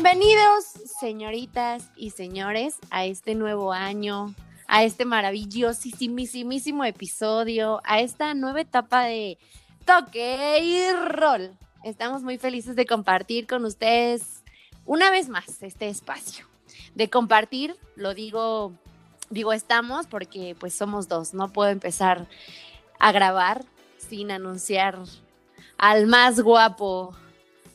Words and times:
Bienvenidos, 0.00 0.64
señoritas 1.00 1.90
y 1.96 2.10
señores, 2.10 2.76
a 2.88 3.04
este 3.04 3.34
nuevo 3.34 3.72
año, 3.72 4.32
a 4.68 4.84
este 4.84 5.04
maravillosísimo 5.04 6.84
episodio, 6.84 7.80
a 7.82 7.98
esta 7.98 8.32
nueva 8.34 8.60
etapa 8.60 9.02
de 9.06 9.38
toque 9.84 10.60
y 10.62 10.92
rol. 11.08 11.50
Estamos 11.82 12.22
muy 12.22 12.38
felices 12.38 12.76
de 12.76 12.86
compartir 12.86 13.48
con 13.48 13.64
ustedes 13.64 14.44
una 14.84 15.10
vez 15.10 15.28
más 15.28 15.64
este 15.64 15.88
espacio. 15.88 16.46
De 16.94 17.10
compartir, 17.10 17.74
lo 17.96 18.14
digo, 18.14 18.72
digo 19.30 19.52
estamos 19.52 20.06
porque 20.06 20.54
pues 20.60 20.74
somos 20.74 21.08
dos, 21.08 21.34
no 21.34 21.52
puedo 21.52 21.70
empezar 21.70 22.28
a 23.00 23.10
grabar 23.10 23.64
sin 23.96 24.30
anunciar 24.30 24.96
al 25.76 26.06
más 26.06 26.38
guapo, 26.38 27.16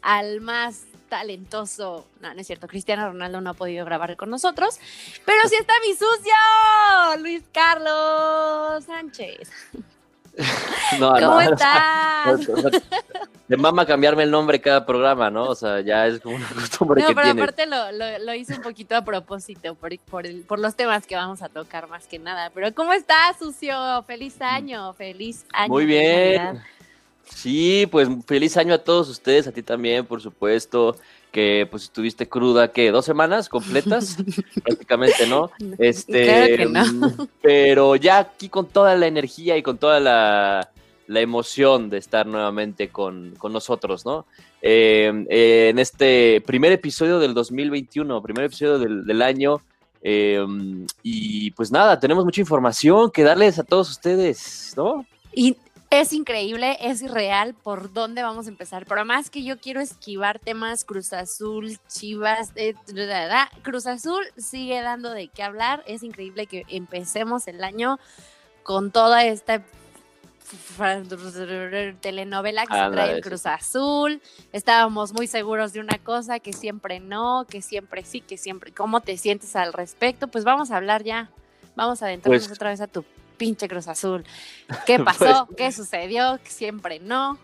al 0.01 0.39
más 0.39 0.85
talentoso. 1.13 2.07
No, 2.21 2.33
no 2.33 2.41
es 2.41 2.47
cierto. 2.47 2.67
Cristiano 2.67 3.05
Ronaldo 3.05 3.39
no 3.39 3.51
ha 3.51 3.53
podido 3.53 3.85
grabar 3.85 4.15
con 4.17 4.31
nosotros. 4.31 4.79
Pero 5.25 5.37
sí 5.47 5.55
está 5.59 5.73
mi 5.85 5.93
sucio, 5.93 7.21
Luis 7.21 7.43
Carlos 7.51 8.83
Sánchez. 8.83 9.51
¿Cómo 10.99 11.39
estás? 11.39 12.51
De 13.47 13.57
mama 13.57 13.85
cambiarme 13.85 14.23
el 14.23 14.31
nombre 14.31 14.59
cada 14.59 14.83
programa, 14.83 15.29
¿no? 15.29 15.43
O 15.45 15.53
sea, 15.53 15.81
ya 15.81 16.07
es 16.07 16.19
como 16.19 16.37
una 16.37 16.47
costumbre 16.47 17.03
no, 17.03 17.13
pero 17.13 17.29
aparte 17.29 17.67
lo, 17.67 17.91
lo, 17.91 18.33
hice 18.33 18.55
un 18.55 18.63
poquito 18.63 18.95
a 18.95 19.05
propósito, 19.05 19.75
por, 19.75 19.95
por, 19.99 20.25
por, 20.47 20.57
los 20.57 20.75
temas 20.75 21.05
que 21.05 21.15
vamos 21.15 21.43
a 21.43 21.49
tocar 21.49 21.87
más 21.87 22.07
que 22.07 22.17
nada. 22.17 22.49
Pero 22.55 22.73
¿cómo 22.73 22.93
estás, 22.93 23.37
sucio? 23.37 23.75
Feliz 24.07 24.41
año, 24.41 24.93
feliz 24.93 25.45
año. 25.53 25.69
Muy 25.69 25.85
bien. 25.85 26.63
Sí, 27.35 27.87
pues 27.91 28.07
feliz 28.25 28.55
año 28.57 28.73
a 28.73 28.77
todos 28.77 29.09
ustedes, 29.09 29.47
a 29.47 29.51
ti 29.51 29.63
también, 29.63 30.05
por 30.05 30.21
supuesto, 30.21 30.95
que 31.31 31.67
pues 31.69 31.83
estuviste 31.83 32.29
cruda, 32.29 32.71
¿qué? 32.71 32.91
¿Dos 32.91 33.05
semanas 33.05 33.49
completas? 33.49 34.17
Prácticamente, 34.63 35.27
¿no? 35.27 35.49
Este, 35.79 36.65
mm, 36.65 37.27
Pero 37.41 37.95
ya 37.95 38.19
aquí 38.19 38.49
con 38.49 38.67
toda 38.67 38.95
la 38.95 39.07
energía 39.07 39.57
y 39.57 39.63
con 39.63 39.77
toda 39.77 39.99
la, 39.99 40.69
emoción 41.07 41.89
de 41.89 41.97
estar 41.97 42.25
nuevamente 42.25 42.89
con, 42.89 43.33
nosotros, 43.51 44.05
¿no? 44.05 44.25
Em, 44.61 45.25
en 45.29 45.79
este 45.79 46.41
primer 46.45 46.71
episodio 46.71 47.19
del 47.19 47.33
2021, 47.33 48.21
primer 48.21 48.45
episodio 48.45 48.79
del, 48.79 49.05
del 49.05 49.21
año, 49.21 49.61
em, 50.01 50.85
y 51.01 51.51
pues 51.51 51.71
nada, 51.71 51.99
tenemos 51.99 52.23
mucha 52.25 52.41
información 52.41 53.11
que 53.11 53.23
darles 53.23 53.59
a 53.59 53.63
todos 53.63 53.89
ustedes, 53.89 54.73
¿no? 54.77 55.05
Y 55.35 55.57
es 56.01 56.13
increíble, 56.13 56.77
es 56.81 57.01
irreal 57.01 57.53
por 57.53 57.93
dónde 57.93 58.23
vamos 58.23 58.47
a 58.47 58.49
empezar. 58.49 58.85
Pero 58.85 59.05
más 59.05 59.29
que 59.29 59.43
yo 59.43 59.59
quiero 59.59 59.79
esquivar 59.79 60.39
temas 60.39 60.85
Cruz 60.85 61.13
Azul, 61.13 61.77
Chivas, 61.87 62.51
eh, 62.55 62.73
Cruz 63.61 63.85
Azul 63.85 64.23
sigue 64.37 64.81
dando 64.81 65.11
de 65.11 65.27
qué 65.27 65.43
hablar. 65.43 65.83
Es 65.85 66.03
increíble 66.03 66.47
que 66.47 66.63
empecemos 66.69 67.47
el 67.47 67.63
año 67.63 67.99
con 68.63 68.91
toda 68.91 69.25
esta 69.25 69.63
telenovela 72.01 72.65
que 72.65 72.73
se 72.73 72.89
trae 72.91 73.15
el 73.15 73.21
Cruz 73.21 73.45
Azul. 73.45 74.21
Estábamos 74.51 75.13
muy 75.13 75.27
seguros 75.27 75.73
de 75.73 75.79
una 75.79 75.97
cosa, 75.97 76.39
que 76.39 76.53
siempre 76.53 76.99
no, 76.99 77.45
que 77.49 77.61
siempre 77.61 78.03
sí, 78.03 78.21
que 78.21 78.37
siempre. 78.37 78.71
¿Cómo 78.71 79.01
te 79.01 79.17
sientes 79.17 79.55
al 79.55 79.73
respecto? 79.73 80.27
Pues 80.27 80.43
vamos 80.43 80.71
a 80.71 80.77
hablar 80.77 81.03
ya. 81.03 81.29
Vamos 81.75 82.01
a 82.03 82.05
adentrarnos 82.05 82.47
pues 82.47 82.55
otra 82.55 82.69
vez 82.69 82.81
a 82.81 82.87
tu 82.87 83.03
pinche 83.37 83.67
Cruz 83.67 83.87
Azul. 83.87 84.23
¿Qué 84.85 84.99
pasó? 85.03 85.47
¿Qué 85.57 85.71
sucedió? 85.71 86.39
Siempre 86.45 86.99
no. 86.99 87.37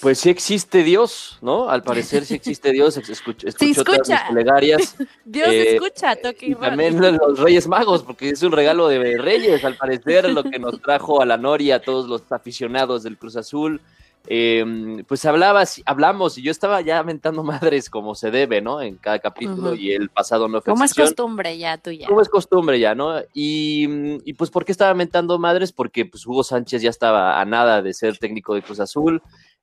Pues 0.00 0.18
sí 0.18 0.30
existe 0.30 0.82
Dios, 0.82 1.38
¿no? 1.42 1.70
Al 1.70 1.82
parecer 1.82 2.24
sí 2.24 2.34
existe 2.34 2.72
Dios. 2.72 2.96
Escucho, 2.96 3.46
sí, 3.56 3.70
escucha. 3.70 4.26
plegarias. 4.28 4.96
Dios 5.24 5.48
eh, 5.48 5.74
escucha, 5.74 6.16
toque 6.16 6.46
y 6.46 6.54
también 6.56 7.00
los 7.00 7.38
Reyes 7.38 7.68
Magos, 7.68 8.02
porque 8.02 8.30
es 8.30 8.42
un 8.42 8.50
regalo 8.50 8.88
de 8.88 9.16
Reyes, 9.16 9.64
al 9.64 9.76
parecer, 9.76 10.28
lo 10.30 10.42
que 10.42 10.58
nos 10.58 10.80
trajo 10.82 11.22
a 11.22 11.26
la 11.26 11.36
Noria 11.36 11.76
a 11.76 11.80
todos 11.80 12.08
los 12.08 12.22
aficionados 12.30 13.04
del 13.04 13.16
Cruz 13.16 13.36
Azul. 13.36 13.80
Em, 14.28 15.04
pues 15.04 15.24
hablabas, 15.24 15.80
hablamos 15.86 16.36
y 16.36 16.42
yo 16.42 16.50
estaba 16.50 16.80
ya 16.80 16.98
aventando 16.98 17.42
madres 17.70 17.88
como 17.88 18.14
se 18.14 18.30
debe, 18.30 18.60
¿no? 18.60 18.80
En 18.82 18.96
cada 18.96 19.18
capítulo 19.18 19.74
y 19.74 19.92
el 19.92 20.08
pasado 20.08 20.48
no 20.48 20.60
fue 20.60 20.72
Como 20.72 20.84
es 20.84 20.94
costumbre 20.94 21.56
ya 21.58 21.78
tuya. 21.78 22.08
Como 22.08 22.20
es 22.20 22.28
costumbre 22.28 22.80
ya, 22.80 22.94
¿no? 22.94 23.20
Y, 23.34 23.86
y, 24.24 24.32
pues 24.34 24.50
¿por 24.50 24.64
qué 24.64 24.72
estaba 24.72 24.90
aventando 24.90 25.38
madres? 25.38 25.72
Porque 25.72 26.04
pues 26.06 26.26
Hugo 26.26 26.42
Sánchez 26.42 26.82
ya 26.82 26.90
estaba 26.90 27.40
a 27.40 27.44
nada 27.44 27.82
de 27.82 27.94
ser 27.94 28.18
técnico 28.18 28.54
de 28.54 28.62
Cruz 28.62 28.80
Azul 28.80 29.22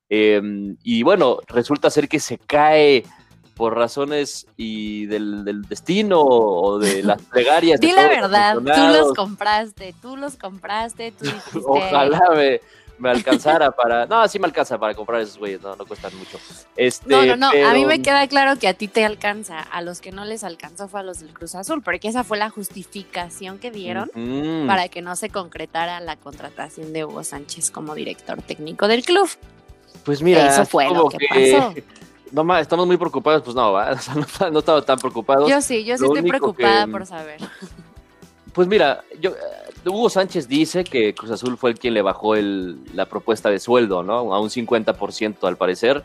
em, 0.09 0.77
y 0.83 1.03
bueno, 1.03 1.39
resulta 1.47 1.89
ser 1.89 2.07
que 2.07 2.19
se 2.19 2.37
cae 2.37 3.03
por 3.55 3.75
razones 3.75 4.47
y 4.57 5.05
del, 5.05 5.45
del 5.45 5.63
destino 5.63 6.21
o 6.21 6.79
de 6.79 7.03
las 7.03 7.21
plegarias. 7.21 7.79
Di 7.79 7.91
la 7.91 8.07
verdad, 8.07 8.55
tú 8.55 8.97
los 8.97 9.13
compraste, 9.13 9.93
tú 10.01 10.15
los 10.17 10.35
compraste, 10.37 11.11
tú 11.11 11.25
dijiste... 11.25 11.61
Ojalá 11.65 12.21
me 12.35 12.61
me 12.97 13.09
alcanzara 13.09 13.71
para. 13.71 14.05
No, 14.05 14.27
sí 14.27 14.39
me 14.39 14.45
alcanza 14.45 14.77
para 14.77 14.93
comprar 14.93 15.21
esos 15.21 15.37
güeyes, 15.37 15.61
no, 15.61 15.75
no 15.75 15.85
cuestan 15.85 16.15
mucho. 16.17 16.37
Este, 16.75 17.09
no, 17.09 17.25
no, 17.25 17.35
no. 17.35 17.47
A 17.67 17.73
mí 17.73 17.85
me 17.85 18.01
queda 18.01 18.27
claro 18.27 18.57
que 18.57 18.67
a 18.67 18.73
ti 18.73 18.87
te 18.87 19.05
alcanza. 19.05 19.59
A 19.59 19.81
los 19.81 20.01
que 20.01 20.11
no 20.11 20.25
les 20.25 20.43
alcanzó 20.43 20.87
fue 20.87 20.99
a 21.01 21.03
los 21.03 21.19
del 21.19 21.33
Cruz 21.33 21.55
Azul, 21.55 21.81
porque 21.81 22.07
esa 22.07 22.23
fue 22.23 22.37
la 22.37 22.49
justificación 22.49 23.59
que 23.59 23.71
dieron 23.71 24.09
para 24.67 24.89
que 24.89 25.01
no 25.01 25.15
se 25.15 25.29
concretara 25.29 25.99
la 25.99 26.15
contratación 26.15 26.93
de 26.93 27.05
Hugo 27.05 27.23
Sánchez 27.23 27.71
como 27.71 27.95
director 27.95 28.41
técnico 28.41 28.87
del 28.87 29.03
club. 29.03 29.29
Pues 30.03 30.21
mira, 30.21 30.47
eso 30.47 30.65
fue 30.65 30.89
lo 30.89 31.09
que, 31.09 31.17
pasó. 31.29 31.73
No, 32.33 32.57
estamos 32.57 32.87
muy 32.87 32.97
preocupados, 32.97 33.43
pues 33.43 33.55
no, 33.55 33.73
no, 34.51 34.59
estaba 34.59 34.81
tan 34.81 34.97
preocupados. 34.97 35.47
Yo 35.47 35.61
sí, 35.61 35.83
yo 35.83 35.97
sí 35.97 36.05
estoy 36.05 36.23
preocupada 36.23 36.87
por 36.87 37.05
saber. 37.05 37.39
Pues 38.53 38.67
mira, 38.67 39.03
yo, 39.19 39.31
Hugo 39.85 40.09
Sánchez 40.09 40.47
dice 40.47 40.83
que 40.83 41.13
Cruz 41.13 41.31
Azul 41.31 41.57
fue 41.57 41.71
el 41.71 41.79
quien 41.79 41.93
le 41.93 42.01
bajó 42.01 42.35
el, 42.35 42.77
la 42.93 43.05
propuesta 43.05 43.49
de 43.49 43.59
sueldo, 43.59 44.03
¿no? 44.03 44.33
A 44.33 44.39
un 44.39 44.49
50% 44.49 45.47
al 45.47 45.57
parecer. 45.57 46.03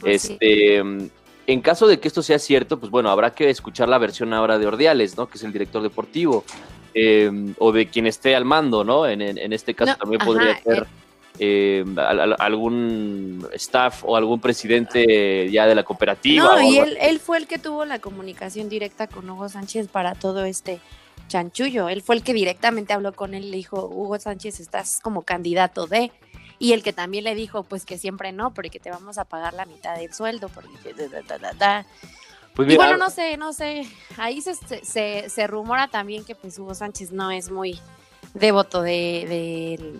Pues 0.00 0.30
este, 0.30 0.76
En 0.78 1.60
caso 1.60 1.86
de 1.86 2.00
que 2.00 2.08
esto 2.08 2.22
sea 2.22 2.38
cierto, 2.38 2.78
pues 2.78 2.90
bueno, 2.90 3.10
habrá 3.10 3.34
que 3.34 3.50
escuchar 3.50 3.88
la 3.88 3.98
versión 3.98 4.32
ahora 4.32 4.58
de 4.58 4.66
Ordiales, 4.66 5.16
¿no? 5.16 5.28
Que 5.28 5.38
es 5.38 5.44
el 5.44 5.52
director 5.52 5.82
deportivo. 5.82 6.44
Em, 6.92 7.54
o 7.58 7.70
de 7.70 7.86
quien 7.86 8.06
esté 8.06 8.34
al 8.34 8.44
mando, 8.44 8.82
¿no? 8.82 9.06
En, 9.06 9.20
este 9.52 9.74
caso 9.74 9.94
también 9.96 10.20
podría 10.24 10.60
ser 10.60 10.88
eh, 11.38 11.84
algún 12.38 13.46
staff 13.52 14.02
o 14.04 14.16
algún 14.16 14.40
presidente 14.40 15.48
ya 15.50 15.66
de 15.66 15.76
la 15.76 15.84
cooperativa. 15.84 16.44
No, 16.44 16.60
y 16.60 16.78
él, 16.78 16.98
él 17.00 17.20
fue 17.20 17.38
el 17.38 17.46
que 17.46 17.58
tuvo 17.58 17.84
la 17.84 18.00
comunicación 18.00 18.68
directa 18.68 19.06
con 19.06 19.30
Hugo 19.30 19.48
Sánchez 19.48 19.86
para 19.86 20.16
todo 20.16 20.44
este 20.44 20.80
chanchullo. 21.30 21.88
Él 21.88 22.02
fue 22.02 22.16
el 22.16 22.22
que 22.22 22.34
directamente 22.34 22.92
habló 22.92 23.14
con 23.14 23.32
él 23.32 23.44
y 23.44 23.50
le 23.50 23.56
dijo, 23.56 23.86
Hugo 23.86 24.18
Sánchez, 24.18 24.60
estás 24.60 25.00
como 25.00 25.22
candidato 25.22 25.86
de... 25.86 26.12
Y 26.58 26.74
el 26.74 26.82
que 26.82 26.92
también 26.92 27.24
le 27.24 27.34
dijo, 27.34 27.62
pues 27.62 27.86
que 27.86 27.96
siempre 27.96 28.32
no, 28.32 28.52
porque 28.52 28.78
te 28.78 28.90
vamos 28.90 29.16
a 29.16 29.24
pagar 29.24 29.54
la 29.54 29.64
mitad 29.64 29.96
del 29.96 30.12
sueldo, 30.12 30.50
porque... 30.50 30.76
Pues 32.54 32.70
y 32.70 32.76
bueno, 32.76 32.98
no 32.98 33.08
sé, 33.08 33.36
no 33.36 33.52
sé. 33.52 33.86
Ahí 34.18 34.42
se, 34.42 34.54
se, 34.54 35.30
se, 35.30 35.46
rumora 35.46 35.88
también 35.88 36.24
que 36.24 36.34
pues 36.34 36.58
Hugo 36.58 36.74
Sánchez 36.74 37.12
no 37.12 37.30
es 37.30 37.50
muy 37.50 37.80
devoto 38.34 38.82
de, 38.82 39.98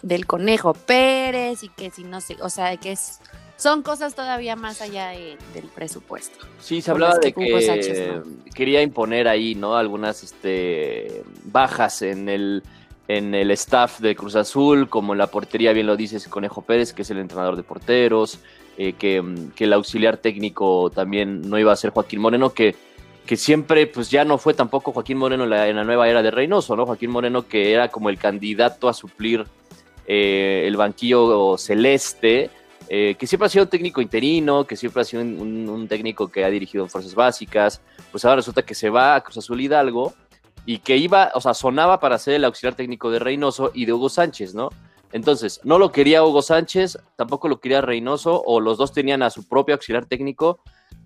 del 0.00 0.26
conejo 0.26 0.72
Pérez 0.72 1.62
y 1.62 1.68
que 1.68 1.90
si 1.90 2.04
no 2.04 2.20
sé, 2.20 2.36
o 2.40 2.48
sea, 2.48 2.76
que 2.76 2.92
es 2.92 3.20
son 3.60 3.82
cosas 3.82 4.14
todavía 4.14 4.56
más 4.56 4.80
allá 4.80 5.08
del 5.08 5.66
presupuesto. 5.74 6.46
Sí, 6.60 6.80
se 6.80 6.90
hablaba 6.90 7.18
de 7.18 7.34
que, 7.34 8.22
quería 8.54 8.80
imponer 8.80 9.28
ahí, 9.28 9.54
¿no? 9.54 9.76
Algunas 9.76 10.22
este, 10.22 11.22
bajas 11.44 12.00
en 12.00 12.30
el, 12.30 12.62
en 13.06 13.34
el 13.34 13.50
staff 13.50 14.00
de 14.00 14.16
Cruz 14.16 14.34
Azul, 14.34 14.88
como 14.88 15.12
en 15.12 15.18
la 15.18 15.26
portería, 15.26 15.74
bien 15.74 15.86
lo 15.86 15.98
dices, 15.98 16.26
Conejo 16.28 16.62
Pérez, 16.62 16.94
que 16.94 17.02
es 17.02 17.10
el 17.10 17.18
entrenador 17.18 17.54
de 17.54 17.62
porteros, 17.62 18.38
eh, 18.78 18.94
que, 18.94 19.22
el 19.58 19.72
auxiliar 19.74 20.16
técnico 20.16 20.88
también 20.88 21.46
no 21.50 21.58
iba 21.58 21.70
a 21.70 21.76
ser 21.76 21.90
Joaquín 21.90 22.20
Moreno, 22.20 22.54
que, 22.54 22.74
que 23.26 23.36
siempre, 23.36 23.86
pues 23.86 24.10
ya 24.10 24.24
no 24.24 24.38
fue 24.38 24.54
tampoco 24.54 24.92
Joaquín 24.92 25.18
Moreno 25.18 25.44
en 25.44 25.50
la, 25.50 25.68
en 25.68 25.76
la 25.76 25.84
nueva 25.84 26.08
era 26.08 26.22
de 26.22 26.30
Reynoso, 26.30 26.76
¿no? 26.76 26.86
Joaquín 26.86 27.10
Moreno 27.10 27.46
que 27.46 27.74
era 27.74 27.88
como 27.88 28.08
el 28.08 28.16
candidato 28.16 28.88
a 28.88 28.94
suplir 28.94 29.44
eh, 30.06 30.64
el 30.66 30.78
banquillo 30.78 31.58
celeste 31.58 32.48
eh, 32.92 33.14
que 33.16 33.28
siempre 33.28 33.46
ha 33.46 33.48
sido 33.48 33.62
un 33.62 33.70
técnico 33.70 34.00
interino, 34.00 34.66
que 34.66 34.74
siempre 34.74 35.02
ha 35.02 35.04
sido 35.04 35.22
un, 35.22 35.86
técnico 35.88 36.26
que 36.26 36.44
ha 36.44 36.50
dirigido 36.50 36.82
en 36.82 36.90
fuerzas 36.90 37.14
básicas, 37.14 37.80
pues 38.10 38.24
ahora 38.24 38.36
resulta 38.36 38.62
que 38.62 38.74
se 38.74 38.90
va 38.90 39.14
a 39.14 39.20
Cruz 39.20 39.38
Azul 39.38 39.60
Hidalgo 39.60 40.12
y 40.66 40.78
que 40.78 40.96
iba, 40.96 41.30
o 41.34 41.40
sea, 41.40 41.54
sonaba 41.54 42.00
para 42.00 42.18
ser 42.18 42.34
el 42.34 42.44
auxiliar 42.44 42.74
técnico 42.74 43.12
de 43.12 43.20
Reynoso 43.20 43.70
y 43.72 43.84
de 43.84 43.92
Hugo 43.92 44.08
Sánchez, 44.08 44.56
¿no? 44.56 44.70
Entonces, 45.12 45.60
no 45.62 45.78
lo 45.78 45.92
quería 45.92 46.24
Hugo 46.24 46.42
Sánchez, 46.42 46.98
tampoco 47.14 47.46
lo 47.46 47.60
quería 47.60 47.80
Reynoso, 47.80 48.42
o 48.44 48.58
los 48.58 48.76
dos 48.76 48.92
tenían 48.92 49.22
a 49.22 49.30
su 49.30 49.46
propio 49.46 49.76
auxiliar 49.76 50.06
técnico. 50.06 50.58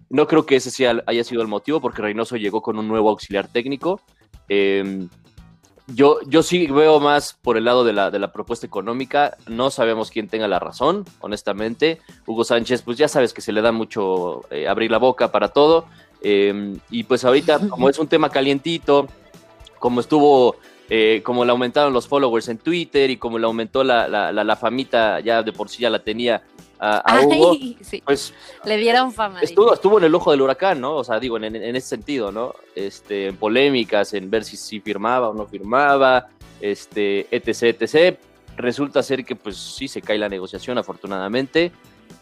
No 0.09 0.27
creo 0.27 0.47
que 0.47 0.57
ese 0.57 0.71
sea, 0.71 1.03
haya 1.07 1.23
sido 1.23 1.43
el 1.43 1.49
motivo, 1.49 1.83
porque 1.83 2.01
Reynoso 2.01 2.39
llegó 2.39 2.63
con 2.63 2.79
un 2.79 2.89
nuevo 2.89 3.11
auxiliar 3.11 3.49
técnico. 3.49 4.01
Eh, 4.49 5.07
yo, 5.87 6.19
yo 6.27 6.43
sí 6.43 6.67
veo 6.67 6.99
más 6.99 7.35
por 7.35 7.57
el 7.57 7.65
lado 7.65 7.85
de 7.85 7.93
la, 7.93 8.11
de 8.11 8.19
la 8.19 8.33
propuesta 8.33 8.67
económica. 8.67 9.37
No 9.47 9.71
sabemos 9.71 10.11
quién 10.11 10.29
tenga 10.29 10.49
la 10.49 10.59
razón, 10.59 11.05
honestamente. 11.21 12.01
Hugo 12.27 12.45
Sánchez, 12.45 12.83
pues 12.83 12.97
ya 12.97 13.09
sabes 13.09 13.35
que 13.35 13.43
se 13.43 13.53
le 13.53 13.61
da 13.61 13.71
mucho 13.71 14.43
eh, 14.51 14.67
abrir 14.67 14.91
la 14.91 14.99
boca 14.99 15.31
para 15.31 15.49
todo. 15.49 15.87
Em, 16.23 16.79
y 16.91 17.05
pues 17.05 17.25
ahorita, 17.25 17.59
como 17.69 17.91
es 17.91 17.99
un 17.99 18.09
tema 18.09 18.31
calientito, 18.31 19.09
como 19.79 20.01
estuvo, 20.01 20.57
eh, 20.89 21.21
como 21.23 21.45
le 21.45 21.51
aumentaron 21.51 21.93
los 21.93 22.09
followers 22.09 22.49
en 22.49 22.57
Twitter 22.57 23.11
y 23.11 23.19
como 23.19 23.39
le 23.39 23.45
aumentó 23.45 23.85
la, 23.85 24.09
la, 24.09 24.33
la, 24.33 24.57
famita, 24.57 25.21
ya 25.21 25.43
de 25.43 25.53
por 25.53 25.69
sí 25.69 25.83
ya 25.83 25.91
la 25.91 25.99
tenía 25.99 26.43
a, 26.79 27.21
Hugo, 27.25 27.57
pues 28.05 28.35
le 28.65 28.77
dieron 28.77 29.13
fama. 29.13 29.41
Estuvo, 29.41 29.75
estuvo 29.75 29.99
en 29.99 30.05
el 30.05 30.15
ojo 30.15 30.31
del 30.31 30.43
huracán, 30.43 30.81
¿no? 30.81 30.97
O 30.97 31.05
sea, 31.05 31.19
digo, 31.19 31.37
en, 31.37 31.45
en, 31.45 31.77
ese 31.77 31.89
sentido, 31.89 32.31
¿no? 32.31 32.55
Este, 32.75 33.29
en 33.29 33.37
polémicas, 33.37 34.15
en 34.15 34.31
ver 34.31 34.45
si, 34.45 34.57
si 34.57 34.81
firmaba 34.81 35.31
o 35.31 35.35
no 35.35 35.47
firmaba, 35.47 36.29
este, 36.61 37.27
etc, 37.31 37.81
etc. 37.81 38.19
Resulta 38.57 39.03
ser 39.03 39.25
que 39.25 39.37
pues 39.37 39.57
sí 39.57 39.89
se 39.89 40.03
cae 40.03 40.19
la 40.19 40.29
negociación, 40.29 40.79
afortunadamente 40.79 41.73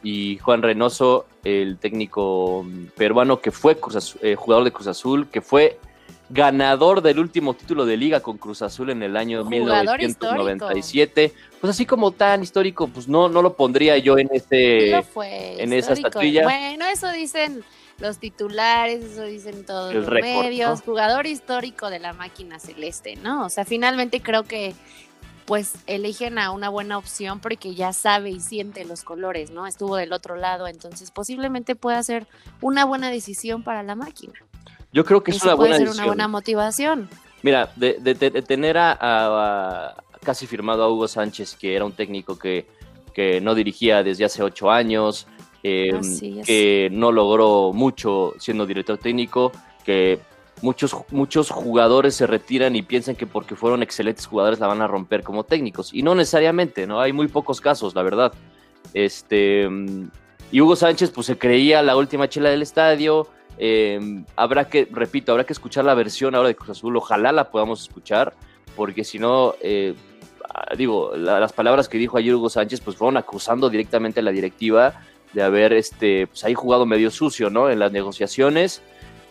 y 0.02 0.38
Juan 0.38 0.62
Reynoso, 0.62 1.26
el 1.44 1.78
técnico 1.78 2.66
peruano 2.96 3.40
que 3.40 3.50
fue 3.50 3.76
eh, 4.22 4.34
jugador 4.34 4.64
de 4.64 4.72
Cruz 4.72 4.88
Azul, 4.88 5.28
que 5.28 5.40
fue 5.40 5.78
ganador 6.32 7.02
del 7.02 7.18
último 7.18 7.52
título 7.54 7.84
de 7.84 7.98
liga 7.98 8.20
con 8.20 8.38
Cruz 8.38 8.62
Azul 8.62 8.88
en 8.90 9.02
el 9.02 9.16
año 9.18 9.44
1997. 9.44 11.32
Pues 11.60 11.70
así 11.70 11.84
como 11.84 12.12
tan 12.12 12.42
histórico, 12.42 12.88
pues 12.88 13.06
no, 13.06 13.28
no 13.28 13.42
lo 13.42 13.54
pondría 13.54 13.98
yo 13.98 14.16
en 14.16 14.30
ese 14.32 14.90
en 14.90 15.72
esa 15.72 15.92
estatuilla. 15.92 16.44
Bueno, 16.44 16.86
eso 16.86 17.10
dicen 17.12 17.62
los 17.98 18.18
titulares, 18.18 19.04
eso 19.04 19.24
dicen 19.24 19.66
todos 19.66 19.94
los 19.94 20.08
medios, 20.08 20.80
jugador 20.80 21.26
histórico 21.26 21.90
de 21.90 21.98
la 21.98 22.14
máquina 22.14 22.58
celeste, 22.58 23.16
¿no? 23.16 23.44
O 23.44 23.50
sea, 23.50 23.66
finalmente 23.66 24.22
creo 24.22 24.44
que 24.44 24.74
pues 25.44 25.74
eligen 25.86 26.38
a 26.38 26.50
una 26.50 26.70
buena 26.70 26.96
opción 26.96 27.40
porque 27.40 27.74
ya 27.74 27.92
sabe 27.92 28.30
y 28.30 28.40
siente 28.40 28.86
los 28.86 29.02
colores, 29.02 29.50
¿no? 29.50 29.66
Estuvo 29.66 29.96
del 29.96 30.14
otro 30.14 30.36
lado, 30.36 30.66
entonces 30.66 31.10
posiblemente 31.10 31.76
pueda 31.76 32.02
ser 32.02 32.26
una 32.62 32.86
buena 32.86 33.10
decisión 33.10 33.62
para 33.62 33.82
la 33.82 33.94
máquina. 33.94 34.34
Yo 34.92 35.04
creo 35.04 35.22
que 35.22 35.30
es 35.30 35.42
una 35.42 35.54
buena 35.54 35.78
una 36.06 36.28
motivación. 36.28 37.08
Mira, 37.42 37.72
de, 37.76 37.94
tener 38.46 38.76
a, 38.78 39.96
casi 40.22 40.46
firmado 40.46 40.84
a 40.84 40.90
Hugo 40.90 41.08
Sánchez, 41.08 41.56
que 41.56 41.74
era 41.74 41.84
un 41.84 41.92
técnico 41.92 42.38
que, 42.38 42.66
que 43.12 43.40
no 43.40 43.54
dirigía 43.54 44.02
desde 44.02 44.24
hace 44.24 44.42
ocho 44.42 44.70
años, 44.70 45.26
em, 45.62 46.00
que 46.44 46.88
no 46.92 47.10
logró 47.10 47.72
mucho 47.72 48.34
siendo 48.38 48.66
director 48.66 48.98
técnico, 48.98 49.50
que 49.84 50.20
muchos, 50.62 50.94
muchos 51.10 51.50
jugadores 51.50 52.14
se 52.14 52.26
retiran 52.26 52.76
y 52.76 52.82
piensan 52.82 53.16
que 53.16 53.26
porque 53.26 53.56
fueron 53.56 53.82
excelentes 53.82 54.26
jugadores 54.26 54.60
la 54.60 54.68
van 54.68 54.80
a 54.82 54.86
romper 54.86 55.22
como 55.22 55.44
técnicos. 55.44 55.92
Y 55.92 56.02
no 56.02 56.14
necesariamente, 56.14 56.86
¿no? 56.86 57.00
Hay 57.00 57.12
muy 57.12 57.28
pocos 57.28 57.60
casos, 57.60 57.94
la 57.94 58.02
verdad. 58.02 58.32
Este, 58.94 59.68
y 60.52 60.60
Hugo 60.60 60.76
Sánchez, 60.76 61.10
pues 61.10 61.26
se 61.26 61.36
creía 61.36 61.82
la 61.82 61.96
última 61.96 62.28
chela 62.28 62.50
del 62.50 62.62
estadio. 62.62 63.26
Em, 63.64 64.24
habrá 64.34 64.68
que, 64.68 64.88
repito, 64.90 65.30
habrá 65.30 65.44
que 65.44 65.52
escuchar 65.52 65.84
la 65.84 65.94
versión 65.94 66.34
ahora 66.34 66.48
de 66.48 66.56
Cruz 66.56 66.70
Azul. 66.70 66.96
Ojalá 66.96 67.30
la 67.30 67.50
podamos 67.50 67.82
escuchar, 67.82 68.34
porque 68.74 69.04
si 69.04 69.20
no, 69.20 69.54
eh, 69.60 69.94
digo, 70.76 71.14
las 71.16 71.52
palabras 71.52 71.88
que 71.88 71.98
dijo 71.98 72.16
ayer 72.16 72.34
Hugo 72.34 72.50
Sánchez, 72.50 72.80
pues 72.80 72.96
fueron 72.96 73.16
acusando 73.16 73.70
directamente 73.70 74.18
a 74.18 74.22
la 74.24 74.32
directiva 74.32 75.02
de 75.32 75.42
haber, 75.42 75.72
este, 75.74 76.26
pues 76.26 76.42
ahí 76.44 76.54
jugado 76.54 76.86
medio 76.86 77.10
sucio, 77.10 77.50
¿no? 77.50 77.70
En 77.70 77.78
las 77.78 77.92
negociaciones 77.92 78.82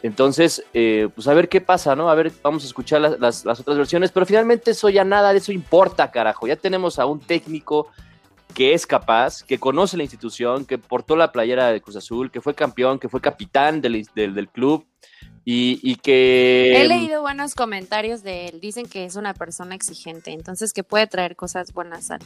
entonces, 0.04 0.64
eh, 0.74 1.10
pues 1.14 1.28
a 1.28 1.34
ver 1.34 1.48
qué 1.48 1.62
pasa, 1.62 1.96
¿no? 1.96 2.10
A 2.10 2.16
ver, 2.16 2.32
vamos 2.42 2.64
a 2.64 2.68
escuchar 2.68 3.02
las, 3.02 3.46
otras 3.46 3.78
versiones, 3.78 4.12
pero 4.12 4.26
finalmente 4.26 4.72
eso 4.72 4.90
ya 4.90 5.04
nada 5.04 5.32
de 5.32 5.38
eso 5.38 5.52
importa, 5.52 6.10
carajo. 6.10 6.48
Ya 6.48 6.56
tenemos 6.56 6.98
a 6.98 7.06
un 7.06 7.20
técnico 7.20 7.88
que 8.54 8.74
es 8.74 8.86
capaz, 8.86 9.44
que 9.44 9.60
conoce 9.60 9.98
la 9.98 10.04
institución, 10.04 10.66
que 10.66 10.78
portó 10.78 11.16
la 11.16 11.32
playera 11.32 11.72
de 11.72 11.82
Cruz 11.82 11.96
Azul, 11.96 12.32
que 12.32 12.42
fue 12.42 12.56
campeón, 12.56 13.00
que 13.00 13.10
fue 13.10 13.22
capitán 13.22 13.82
del, 13.82 14.08
del, 14.16 14.50
club 14.50 14.86
y, 15.44 15.96
que... 15.98 16.82
He 16.82 16.88
leído 16.88 17.22
buenos 17.22 17.56
comentarios 17.56 18.24
de 18.24 18.48
él, 18.48 18.62
dicen 18.62 18.88
que 18.88 19.06
es 19.06 19.16
una 19.16 19.34
persona 19.34 19.76
exigente, 19.76 20.32
entonces 20.32 20.74
que 20.74 20.84
puede 20.84 21.08
traer 21.08 21.36
cosas 21.36 21.74
buenas 21.74 22.12
al, 22.12 22.22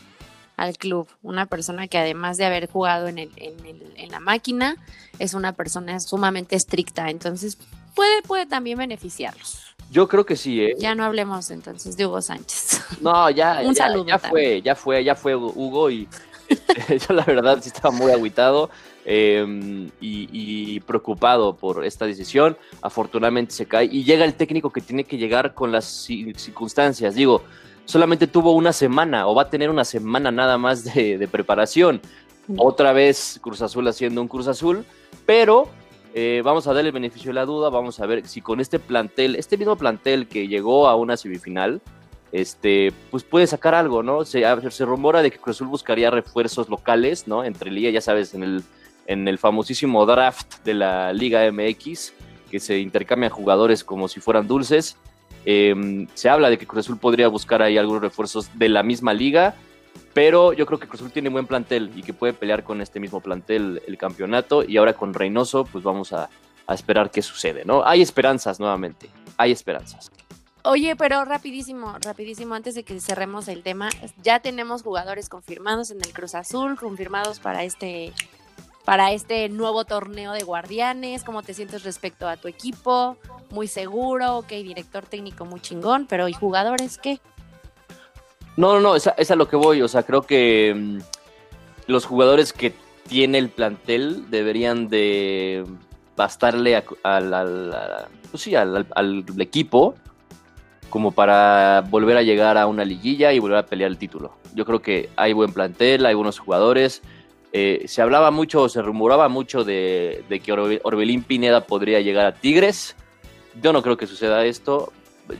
al 0.57 0.77
club. 0.77 1.07
Una 1.21 1.45
persona 1.45 1.87
que 1.87 1.97
además 1.97 2.37
de 2.37 2.45
haber 2.45 2.69
jugado 2.69 3.07
en, 3.07 3.19
el, 3.19 3.31
en, 3.37 3.65
el, 3.65 3.93
en 3.95 4.11
la 4.11 4.19
máquina, 4.19 4.75
es 5.19 5.33
una 5.33 5.53
persona 5.53 5.99
sumamente 5.99 6.55
estricta. 6.55 7.09
Entonces 7.09 7.57
puede, 7.95 8.21
puede 8.21 8.45
también 8.45 8.77
beneficiarlos. 8.77 9.61
Yo 9.91 10.07
creo 10.07 10.25
que 10.25 10.35
sí, 10.35 10.61
¿eh? 10.61 10.75
Ya 10.77 10.95
no 10.95 11.03
hablemos 11.03 11.49
entonces 11.51 11.95
de 11.95 12.05
Hugo 12.05 12.21
Sánchez. 12.21 12.81
No, 13.01 13.29
ya, 13.29 13.61
Un 13.65 13.73
ya, 13.73 13.85
saludo 13.85 14.05
ya 14.05 14.19
fue, 14.19 14.61
ya 14.61 14.75
fue, 14.75 15.03
ya 15.03 15.15
fue 15.15 15.35
Hugo 15.35 15.89
y 15.89 16.07
yo 17.07 17.13
la 17.13 17.23
verdad 17.23 17.59
sí 17.61 17.69
estaba 17.69 17.91
muy 17.91 18.11
aguitado 18.11 18.69
em, 19.03 19.87
y, 19.99 20.29
y, 20.31 20.79
preocupado 20.81 21.55
por 21.55 21.85
esta 21.85 22.05
decisión. 22.05 22.57
Afortunadamente 22.81 23.53
se 23.53 23.67
cae 23.67 23.85
y 23.85 24.03
llega 24.03 24.25
el 24.25 24.33
técnico 24.33 24.71
que 24.71 24.81
tiene 24.81 25.03
que 25.03 25.17
llegar 25.17 25.53
con 25.53 25.71
las 25.71 25.85
circunstancias. 25.85 27.15
Digo, 27.15 27.43
solamente 27.85 28.27
tuvo 28.27 28.53
una 28.53 28.73
semana 28.73 29.27
o 29.27 29.35
va 29.35 29.43
a 29.43 29.49
tener 29.49 29.69
una 29.69 29.85
semana 29.85 30.31
nada 30.31 30.57
más 30.57 30.83
de, 30.83 31.27
preparación. 31.31 32.01
Otra 32.57 32.93
vez 32.93 33.39
Cruz 33.41 33.61
Azul 33.61 33.87
haciendo 33.87 34.21
un 34.21 34.27
Cruz 34.27 34.47
Azul, 34.47 34.85
pero 35.25 35.67
eh, 36.17 36.41
vamos 36.45 36.65
a 36.65 36.73
darle 36.73 36.87
el 36.87 36.93
beneficio 36.93 37.31
de 37.31 37.33
la 37.33 37.45
duda, 37.45 37.69
vamos 37.69 37.99
a 37.99 38.05
ver 38.05 38.25
si 38.25 38.39
con 38.39 38.61
este 38.61 38.79
plantel, 38.79 39.35
este 39.35 39.57
mismo 39.57 39.75
plantel 39.75 40.29
que 40.29 40.47
llegó 40.47 40.87
a 40.87 40.95
una 40.95 41.17
semifinal, 41.17 41.81
este, 42.31 42.93
pues 43.11 43.25
puede 43.25 43.47
sacar 43.47 43.75
algo, 43.75 44.01
¿no? 44.01 44.23
Se, 44.23 44.45
rumora 44.85 45.21
de 45.21 45.29
que 45.29 45.39
Cruz 45.39 45.57
Azul 45.57 45.67
buscaría 45.67 46.09
refuerzos 46.09 46.69
locales, 46.69 47.27
¿no? 47.27 47.43
Entre 47.43 47.69
liga, 47.69 47.89
ya 47.89 47.99
sabes, 47.99 48.33
en 48.33 48.43
el, 48.43 48.63
en 49.07 49.27
el 49.27 49.37
famosísimo 49.37 50.05
draft 50.05 50.63
de 50.63 50.75
la 50.75 51.11
Liga 51.11 51.51
MX, 51.51 52.13
que 52.49 52.61
se 52.61 52.79
intercambian 52.79 53.29
jugadores 53.29 53.83
como 53.83 54.07
si 54.07 54.21
fueran 54.21 54.47
dulces. 54.47 54.95
Em, 55.43 56.07
se 56.13 56.29
habla 56.29 56.49
de 56.49 56.57
que 56.57 56.65
Cruz 56.65 56.85
Azul 56.85 56.97
podría 56.97 57.27
buscar 57.27 57.61
ahí 57.61 57.77
algunos 57.77 58.01
refuerzos 58.01 58.57
de 58.57 58.69
la 58.69 58.83
misma 58.83 59.13
liga, 59.13 59.55
pero 60.15 60.53
yo 60.53 60.65
creo 60.65 60.79
que 60.79 60.87
Cruz 60.87 61.01
Azul 61.01 61.11
tiene 61.11 61.27
buen 61.27 61.45
plantel 61.45 61.91
y 61.93 62.01
que 62.01 62.13
puede 62.13 62.31
pelear 62.31 62.63
con 62.63 62.79
este 62.79 63.01
mismo 63.01 63.19
plantel 63.19 63.83
el 63.85 63.97
campeonato. 63.97 64.63
Y 64.63 64.77
ahora 64.77 64.93
con 64.93 65.13
Reynoso, 65.13 65.65
pues 65.65 65.83
vamos 65.83 66.13
a, 66.13 66.29
esperar 66.69 67.11
qué 67.11 67.21
sucede, 67.21 67.65
¿no? 67.65 67.85
Hay 67.85 68.01
esperanzas 68.01 68.61
nuevamente, 68.61 69.09
hay 69.35 69.51
esperanzas. 69.51 70.09
Oye, 70.63 70.95
pero 70.95 71.25
rapidísimo, 71.25 71.97
rapidísimo, 72.01 72.55
antes 72.55 72.75
de 72.75 72.83
que 72.83 72.97
cerremos 73.01 73.49
el 73.49 73.61
tema, 73.61 73.89
ya 74.23 74.39
tenemos 74.39 74.83
jugadores 74.83 75.27
confirmados 75.27 75.91
en 75.91 75.97
el 75.97 76.13
Cruz 76.13 76.33
Azul, 76.33 76.79
confirmados 76.79 77.39
para 77.39 77.65
este 77.65 78.13
para 78.85 79.11
este 79.11 79.49
nuevo 79.49 79.83
torneo 79.83 80.31
de 80.31 80.43
guardianes, 80.43 81.23
cómo 81.23 81.43
te 81.43 81.53
sientes 81.53 81.83
respecto 81.83 82.27
a 82.29 82.37
tu 82.37 82.47
equipo, 82.47 83.17
muy 83.49 83.67
seguro, 83.67 84.37
ok, 84.37 84.47
director 84.47 85.05
técnico 85.05 85.43
muy 85.43 85.59
chingón, 85.59 86.05
pero 86.07 86.29
¿y 86.29 86.33
jugadores 86.33 86.99
qué? 86.99 87.19
No, 88.57 88.73
no, 88.73 88.79
no, 88.79 88.95
es 88.95 89.07
a, 89.07 89.35
lo 89.35 89.47
que 89.47 89.55
voy, 89.55 89.81
o 89.81 89.87
sea, 89.87 90.03
creo 90.03 90.21
que 90.21 90.73
mm, 90.75 90.99
los 91.87 92.05
jugadores 92.05 92.53
que 92.53 92.73
tiene 93.07 93.37
el 93.37 93.49
plantel 93.49 94.29
deberían 94.29 94.87
de 94.87 95.65
bastarle 96.15 96.81
al, 97.03 97.75
pues 98.31 98.43
sí, 98.43 98.55
al, 98.55 98.85
equipo 99.39 99.95
como 100.89 101.11
para 101.11 101.83
volver 101.89 102.15
a 102.15 102.21
llegar 102.21 102.57
a 102.57 102.67
una 102.67 102.85
liguilla 102.85 103.33
y 103.33 103.39
volver 103.39 103.57
a 103.57 103.65
pelear 103.65 103.91
el 103.91 103.97
título. 103.97 104.37
Yo 104.53 104.65
creo 104.65 104.81
que 104.81 105.09
hay 105.17 105.33
buen 105.33 105.51
plantel, 105.51 106.05
hay 106.05 106.13
buenos 106.15 106.39
jugadores, 106.39 107.01
eh, 107.51 107.85
se 107.87 108.01
hablaba 108.01 108.31
mucho, 108.31 108.69
se 108.69 108.81
rumoraba 108.81 109.27
mucho 109.27 109.63
de, 109.63 110.23
que 110.43 110.51
Orbelín 110.51 111.23
Pineda 111.23 111.61
podría 111.61 112.01
llegar 112.01 112.25
a 112.25 112.33
Tigres. 112.33 112.95
Yo 113.61 113.73
no 113.73 113.81
creo 113.81 113.97
que 113.97 114.07
suceda 114.07 114.45
esto. 114.45 114.91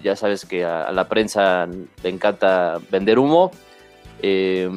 Ya 0.04 0.16
sabes 0.16 0.46
que 0.46 0.66
a, 0.66 0.92
la 0.92 1.08
prensa 1.08 1.68
le 1.68 2.10
encanta 2.10 2.80
vender 2.90 3.20
humo. 3.20 3.52
Eh, 4.22 4.70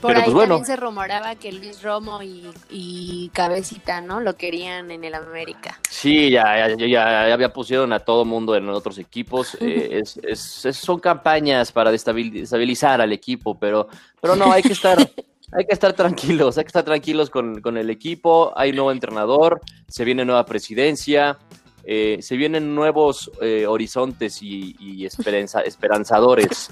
Por 0.00 0.16
ahí 0.16 0.22
pues, 0.22 0.34
bueno. 0.34 0.56
también 0.56 0.66
se 0.66 0.76
rumoraba 0.76 1.34
que 1.36 1.52
Luis 1.52 1.82
Romo 1.82 2.20
y, 2.22 3.30
Cabecita, 3.32 4.00
¿no? 4.00 4.20
Lo 4.20 4.36
querían 4.36 4.90
en 4.90 5.04
el 5.04 5.14
América. 5.14 5.78
Sí, 5.88 6.30
ya, 6.30 6.68
ya, 6.76 6.86
ya, 6.86 7.36
ya 7.36 7.52
pusieron 7.52 7.92
a 7.92 8.00
todo 8.00 8.24
mundo 8.24 8.56
en 8.56 8.68
otros 8.68 8.98
equipos. 8.98 9.56
Eh, 9.70 10.02
son 10.34 10.98
campañas 10.98 11.72
para 11.72 11.90
destabilizar 11.90 13.00
al 13.00 13.12
equipo, 13.12 13.58
pero, 13.58 13.88
pero 14.20 14.34
no, 14.34 14.50
hay 14.50 14.62
que 14.62 14.72
estar, 14.72 14.98
hay 15.52 15.64
que 15.66 15.72
estar 15.72 15.92
tranquilos, 15.92 16.58
hay 16.58 16.64
que 16.64 16.68
estar 16.68 16.84
tranquilos 16.84 17.30
con, 17.30 17.76
el 17.76 17.90
equipo, 17.90 18.52
hay 18.56 18.72
nuevo 18.72 18.92
entrenador, 18.92 19.60
se 19.88 20.04
viene 20.04 20.24
nueva 20.24 20.46
presidencia, 20.46 21.38
eh, 21.84 22.18
se 22.20 22.36
vienen 22.36 22.74
nuevos 22.74 23.30
eh, 23.40 23.66
horizontes 23.66 24.42
y, 24.42 25.06
esperanzadores 25.64 26.70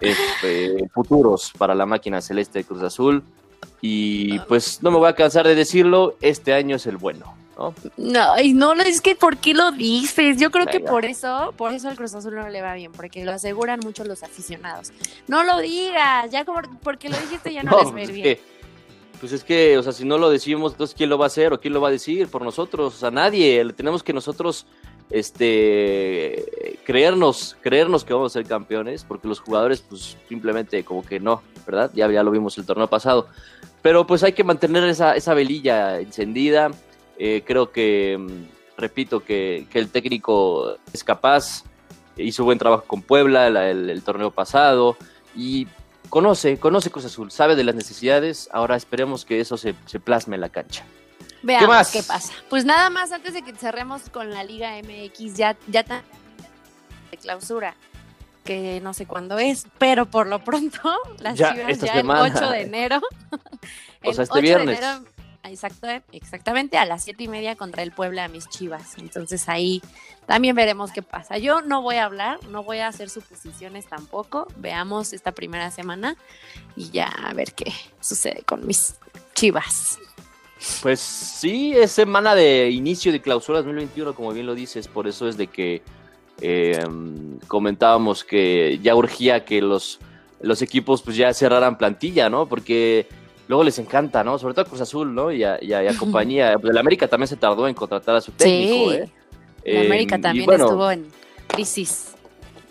este, 0.00 0.88
futuros 0.88 1.52
para 1.56 1.74
la 1.74 1.86
máquina 1.86 2.20
celeste 2.20 2.60
de 2.60 2.64
Cruz 2.64 2.82
Azul. 2.82 3.22
Y 3.82 4.38
pues 4.40 4.82
no 4.82 4.90
me 4.90 4.98
voy 4.98 5.08
a 5.08 5.14
cansar 5.14 5.46
de 5.46 5.54
decirlo, 5.54 6.16
este 6.20 6.52
año 6.52 6.76
es 6.76 6.86
el 6.86 6.98
bueno. 6.98 7.34
¿no? 7.60 7.74
No, 7.96 8.74
no, 8.74 8.82
es 8.82 9.00
que 9.00 9.14
¿por 9.14 9.36
qué 9.36 9.54
lo 9.54 9.72
dices? 9.72 10.38
Yo 10.38 10.50
creo 10.50 10.66
que 10.66 10.80
por 10.80 11.04
eso, 11.04 11.52
por 11.56 11.72
eso 11.72 11.88
al 11.88 11.96
Cruz 11.96 12.14
Azul 12.14 12.34
no 12.34 12.48
le 12.48 12.62
va 12.62 12.74
bien, 12.74 12.92
porque 12.92 13.24
lo 13.24 13.32
aseguran 13.32 13.80
mucho 13.80 14.04
los 14.04 14.22
aficionados. 14.22 14.92
No 15.28 15.42
lo 15.44 15.58
digas, 15.58 16.30
ya 16.30 16.44
como 16.44 16.60
porque 16.82 17.08
lo 17.08 17.18
dijiste 17.18 17.52
ya 17.52 17.62
no, 17.62 17.78
les 17.94 18.08
va 18.08 18.12
bien. 18.12 18.38
Pues 19.20 19.32
es 19.32 19.44
que, 19.44 19.76
o 19.76 19.82
sea, 19.82 19.92
si 19.92 20.04
no 20.06 20.16
lo 20.16 20.30
decimos, 20.30 20.72
entonces 20.72 20.96
¿quién 20.96 21.10
lo 21.10 21.18
va 21.18 21.26
a 21.26 21.28
hacer 21.28 21.52
o 21.52 21.60
quién 21.60 21.74
lo 21.74 21.80
va 21.80 21.88
a 21.88 21.92
decir 21.92 22.28
por 22.28 22.42
nosotros? 22.42 22.94
O 22.94 22.98
sea, 22.98 23.10
nadie. 23.10 23.62
Tenemos 23.74 24.02
que 24.02 24.14
nosotros 24.14 24.66
este 25.10 26.78
creernos, 26.84 27.56
creernos 27.60 28.04
que 28.04 28.14
vamos 28.14 28.32
a 28.32 28.40
ser 28.40 28.46
campeones, 28.46 29.04
porque 29.04 29.28
los 29.28 29.40
jugadores, 29.40 29.82
pues 29.82 30.16
simplemente 30.28 30.82
como 30.84 31.04
que 31.04 31.20
no, 31.20 31.42
¿verdad? 31.66 31.90
Ya, 31.94 32.10
ya 32.10 32.22
lo 32.22 32.30
vimos 32.30 32.56
el 32.58 32.64
torneo 32.64 32.88
pasado. 32.88 33.28
Pero 33.82 34.06
pues 34.06 34.22
hay 34.22 34.32
que 34.32 34.44
mantener 34.44 34.84
esa, 34.84 35.14
esa 35.14 35.34
velilla 35.34 36.00
encendida. 36.00 36.70
Eh, 37.18 37.42
creo 37.46 37.70
que, 37.70 38.16
mm, 38.18 38.78
repito, 38.78 39.20
que, 39.20 39.66
que, 39.70 39.78
el 39.78 39.88
técnico 39.90 40.76
es 40.92 41.04
capaz, 41.04 41.64
hizo 42.16 42.44
buen 42.44 42.58
trabajo 42.58 42.84
con 42.86 43.02
Puebla 43.02 43.46
el, 43.46 43.90
el, 43.90 44.02
torneo 44.02 44.30
pasado 44.30 44.96
y 45.36 45.66
conoce, 46.10 46.58
conoce 46.58 46.90
Cruz 46.90 47.06
Azul, 47.06 47.30
sabe 47.30 47.56
de 47.56 47.64
las 47.64 47.74
necesidades. 47.74 48.50
Ahora 48.52 48.76
esperemos 48.76 49.24
que 49.24 49.40
eso 49.40 49.56
se, 49.56 49.74
se 49.86 49.98
plasme 50.00 50.34
en 50.34 50.42
la 50.42 50.50
cancha. 50.50 50.84
Veamos 51.42 51.88
¿Qué, 51.88 52.02
pasa. 52.02 52.32
Pues 52.50 52.64
nada 52.64 52.90
más 52.90 53.12
antes 53.12 53.32
de 53.32 53.42
que 53.42 53.54
cerremos 53.54 54.10
con 54.10 54.30
la 54.30 54.44
Liga 54.44 54.72
MX, 54.82 55.34
ya, 55.34 55.56
ya 55.68 55.82
de 55.82 57.16
clausura, 57.16 57.74
que 58.44 58.80
no 58.82 58.92
sé 58.92 59.06
cuándo 59.06 59.38
es, 59.38 59.66
pero 59.78 60.06
por 60.06 60.26
lo 60.26 60.44
pronto 60.44 60.78
las 61.18 61.38
ya, 61.38 61.54
Chivas 61.54 61.78
ya 61.78 61.94
semana. 61.94 62.26
el 62.26 62.36
8 62.36 62.50
de 62.50 62.60
enero. 62.62 63.00
o 64.04 64.12
sea, 64.12 64.24
este 64.24 64.40
viernes. 64.40 64.78
Enero, 64.78 65.04
exacto, 65.44 65.86
exactamente 66.12 66.78
a 66.78 66.84
las 66.84 67.04
siete 67.04 67.24
y 67.24 67.28
media 67.28 67.56
contra 67.56 67.82
el 67.82 67.92
Puebla 67.92 68.24
a 68.24 68.28
mis 68.28 68.48
Chivas. 68.48 68.98
Entonces 68.98 69.48
ahí 69.48 69.82
también 70.26 70.54
veremos 70.54 70.92
qué 70.92 71.02
pasa. 71.02 71.38
Yo 71.38 71.62
no 71.62 71.82
voy 71.82 71.96
a 71.96 72.04
hablar, 72.04 72.38
no 72.48 72.62
voy 72.62 72.78
a 72.78 72.88
hacer 72.88 73.10
suposiciones 73.10 73.86
tampoco. 73.86 74.46
Veamos 74.56 75.12
esta 75.12 75.32
primera 75.32 75.70
semana 75.70 76.16
y 76.76 76.90
ya 76.90 77.06
a 77.06 77.32
ver 77.34 77.52
qué 77.54 77.72
sucede 78.00 78.42
con 78.44 78.66
mis 78.66 78.96
Chivas. 79.34 79.98
Pues 80.82 81.00
sí, 81.00 81.72
es 81.74 81.90
semana 81.90 82.34
de 82.34 82.68
inicio 82.70 83.12
de 83.12 83.22
clausura 83.22 83.58
2021, 83.58 84.14
como 84.14 84.32
bien 84.32 84.46
lo 84.46 84.54
dices, 84.54 84.88
por 84.88 85.08
eso 85.08 85.26
es 85.26 85.38
de 85.38 85.46
que 85.46 85.82
eh, 86.42 86.86
comentábamos 87.48 88.24
que 88.24 88.78
ya 88.82 88.94
urgía 88.94 89.44
que 89.44 89.62
los, 89.62 90.00
los 90.40 90.60
equipos 90.60 91.00
pues 91.02 91.16
ya 91.16 91.32
cerraran 91.32 91.78
plantilla, 91.78 92.28
¿no? 92.28 92.46
Porque 92.46 93.08
luego 93.50 93.64
les 93.64 93.78
encanta, 93.80 94.22
¿no? 94.22 94.38
Sobre 94.38 94.54
todo 94.54 94.62
a 94.64 94.68
Cruz 94.68 94.80
Azul, 94.80 95.12
¿no? 95.12 95.32
Y 95.32 95.42
a, 95.42 95.58
y 95.60 95.72
a, 95.72 95.82
y 95.82 95.88
a 95.88 95.96
compañía. 95.98 96.56
Pues 96.60 96.70
el 96.70 96.78
América 96.78 97.08
también 97.08 97.26
se 97.26 97.36
tardó 97.36 97.66
en 97.66 97.74
contratar 97.74 98.14
a 98.14 98.20
su 98.20 98.30
técnico, 98.30 98.92
sí. 98.92 98.96
¿eh? 98.96 99.08
El 99.64 99.86
América 99.86 100.16
Eh, 100.16 100.20
también 100.20 100.46
bueno, 100.46 100.64
estuvo 100.66 100.88
en 100.90 101.08
crisis. 101.48 102.14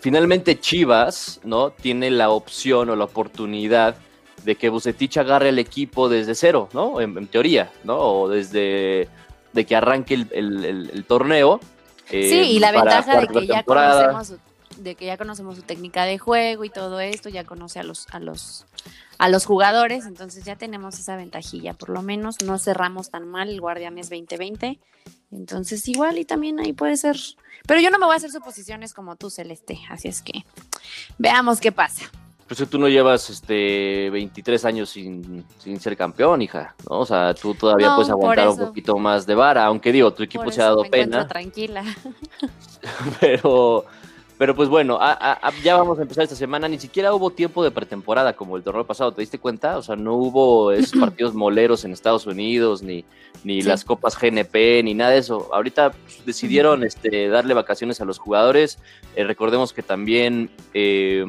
Finalmente 0.00 0.58
Chivas, 0.58 1.38
¿no? 1.44 1.68
Tiene 1.70 2.10
la 2.10 2.30
opción 2.30 2.88
o 2.88 2.96
la 2.96 3.04
oportunidad 3.04 3.94
de 4.42 4.56
que 4.56 4.70
Bucetich 4.70 5.18
agarre 5.18 5.50
el 5.50 5.58
equipo 5.58 6.08
desde 6.08 6.34
cero, 6.34 6.70
¿no? 6.72 6.98
En, 7.02 7.16
en 7.18 7.26
teoría, 7.26 7.70
¿no? 7.84 7.98
O 7.98 8.28
desde 8.30 9.06
de 9.52 9.66
que 9.66 9.76
arranque 9.76 10.14
el, 10.14 10.26
el, 10.32 10.64
el, 10.64 10.90
el 10.94 11.04
torneo. 11.04 11.60
eh, 12.10 12.26
Sí, 12.30 12.52
y 12.52 12.58
la 12.58 12.72
para 12.72 13.02
ventaja 13.02 13.20
de 13.20 13.26
que 13.28 13.46
ya 13.46 13.62
conocemos 13.64 14.34
de 14.82 14.94
que 14.94 15.06
ya 15.06 15.16
conocemos 15.16 15.56
su 15.56 15.62
técnica 15.62 16.04
de 16.04 16.18
juego 16.18 16.64
y 16.64 16.70
todo 16.70 17.00
esto, 17.00 17.28
ya 17.28 17.44
conoce 17.44 17.78
a 17.78 17.82
los 17.82 18.06
a 18.10 18.18
los 18.18 18.66
a 19.18 19.28
los 19.28 19.44
jugadores, 19.44 20.06
entonces 20.06 20.44
ya 20.44 20.56
tenemos 20.56 20.98
esa 20.98 21.16
ventajilla, 21.16 21.74
por 21.74 21.90
lo 21.90 22.02
menos 22.02 22.36
no 22.44 22.58
cerramos 22.58 23.10
tan 23.10 23.28
mal 23.28 23.50
el 23.50 23.60
Guardianes 23.60 24.08
2020. 24.08 24.80
Entonces 25.32 25.86
igual 25.88 26.18
y 26.18 26.24
también 26.24 26.58
ahí 26.58 26.72
puede 26.72 26.96
ser, 26.96 27.16
pero 27.66 27.80
yo 27.80 27.90
no 27.90 27.98
me 27.98 28.06
voy 28.06 28.14
a 28.14 28.16
hacer 28.16 28.30
suposiciones 28.30 28.94
como 28.94 29.16
tú, 29.16 29.30
Celeste, 29.30 29.78
así 29.88 30.08
es 30.08 30.22
que 30.22 30.44
veamos 31.18 31.60
qué 31.60 31.70
pasa. 31.70 32.10
Pues 32.50 32.68
tú 32.68 32.80
no 32.80 32.88
llevas 32.88 33.30
este 33.30 34.10
23 34.10 34.64
años 34.64 34.90
sin, 34.90 35.44
sin 35.58 35.78
ser 35.78 35.96
campeón, 35.96 36.42
hija, 36.42 36.74
¿no? 36.88 36.98
O 36.98 37.06
sea, 37.06 37.32
tú 37.32 37.54
todavía 37.54 37.90
No, 37.90 37.94
puedes 37.94 38.10
aguantar 38.10 38.48
un 38.48 38.58
poquito 38.58 38.98
más 38.98 39.24
de 39.24 39.36
vara, 39.36 39.64
aunque 39.66 39.92
digo, 39.92 40.12
tu 40.12 40.24
equipo 40.24 40.42
Por 40.42 40.52
se 40.52 40.60
ha 40.60 40.64
dado 40.64 40.82
me 40.82 40.90
pena, 40.90 41.28
tranquila. 41.28 41.84
pero, 43.20 43.84
pero 44.40 44.56
pues 44.56 44.70
bueno, 44.70 44.96
a- 44.98 45.52
ya 45.62 45.76
vamos 45.76 45.98
a 45.98 46.02
empezar 46.02 46.24
esta 46.24 46.34
semana. 46.34 46.66
Ni 46.66 46.78
siquiera 46.78 47.12
hubo 47.12 47.28
tiempo 47.28 47.62
de 47.62 47.70
pretemporada 47.70 48.32
como 48.32 48.56
el 48.56 48.62
torneo 48.62 48.86
pasado, 48.86 49.12
¿te 49.12 49.20
diste 49.20 49.38
cuenta? 49.38 49.76
O 49.76 49.82
sea, 49.82 49.96
no 49.96 50.14
hubo 50.14 50.72
esos 50.72 50.92
partidos 50.98 51.34
moleros 51.34 51.84
en 51.84 51.92
Estados 51.92 52.24
Unidos, 52.26 52.82
ni, 52.82 53.04
ni 53.44 53.60
Sí. 53.60 53.68
las 53.68 53.84
copas 53.84 54.16
GNP, 54.18 54.82
ni 54.82 54.94
nada 54.94 55.10
de 55.10 55.18
eso. 55.18 55.50
Ahorita 55.52 55.90
pues, 55.90 56.24
decidieron 56.24 56.84
este, 56.84 57.28
darle 57.28 57.52
vacaciones 57.52 58.00
a 58.00 58.06
los 58.06 58.18
jugadores. 58.18 58.78
Eh, 59.14 59.24
recordemos 59.24 59.74
que 59.74 59.82
también 59.82 60.48
eh, 60.72 61.22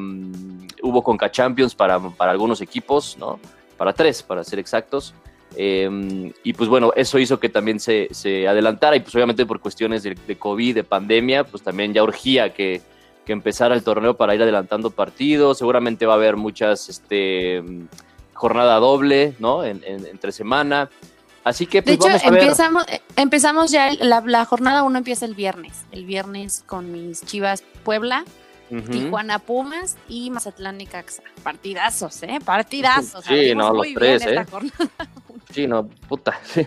hubo 0.82 1.02
Conca 1.04 1.30
Champions 1.30 1.74
para, 1.74 2.00
para 2.00 2.32
algunos 2.32 2.62
equipos, 2.62 3.18
¿no? 3.18 3.38
Para 3.76 3.92
tres, 3.92 4.22
para 4.22 4.42
ser 4.42 4.58
exactos. 4.58 5.12
Eh, 5.54 6.32
y 6.44 6.54
pues 6.54 6.70
bueno, 6.70 6.94
eso 6.96 7.18
hizo 7.18 7.38
que 7.38 7.50
también 7.50 7.78
se, 7.78 8.08
se 8.12 8.48
adelantara 8.48 8.96
y 8.96 9.00
pues 9.00 9.14
obviamente 9.14 9.44
por 9.44 9.60
cuestiones 9.60 10.02
de, 10.02 10.16
de 10.26 10.38
COVID, 10.38 10.76
de 10.76 10.82
pandemia, 10.84 11.44
pues 11.44 11.62
también 11.62 11.92
ya 11.92 12.02
urgía 12.02 12.54
que, 12.54 12.80
que 13.24 13.32
empezara 13.32 13.74
el 13.74 13.82
torneo 13.84 14.16
para 14.16 14.34
ir 14.34 14.42
adelantando 14.42 14.90
partidos. 14.90 15.58
Seguramente 15.58 16.06
va 16.06 16.14
a 16.14 16.16
haber 16.16 16.36
muchas, 16.36 16.88
este, 16.88 17.62
jornada 18.34 18.76
doble, 18.78 19.34
¿no? 19.38 19.64
En, 19.64 19.82
en- 19.84 20.06
entre 20.06 20.32
semana. 20.32 20.90
Así 21.44 21.66
que 21.66 21.78
De 21.82 21.82
pues 21.82 21.94
hecho, 21.96 22.06
vamos 22.06 22.22
a 22.24 22.28
empezamos, 22.28 22.84
eh, 22.88 23.00
empezamos 23.16 23.70
ya, 23.70 23.88
el- 23.88 24.08
la, 24.08 24.20
la 24.24 24.44
jornada 24.44 24.82
1 24.84 24.98
empieza 24.98 25.24
el 25.24 25.34
viernes. 25.34 25.84
El 25.92 26.04
viernes 26.04 26.62
con 26.66 26.90
mis 26.92 27.24
Chivas 27.24 27.62
Puebla, 27.84 28.24
Ujú. 28.70 28.82
Tijuana 28.90 29.38
Pumas 29.38 29.96
y 30.08 30.30
Mazatlán 30.30 30.78
Necaxa. 30.78 31.22
Partidazos, 31.42 32.22
¿eh? 32.22 32.38
Partidazos. 32.44 33.24
Sí, 33.24 33.34
Abrimos 33.34 33.66
no, 33.68 33.74
los 33.74 33.86
tres, 33.94 34.26
¿eh? 34.26 34.46
Sí, 35.52 35.66
no, 35.66 35.86
puta. 35.86 36.38
sí. 36.44 36.66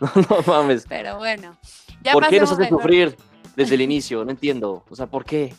No, 0.00 0.10
no 0.14 0.42
mames. 0.46 0.84
Pero 0.88 1.16
bueno. 1.16 1.56
Ya 2.02 2.12
¿Por 2.12 2.28
qué 2.28 2.38
nos 2.38 2.52
hace 2.52 2.68
sufrir 2.68 3.16
desde 3.56 3.74
el 3.76 3.80
inicio? 3.80 4.24
No 4.24 4.30
entiendo. 4.30 4.84
O 4.90 4.94
sea, 4.94 5.06
¿por 5.06 5.24
qué? 5.24 5.54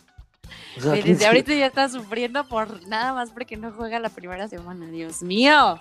O 0.78 0.82
sea, 0.82 0.96
Y 0.98 1.02
Desde 1.04 1.26
ahorita 1.28 1.54
ya 1.54 1.66
está 1.68 1.90
sufriendo 1.90 2.44
por 2.48 2.86
nada 2.88 3.14
más 3.14 3.32
porque 3.32 3.58
no 3.58 3.72
juega 3.72 4.00
la 4.00 4.10
primera 4.10 4.48
semana. 4.48 4.88
Dios 4.88 5.22
mío. 5.22 5.80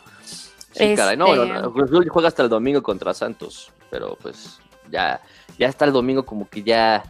Sí, 0.72 0.94
caray. 0.96 1.16
No, 1.16 1.26
Este- 1.34 1.46
no, 1.52 1.62
no, 1.62 1.72
Cruz 1.72 1.90
Azul 1.90 2.08
juega 2.08 2.28
hasta 2.28 2.42
el 2.42 2.48
domingo 2.48 2.82
contra 2.82 3.14
Santos, 3.14 3.70
pero 3.90 4.16
pues 4.20 4.58
ya, 4.90 5.20
ya 5.58 5.68
está 5.68 5.84
el 5.84 5.92
domingo 5.92 6.24
como 6.26 6.48
que 6.48 6.62
ya 6.62 7.02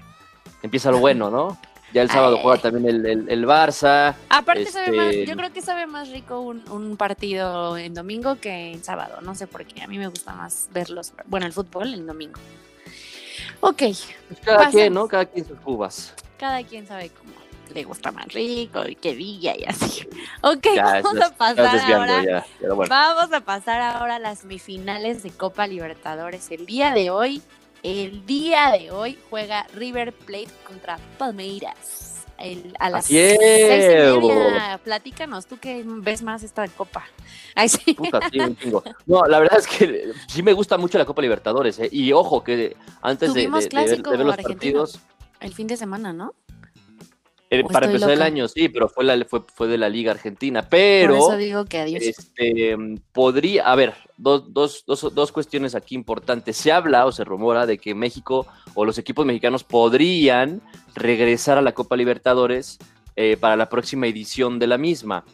empieza 0.62 0.90
lo 0.90 0.98
bueno, 0.98 1.30
¿no? 1.30 1.58
Ya 1.92 2.02
el 2.02 2.10
sábado 2.10 2.36
Ay. 2.36 2.42
juega 2.42 2.60
también 2.62 2.86
el, 2.86 3.06
el, 3.06 3.28
el 3.30 3.46
Barça. 3.46 4.14
Aparte 4.28 4.66
sabe 4.66 4.92
más, 4.92 5.06
Este- 5.14 5.26
yo 5.26 5.36
creo 5.36 5.52
que 5.52 5.62
sabe 5.62 5.86
más 5.86 6.10
rico 6.10 6.40
un, 6.40 6.62
un 6.70 6.96
partido 6.98 7.78
en 7.78 7.94
domingo 7.94 8.36
que 8.36 8.72
en 8.72 8.84
sábado, 8.84 9.20
no 9.22 9.34
sé 9.34 9.46
por 9.46 9.64
qué, 9.64 9.82
a 9.82 9.86
mí 9.86 9.96
me 9.98 10.06
gusta 10.08 10.34
más 10.34 10.68
verlos, 10.72 11.12
bueno, 11.26 11.46
el 11.46 11.52
fútbol 11.54 11.94
en 11.94 12.06
domingo. 12.06 12.38
Ok, 13.60 13.78
Pues 13.78 14.06
cada 14.44 14.70
quien, 14.70 14.92
¿no? 14.94 15.08
Cada 15.08 15.24
quien 15.26 15.46
sus 15.46 15.58
cubas. 15.60 16.14
cada 16.38 16.62
quien 16.62 16.86
sabe 16.86 17.10
cómo 17.10 17.32
le 17.74 17.84
gusta 17.84 18.12
más 18.12 18.26
rico 18.32 18.86
y 18.88 18.94
qué 18.94 19.14
día 19.14 19.56
y 19.58 19.64
así. 19.64 20.06
Ok, 20.42 20.66
Ya, 20.74 21.00
vamos 21.02 21.20
a 21.20 21.30
pasar 21.36 21.92
ahora. 21.92 22.24
ya, 22.24 22.46
pero 22.60 22.76
bueno. 22.76 22.88
Vamos 22.90 23.32
a 23.32 23.40
pasar 23.40 23.80
ahora 23.80 24.16
a 24.16 24.18
las 24.18 24.40
semifinales 24.40 25.22
de 25.22 25.30
Copa 25.30 25.66
Libertadores. 25.66 26.50
El 26.50 26.66
día 26.66 26.92
de 26.92 27.10
hoy, 27.10 27.42
el 27.82 28.24
día 28.26 28.70
de 28.72 28.90
hoy 28.90 29.18
juega 29.30 29.66
River 29.74 30.12
Plate 30.12 30.48
contra 30.66 30.98
Palmeiras. 31.18 32.04
El- 32.38 32.72
a 32.78 32.88
las 32.88 33.06
seis 33.06 33.36
y 33.40 34.18
media. 34.20 34.78
Platícanos, 34.84 35.46
tú 35.46 35.58
que 35.58 35.82
ves 35.84 36.22
más 36.22 36.42
esta 36.44 36.66
copa. 36.68 37.04
Ay, 37.56 37.68
sí. 37.68 37.94
Puta, 37.94 38.20
sí, 38.30 38.38
un 38.38 38.56
chingo. 38.56 38.84
No, 39.06 39.24
la 39.26 39.40
verdad 39.40 39.58
es 39.58 39.66
que 39.66 40.12
sí 40.28 40.42
me 40.44 40.52
gusta 40.52 40.78
mucho 40.78 40.98
la 40.98 41.04
Copa 41.04 41.20
Libertadores, 41.20 41.80
¿eh? 41.80 41.88
Y 41.90 42.12
ojo, 42.12 42.44
que 42.44 42.76
antes 43.02 43.34
de, 43.34 43.40
Tuvimos 43.42 43.64
de- 43.64 43.68
de 43.70 43.76
ver, 43.76 43.84
clásico 43.86 44.10
de 44.12 44.16
ver 44.18 44.26
los 44.26 44.34
argentino. 44.34 44.78
partidos, 44.84 45.00
El 45.40 45.52
fin 45.52 45.66
de 45.66 45.76
semana, 45.76 46.12
¿no? 46.12 46.34
Eh, 47.50 47.62
¿O 47.64 47.68
para 47.68 47.86
empezar 47.86 48.10
el 48.10 48.22
año, 48.22 48.46
sí, 48.46 48.68
pero 48.68 48.88
fue, 48.88 49.04
la, 49.04 49.24
fue, 49.24 49.42
fue 49.54 49.68
de 49.68 49.78
la 49.78 49.88
Liga 49.88 50.12
Argentina. 50.12 50.60
Por 50.62 50.70
Pero 50.70 51.16
eso 51.16 51.36
digo 51.36 51.64
que 51.64 51.78
adiós. 51.78 52.02
este, 52.02 52.76
podría, 53.12 53.64
a 53.70 53.74
ver, 53.74 53.94
dos, 54.18 54.52
dos, 54.52 54.84
dos, 54.86 55.14
dos 55.14 55.32
cuestiones 55.32 55.74
aquí 55.74 55.94
importantes. 55.94 56.56
Se 56.56 56.72
habla 56.72 57.06
o 57.06 57.12
se 57.12 57.24
rumora 57.24 57.64
de 57.64 57.78
que 57.78 57.94
México 57.94 58.46
o 58.74 58.84
los 58.84 58.98
equipos 58.98 59.24
mexicanos 59.24 59.64
podrían 59.64 60.60
regresar 60.94 61.56
a 61.56 61.62
la 61.62 61.72
Copa 61.72 61.96
Libertadores 61.96 62.78
eh, 63.16 63.36
para 63.38 63.56
la 63.56 63.68
próxima 63.68 64.06
edición 64.06 64.58
de 64.58 64.66
la 64.66 64.76
misma. 64.76 65.24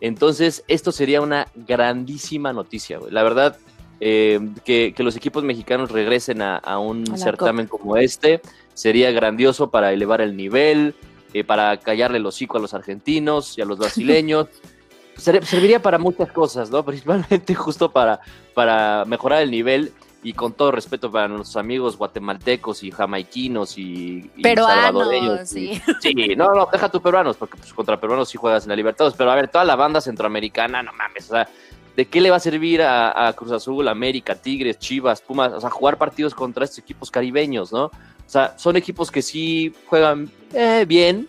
Entonces, 0.00 0.64
esto 0.68 0.92
sería 0.92 1.20
una 1.20 1.48
grandísima 1.54 2.52
noticia. 2.52 2.98
güey. 2.98 3.10
La 3.10 3.22
verdad, 3.22 3.56
eh, 4.00 4.38
que, 4.64 4.92
que 4.94 5.02
los 5.02 5.16
equipos 5.16 5.42
mexicanos 5.44 5.90
regresen 5.90 6.42
a, 6.42 6.56
a 6.58 6.78
un 6.78 7.04
A 7.12 7.16
certamen 7.16 7.66
como 7.66 7.96
este 7.96 8.40
sería 8.74 9.10
grandioso 9.12 9.70
para 9.70 9.92
elevar 9.92 10.20
el 10.20 10.36
nivel, 10.36 10.94
eh, 11.34 11.44
para 11.44 11.76
callarle 11.76 12.16
el 12.18 12.24
hocico 12.26 12.56
a 12.56 12.60
los 12.60 12.72
argentinos 12.72 13.58
y 13.58 13.60
a 13.60 13.66
los 13.66 13.78
brasileños. 13.78 14.46
Ser- 15.16 15.44
serviría 15.44 15.80
para 15.82 15.98
muchas 15.98 16.32
cosas, 16.32 16.70
¿no? 16.70 16.82
Principalmente 16.86 17.54
justo 17.54 17.90
para, 17.90 18.20
para 18.54 19.04
mejorar 19.06 19.42
el 19.42 19.50
nivel 19.50 19.92
y 20.22 20.32
con 20.32 20.54
todo 20.54 20.70
respeto 20.72 21.12
para 21.12 21.28
nuestros 21.28 21.56
amigos 21.58 21.98
guatemaltecos 21.98 22.82
y 22.82 22.90
jamaiquinos 22.90 23.76
y, 23.76 24.30
y 24.36 24.42
Peruanos, 24.42 25.06
sí. 25.44 25.72
y- 25.72 25.92
Sí, 26.00 26.34
no, 26.36 26.48
no, 26.54 26.66
deja 26.72 26.88
tu 26.88 27.02
peruanos, 27.02 27.36
porque 27.36 27.58
pues, 27.58 27.74
contra 27.74 28.00
peruanos 28.00 28.28
sí 28.30 28.38
juegas 28.38 28.64
en 28.64 28.70
la 28.70 28.76
Libertadores, 28.76 29.16
pero 29.18 29.30
a 29.30 29.34
ver, 29.34 29.48
toda 29.48 29.64
la 29.64 29.76
banda 29.76 30.00
centroamericana, 30.00 30.82
no 30.82 30.92
mames, 30.94 31.26
o 31.30 31.34
sea, 31.34 31.48
¿de 31.94 32.06
qué 32.06 32.20
le 32.22 32.30
va 32.30 32.36
a 32.36 32.40
servir 32.40 32.80
a, 32.82 33.32
Cruz 33.36 33.52
Azul, 33.52 33.86
América, 33.86 34.34
Tigres, 34.34 34.78
Chivas, 34.78 35.20
Pumas? 35.20 35.52
O 35.52 35.60
sea, 35.60 35.68
jugar 35.70 35.98
partidos 35.98 36.34
contra 36.34 36.64
estos 36.64 36.78
equipos 36.78 37.10
caribeños, 37.10 37.70
¿no? 37.70 37.90
O 38.26 38.30
sea, 38.30 38.58
son 38.58 38.76
equipos 38.76 39.10
que 39.10 39.22
sí 39.22 39.72
juegan 39.86 40.30
eh, 40.52 40.84
bien, 40.86 41.28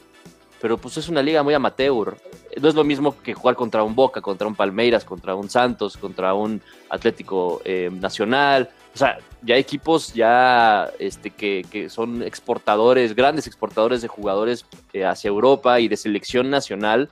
pero 0.62 0.78
pues 0.78 0.98
es 0.98 1.10
una 1.10 1.22
liga 1.22 1.44
muy 1.44 1.54
amateur. 1.54 2.18
No 2.60 2.70
es 2.70 2.76
lo 2.76 2.84
mismo 2.84 3.16
que 3.22 3.34
jugar 3.34 3.56
contra 3.56 3.84
un 3.84 3.96
Boca, 3.96 4.22
contra 4.22 4.48
un 4.48 4.56
Palmeiras, 4.56 5.04
contra 5.04 5.36
un 5.36 5.50
Santos, 5.50 5.98
contra 5.98 6.34
un 6.34 6.62
Atlético 6.90 7.62
eh, 7.66 7.92
Nacional. 7.92 8.70
O 8.94 8.98
sea, 8.98 9.20
ya 9.42 9.58
equipos 9.58 10.14
ya 10.14 10.90
este, 11.00 11.30
que, 11.32 11.90
son 11.90 12.24
exportadores, 12.24 13.14
grandes 13.14 13.46
exportadores 13.46 14.02
de 14.02 14.08
jugadores 14.08 14.66
eh, 14.94 15.04
hacia 15.06 15.28
Europa 15.28 15.80
y 15.82 15.90
de 15.90 15.98
selección 15.98 16.50
nacional. 16.50 17.12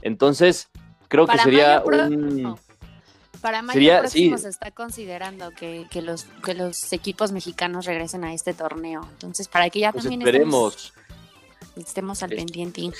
Entonces, 0.00 0.68
creo 1.08 1.26
que 1.26 1.38
sería 1.38 1.82
un... 1.84 2.56
Para 3.44 3.60
mayo 3.60 3.98
próximo 3.98 4.38
se 4.38 4.48
está 4.48 4.70
considerando 4.70 5.50
que, 5.50 5.86
los, 6.00 6.24
que 6.42 6.54
los 6.54 6.90
equipos 6.94 7.30
mexicanos 7.30 7.84
regresen 7.84 8.24
a 8.24 8.32
este 8.32 8.54
torneo. 8.54 9.06
Entonces, 9.10 9.48
para 9.48 9.68
que 9.68 9.80
ya 9.80 9.92
pues 9.92 10.04
también 10.04 10.22
esperemos. 10.22 10.94
Estemos, 11.76 12.22
al 12.22 12.30
pendiente. 12.30 12.90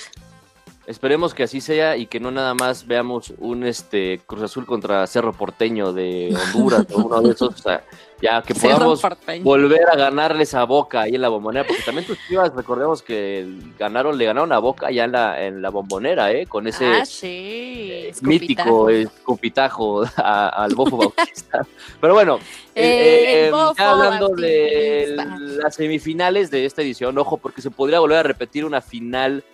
Esperemos 0.87 1.33
que 1.33 1.45
así 1.45 1.63
sea 1.63 1.97
y 1.97 2.07
que 2.07 2.21
no 2.21 2.31
nada 2.31 2.53
más 2.53 2.87
veamos 2.87 3.33
un 3.39 3.65
este 3.65 4.21
Cruz 4.27 4.43
Azul 4.43 4.67
contra 4.67 5.07
Cerro 5.07 5.33
Porteño 5.33 5.95
de 5.95 6.37
Honduras 6.37 6.87
o 6.93 7.05
uno 7.05 7.23
de 7.23 7.33
esos, 7.33 7.55
o 7.55 7.57
sea, 7.57 7.83
ya 8.21 8.43
que 8.43 8.55
podamos 8.55 9.03
volver 9.43 9.89
a 9.91 9.97
ganarles 9.97 10.55
a 10.55 10.65
Boca 10.65 11.03
ahí 11.03 11.15
en 11.15 11.23
la 11.23 11.31
bombonera, 11.31 11.67
porque 11.67 11.83
también 11.83 12.07
tus 12.07 12.19
chivas, 12.29 12.55
recordemos 12.55 13.03
que 13.03 13.47
ganaron, 13.79 14.19
le 14.19 14.27
ganaron 14.27 14.53
a 14.53 14.59
Boca 14.59 14.91
ya 14.91 15.05
en 15.05 15.13
la, 15.13 15.43
en 15.43 15.63
la 15.63 15.71
bombonera, 15.71 16.33
¿eh? 16.33 16.47
con 16.47 16.67
ese 16.67 16.87
ah, 16.87 17.07
sí. 17.07 18.11
mítico 18.21 18.91
escupitajo 18.91 20.05
al 20.17 20.75
Bofo 20.75 20.99
Bautista. 20.99 21.67
Pero 21.99 22.13
bueno, 22.13 22.39
eh, 22.75 22.85
eh, 22.85 23.49
eh, 23.49 23.53
ya 23.79 23.91
hablando 23.91 24.29
de 24.29 25.17
las 25.63 25.75
semifinales 25.75 26.51
de 26.51 26.67
esta 26.67 26.83
edición, 26.83 27.17
ojo, 27.17 27.39
porque 27.39 27.63
se 27.63 27.71
podría 27.71 28.01
volver 28.01 28.19
a 28.19 28.23
repetir 28.23 28.65
una 28.67 28.83
final 28.83 29.45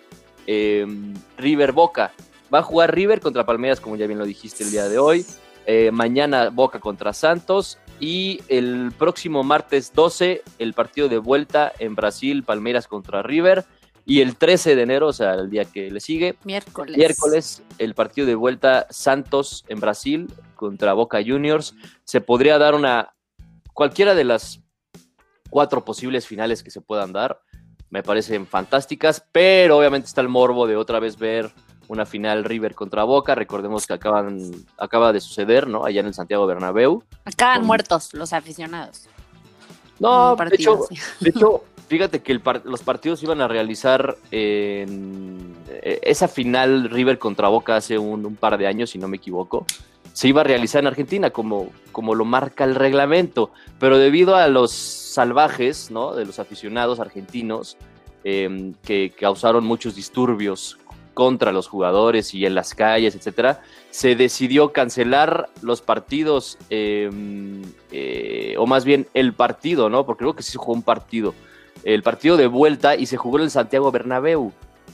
Em, 0.47 1.13
River 1.37 1.71
Boca. 1.71 2.11
Va 2.53 2.59
a 2.59 2.63
jugar 2.63 2.93
River 2.93 3.21
contra 3.21 3.45
Palmeiras, 3.45 3.79
como 3.79 3.95
ya 3.95 4.07
bien 4.07 4.19
lo 4.19 4.25
dijiste 4.25 4.63
el 4.63 4.71
día 4.71 4.89
de 4.89 4.97
hoy. 4.97 5.25
Eh, 5.65 5.91
mañana 5.91 6.49
Boca 6.49 6.79
contra 6.79 7.13
Santos. 7.13 7.77
Y 7.99 8.41
el 8.47 8.91
próximo 8.97 9.43
martes 9.43 9.93
12, 9.93 10.41
el 10.57 10.73
partido 10.73 11.07
de 11.07 11.19
vuelta 11.19 11.71
en 11.79 11.95
Brasil, 11.95 12.43
Palmeiras 12.43 12.87
contra 12.87 13.21
River. 13.21 13.65
Y 14.05 14.21
el 14.21 14.35
13 14.35 14.75
de 14.75 14.81
enero, 14.81 15.07
o 15.07 15.13
sea, 15.13 15.35
el 15.35 15.49
día 15.49 15.65
que 15.65 15.91
le 15.91 15.99
sigue, 15.99 16.35
miércoles, 16.43 16.97
miércoles 16.97 17.63
el 17.77 17.93
partido 17.93 18.25
de 18.25 18.33
vuelta 18.33 18.87
Santos 18.89 19.63
en 19.67 19.79
Brasil 19.79 20.27
contra 20.55 20.93
Boca 20.93 21.19
Juniors. 21.23 21.75
Se 22.03 22.19
podría 22.19 22.57
dar 22.57 22.73
una, 22.73 23.13
cualquiera 23.73 24.15
de 24.15 24.23
las 24.23 24.61
cuatro 25.51 25.85
posibles 25.85 26.25
finales 26.25 26.63
que 26.63 26.71
se 26.71 26.81
puedan 26.81 27.13
dar 27.13 27.39
me 27.91 28.01
parecen 28.01 28.47
fantásticas, 28.47 29.23
pero 29.31 29.77
obviamente 29.77 30.07
está 30.07 30.21
el 30.21 30.29
morbo 30.29 30.65
de 30.65 30.77
otra 30.77 30.99
vez 30.99 31.17
ver 31.17 31.51
una 31.89 32.05
final 32.05 32.45
River 32.45 32.73
contra 32.73 33.03
Boca. 33.03 33.35
Recordemos 33.35 33.85
que 33.85 33.93
acaban, 33.93 34.49
acaba 34.77 35.11
de 35.11 35.19
suceder, 35.19 35.67
¿no? 35.67 35.85
Allá 35.85 35.99
en 35.99 36.07
el 36.07 36.13
Santiago 36.13 36.47
Bernabéu. 36.47 37.03
Acaban 37.25 37.65
muertos 37.65 38.13
los 38.13 38.31
aficionados. 38.31 39.07
No, 39.99 40.35
de 40.35 40.55
hecho, 40.55 40.87
de 41.19 41.29
hecho, 41.29 41.65
fíjate 41.89 42.21
que 42.21 42.39
los 42.63 42.81
partidos 42.81 43.21
iban 43.23 43.41
a 43.41 43.49
realizar 43.49 44.17
en 44.31 45.53
eh, 45.69 45.99
esa 46.03 46.29
final 46.29 46.89
River 46.89 47.19
contra 47.19 47.49
Boca 47.49 47.75
hace 47.75 47.97
un, 47.97 48.25
un, 48.25 48.35
par 48.37 48.57
de 48.57 48.67
años, 48.67 48.91
si 48.91 48.97
no 48.97 49.09
me 49.09 49.17
equivoco. 49.17 49.65
Se 50.13 50.29
iba 50.29 50.41
a 50.41 50.43
realizar 50.45 50.79
en 50.81 50.87
Argentina, 50.87 51.29
como, 51.29 51.69
como 51.91 52.15
lo 52.15 52.25
marca 52.25 52.63
el 52.63 52.75
reglamento, 52.75 53.51
pero 53.79 53.97
debido 53.97 54.35
a 54.35 54.47
los 54.47 54.71
salvajes, 54.71 55.91
¿no? 55.91 56.15
De 56.15 56.25
los 56.25 56.39
aficionados 56.39 56.99
argentinos 56.99 57.77
em, 58.23 58.73
que 58.83 59.11
causaron 59.11 59.65
muchos 59.65 59.95
disturbios 59.95 60.77
contra 61.13 61.51
los 61.51 61.67
jugadores 61.67 62.33
y 62.33 62.45
en 62.45 62.55
las 62.55 62.73
calles, 62.73 63.15
etcétera, 63.15 63.61
se 63.89 64.15
decidió 64.15 64.71
cancelar 64.71 65.49
los 65.61 65.81
partidos, 65.81 66.57
em, 66.69 67.61
eh, 67.91 68.55
o 68.57 68.65
más 68.65 68.85
bien 68.85 69.07
el 69.13 69.33
partido, 69.33 69.89
¿no? 69.89 70.05
Porque 70.05 70.19
creo 70.19 70.35
que 70.35 70.43
sí 70.43 70.53
se 70.53 70.57
jugó 70.57 70.73
un 70.73 70.83
partido, 70.83 71.33
el 71.83 72.03
partido 72.03 72.37
de 72.37 72.47
vuelta 72.47 72.95
y 72.95 73.05
se 73.05 73.17
jugó 73.17 73.37
en 73.37 73.43
el 73.43 73.51
Santiago 73.51 73.91
Bernabéu. 73.91 74.51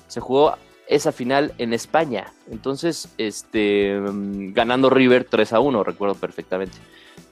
Se 0.08 0.20
jugó 0.20 0.56
esa 0.88 1.12
final 1.12 1.54
en 1.58 1.74
España. 1.74 2.34
Entonces, 2.50 3.10
este, 3.18 3.96
em, 3.96 4.54
ganando 4.54 4.90
River 4.90 5.28
3 5.30 5.54
a 5.54 5.60
1, 5.60 5.84
recuerdo 5.84 6.16
perfectamente. 6.16 6.78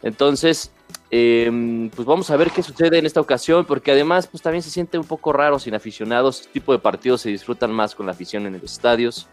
Entonces, 0.05 0.71
Em, 1.11 1.89
pues 1.91 2.05
vamos 2.05 2.29
a 2.31 2.35
ver 2.35 2.51
qué 2.51 2.63
sucede 2.63 2.97
en 2.97 3.05
esta 3.05 3.21
ocasión, 3.21 3.63
porque 3.65 3.91
además 3.91 4.27
pues 4.27 4.41
también 4.41 4.63
se 4.63 4.69
siente 4.69 4.97
un 4.97 5.05
poco 5.05 5.31
raro 5.31 5.59
sin 5.59 5.75
aficionados. 5.75 6.41
Este 6.41 6.53
tipo 6.53 6.71
de 6.71 6.79
partidos 6.79 7.21
se 7.21 7.29
disfrutan 7.29 7.71
más 7.71 7.93
con 7.93 8.05
la 8.05 8.11
afición 8.11 8.45
en 8.47 8.53
los 8.53 8.63
estadios. 8.63 9.27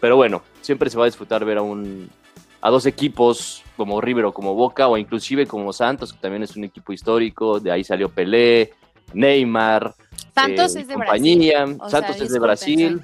Pero 0.00 0.16
bueno, 0.16 0.42
siempre 0.60 0.90
se 0.90 0.98
va 0.98 1.04
a 1.04 1.06
disfrutar 1.06 1.44
ver 1.44 1.58
a 1.58 1.62
un 1.62 2.10
a 2.60 2.70
dos 2.70 2.86
equipos 2.86 3.62
como 3.76 4.00
River 4.00 4.24
o 4.24 4.32
como 4.32 4.54
Boca 4.54 4.88
o 4.88 4.96
inclusive 4.96 5.46
como 5.46 5.72
Santos, 5.72 6.12
que 6.12 6.18
también 6.18 6.42
es 6.42 6.56
un 6.56 6.64
equipo 6.64 6.92
histórico. 6.92 7.60
De 7.60 7.70
ahí 7.70 7.84
salió 7.84 8.08
Pelé, 8.08 8.72
Neymar, 9.12 9.94
Santos 10.34 10.74
eh, 10.74 10.80
es 10.80 10.88
de 10.88 10.94
compañía. 10.94 11.64
Brasil. 11.64 11.90
Santos 11.90 12.20
es 12.20 12.32
de 12.32 12.38
Brasil. 12.38 13.02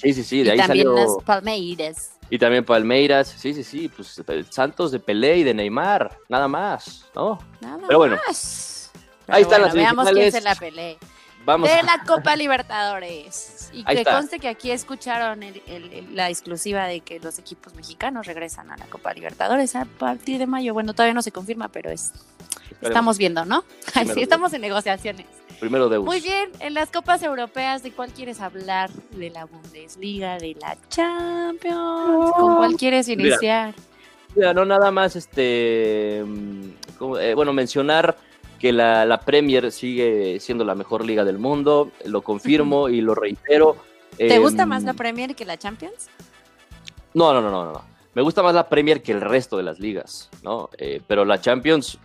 Sí, 0.00 0.12
sí, 0.12 0.24
sí, 0.24 0.42
de 0.42 0.52
ahí 0.52 0.58
también 0.58 0.86
salió. 0.86 0.94
Las 0.94 1.24
Palmeiras. 1.24 2.13
Y 2.30 2.38
también 2.38 2.64
Palmeiras, 2.64 3.34
sí, 3.36 3.54
sí, 3.54 3.62
sí, 3.62 3.88
pues 3.88 4.22
Santos 4.50 4.90
de 4.92 5.00
Pelé 5.00 5.38
y 5.38 5.42
de 5.44 5.54
Neymar, 5.54 6.18
nada 6.28 6.48
más, 6.48 7.06
¿no? 7.14 7.38
Nada 7.60 7.84
Pero 7.86 7.98
bueno, 7.98 8.18
más. 8.26 8.90
ahí 9.28 9.42
están 9.42 9.62
las 9.62 9.74
Veamos 9.74 10.10
quién 10.10 10.32
se 10.32 10.40
la 10.40 10.54
Pelé. 10.54 10.98
Vamos 11.44 11.68
de 11.68 11.82
la 11.82 12.02
Copa 12.06 12.36
Libertadores. 12.36 13.68
Y 13.72 13.84
que 13.84 14.04
conste 14.04 14.38
que 14.38 14.48
aquí 14.48 14.70
escucharon 14.70 15.40
la 16.12 16.30
exclusiva 16.30 16.86
de 16.86 17.00
que 17.00 17.20
los 17.20 17.38
equipos 17.38 17.74
mexicanos 17.74 18.26
regresan 18.26 18.70
a 18.70 18.76
la 18.78 18.86
Copa 18.86 19.12
Libertadores 19.12 19.76
a 19.76 19.84
partir 19.84 20.38
de 20.38 20.46
mayo. 20.46 20.72
Bueno, 20.72 20.94
todavía 20.94 21.12
no 21.12 21.22
se 21.22 21.32
confirma, 21.32 21.68
pero 21.68 21.90
es 21.90 22.12
estamos 22.80 23.18
viendo, 23.18 23.44
¿no? 23.44 23.64
sí, 24.14 24.22
estamos 24.22 24.52
en 24.52 24.62
negociaciones. 24.62 25.26
Primero 25.64 25.88
de 25.88 25.98
Muy 25.98 26.20
bien, 26.20 26.50
en 26.60 26.74
las 26.74 26.90
copas 26.90 27.22
europeas, 27.22 27.82
¿de 27.82 27.90
cuál 27.90 28.10
quieres 28.10 28.42
hablar? 28.42 28.90
¿De 29.12 29.30
la 29.30 29.46
Bundesliga, 29.46 30.36
de 30.36 30.54
la 30.60 30.76
Champions? 30.90 32.32
¿Con 32.36 32.56
cuál 32.56 32.76
quieres 32.76 33.08
iniciar? 33.08 33.74
Mira, 34.36 34.52
no 34.52 34.66
nada 34.66 34.90
más, 34.90 35.16
este, 35.16 36.22
mm, 36.22 37.16
eh, 37.18 37.32
bueno, 37.34 37.54
mencionar 37.54 38.14
que 38.58 38.74
la, 38.74 39.18
Premier 39.24 39.72
sigue 39.72 40.38
siendo 40.38 40.66
la 40.66 40.74
mejor 40.74 41.02
liga 41.02 41.24
del 41.24 41.38
mundo, 41.38 41.90
lo 42.04 42.20
confirmo 42.20 42.90
y 42.90 43.00
lo 43.00 43.14
reitero. 43.14 43.76
¿Te 44.18 44.38
gusta 44.38 44.64
em, 44.64 44.68
más 44.68 44.82
la 44.82 44.92
Premier 44.92 45.34
que 45.34 45.46
la 45.46 45.56
Champions? 45.56 46.10
No, 47.14 47.32
no, 47.32 47.40
no, 47.40 47.50
no, 47.50 47.72
no. 47.72 47.82
Me 48.12 48.20
gusta 48.20 48.42
más 48.42 48.54
la 48.54 48.68
Premier 48.68 49.02
que 49.02 49.12
el 49.12 49.22
resto 49.22 49.56
de 49.56 49.62
las 49.62 49.80
ligas, 49.80 50.28
¿no? 50.42 50.68
Eh, 50.76 51.00
pero 51.06 51.24
la 51.24 51.40
Champions 51.40 51.98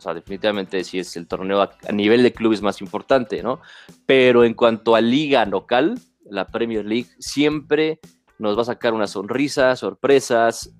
o 0.00 0.02
sea, 0.02 0.14
definitivamente 0.14 0.82
sí 0.82 0.98
es 0.98 1.14
el 1.18 1.26
torneo 1.26 1.60
a, 1.60 1.92
nivel 1.92 2.22
de 2.22 2.32
clubes 2.32 2.62
más 2.62 2.80
importante, 2.80 3.42
¿no? 3.42 3.60
Pero 4.06 4.44
en 4.44 4.54
cuanto 4.54 4.96
a 4.96 5.02
liga 5.02 5.44
local, 5.44 6.00
la 6.24 6.46
Premier 6.46 6.86
League 6.86 7.08
siempre 7.18 8.00
nos 8.38 8.56
va 8.56 8.62
a 8.62 8.64
sacar 8.64 8.94
una 8.94 9.06
sonrisa, 9.06 9.76
sorpresas, 9.76 10.70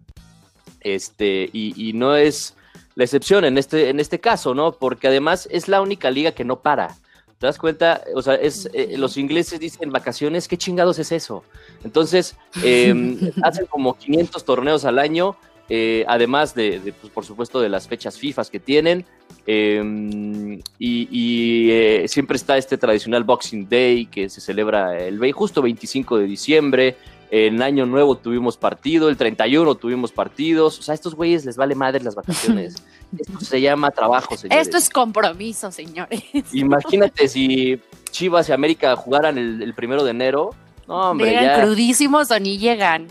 este, 0.81 1.51
y, 1.53 1.93
no 1.93 2.17
es 2.17 2.57
la 2.95 3.05
excepción 3.05 3.45
en 3.45 3.59
este, 3.59 3.91
en 3.91 4.01
este 4.01 4.21
caso, 4.21 4.55
¿no? 4.55 4.73
Porque 4.73 5.09
además 5.09 5.47
es 5.51 5.69
la 5.69 5.83
única 5.83 6.11
liga 6.11 6.33
que 6.33 6.47
no 6.47 6.63
para. 6.63 6.97
¿Te 7.37 7.47
das 7.47 7.59
cuenta? 7.59 8.03
O 8.15 8.23
sea, 8.23 8.37
es, 8.37 8.71
eh, 8.73 8.97
los 8.97 9.19
ingleses 9.19 9.61
dicen 9.61 9.91
vacaciones, 9.91 10.49
¿qué 10.49 10.57
chingados 10.57 10.99
es 10.99 11.13
eso? 11.13 11.45
Entonces, 11.85 12.37
em, 12.63 13.19
hacen 13.43 13.67
como 13.67 13.99
500 13.99 14.43
torneos 14.47 14.87
al 14.87 14.99
año 14.99 15.37
eh, 15.73 16.05
además 16.09 16.53
de, 16.53 16.93
pues, 17.01 17.13
por 17.13 17.25
supuesto, 17.25 17.61
de 17.61 17.69
las 17.69 17.87
fechas 17.87 18.19
FIFA 18.19 18.45
que 18.47 18.59
tienen. 18.59 19.07
Em, 19.47 20.61
y, 20.81 21.71
eh, 21.71 22.07
siempre 22.09 22.37
está 22.37 22.59
este 22.59 22.77
tradicional 22.77 23.23
Boxing 23.23 23.69
Day 23.69 24.07
que 24.07 24.29
se 24.29 24.41
celebra 24.41 24.99
el 24.99 25.33
justo 25.33 25.63
25 25.63 26.19
de 26.19 26.25
diciembre. 26.25 26.97
En 27.31 27.63
Año 27.63 27.87
Nuevo 27.87 28.17
tuvimos 28.17 28.57
partido, 28.57 29.09
el 29.09 29.17
31 29.17 29.77
tuvimos 29.77 30.11
partidos. 30.11 30.81
O 30.81 30.83
sea, 30.83 30.93
a 30.93 30.97
estos 30.97 31.15
güeyes 31.15 31.45
les 31.45 31.57
vale 31.57 31.77
madre 31.77 32.03
las 32.03 32.17
vacaciones. 32.17 32.75
Esto 33.17 33.41
se 33.41 33.61
llama 33.61 33.93
trabajo, 33.93 34.37
señores. 34.37 34.67
Esto 34.67 34.77
es 34.77 34.91
compromiso, 34.91 35.71
señores. 35.71 36.25
Imagínate 36.53 37.29
si 37.29 37.81
Chivas 38.11 38.49
y 38.49 38.53
América 38.53 38.97
jugaran 38.97 39.39
el, 39.39 39.73
primero 39.75 40.03
de 40.03 40.11
enero. 40.11 40.51
No, 40.89 41.11
hombre, 41.11 41.31
Llegan 41.31 41.61
crudísimos 41.61 42.33
o 42.33 42.41
ni 42.41 42.59
llegan 42.59 43.07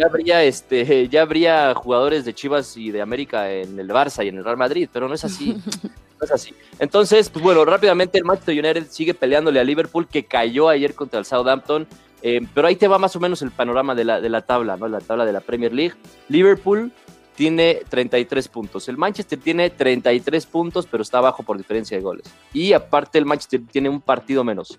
ya 0.00 0.06
habría 0.06 0.42
este 0.42 1.08
ya 1.10 1.22
habría 1.22 1.74
jugadores 1.74 2.24
de 2.24 2.34
Chivas 2.34 2.76
y 2.76 2.90
de 2.90 3.02
América 3.02 3.52
en 3.52 3.78
el 3.78 3.88
Barça 3.88 4.24
y 4.24 4.28
en 4.28 4.38
el 4.38 4.44
Real 4.44 4.56
Madrid, 4.56 4.88
pero 4.92 5.08
no 5.08 5.14
es 5.14 5.24
así. 5.24 5.52
no 6.18 6.24
es 6.24 6.30
así. 6.30 6.54
Entonces, 6.78 7.28
pues 7.28 7.44
bueno, 7.44 7.64
rápidamente 7.64 8.18
el 8.18 8.24
Manchester 8.24 8.58
United 8.58 8.86
sigue 8.88 9.14
peleándole 9.14 9.60
a 9.60 9.64
Liverpool 9.64 10.08
que 10.08 10.24
cayó 10.24 10.68
ayer 10.68 10.94
contra 10.94 11.18
el 11.18 11.26
Southampton 11.26 11.86
Eh, 12.22 12.40
pero 12.52 12.68
ahí 12.68 12.76
te 12.76 12.86
va 12.86 12.98
más 12.98 13.16
o 13.16 13.20
menos 13.20 13.40
el 13.40 13.50
panorama 13.50 13.94
de 13.94 14.04
la, 14.04 14.20
de 14.20 14.28
la 14.28 14.42
tabla, 14.42 14.76
¿no? 14.76 14.88
La 14.88 15.00
tabla 15.00 15.24
de 15.24 15.32
la 15.32 15.40
Premier 15.40 15.72
League. 15.72 15.94
Liverpool 16.28 16.92
tiene 17.34 17.80
33 17.88 18.48
puntos. 18.48 18.86
El 18.90 18.98
Manchester 18.98 19.38
tiene 19.40 19.70
33 19.70 20.44
puntos, 20.44 20.86
pero 20.86 21.02
está 21.02 21.16
abajo 21.16 21.42
por 21.42 21.56
diferencia 21.56 21.96
de 21.96 22.02
goles. 22.02 22.26
Y 22.52 22.74
aparte 22.74 23.16
el 23.16 23.24
Manchester 23.24 23.62
tiene 23.70 23.88
un 23.88 24.02
partido 24.02 24.44
menos. 24.44 24.78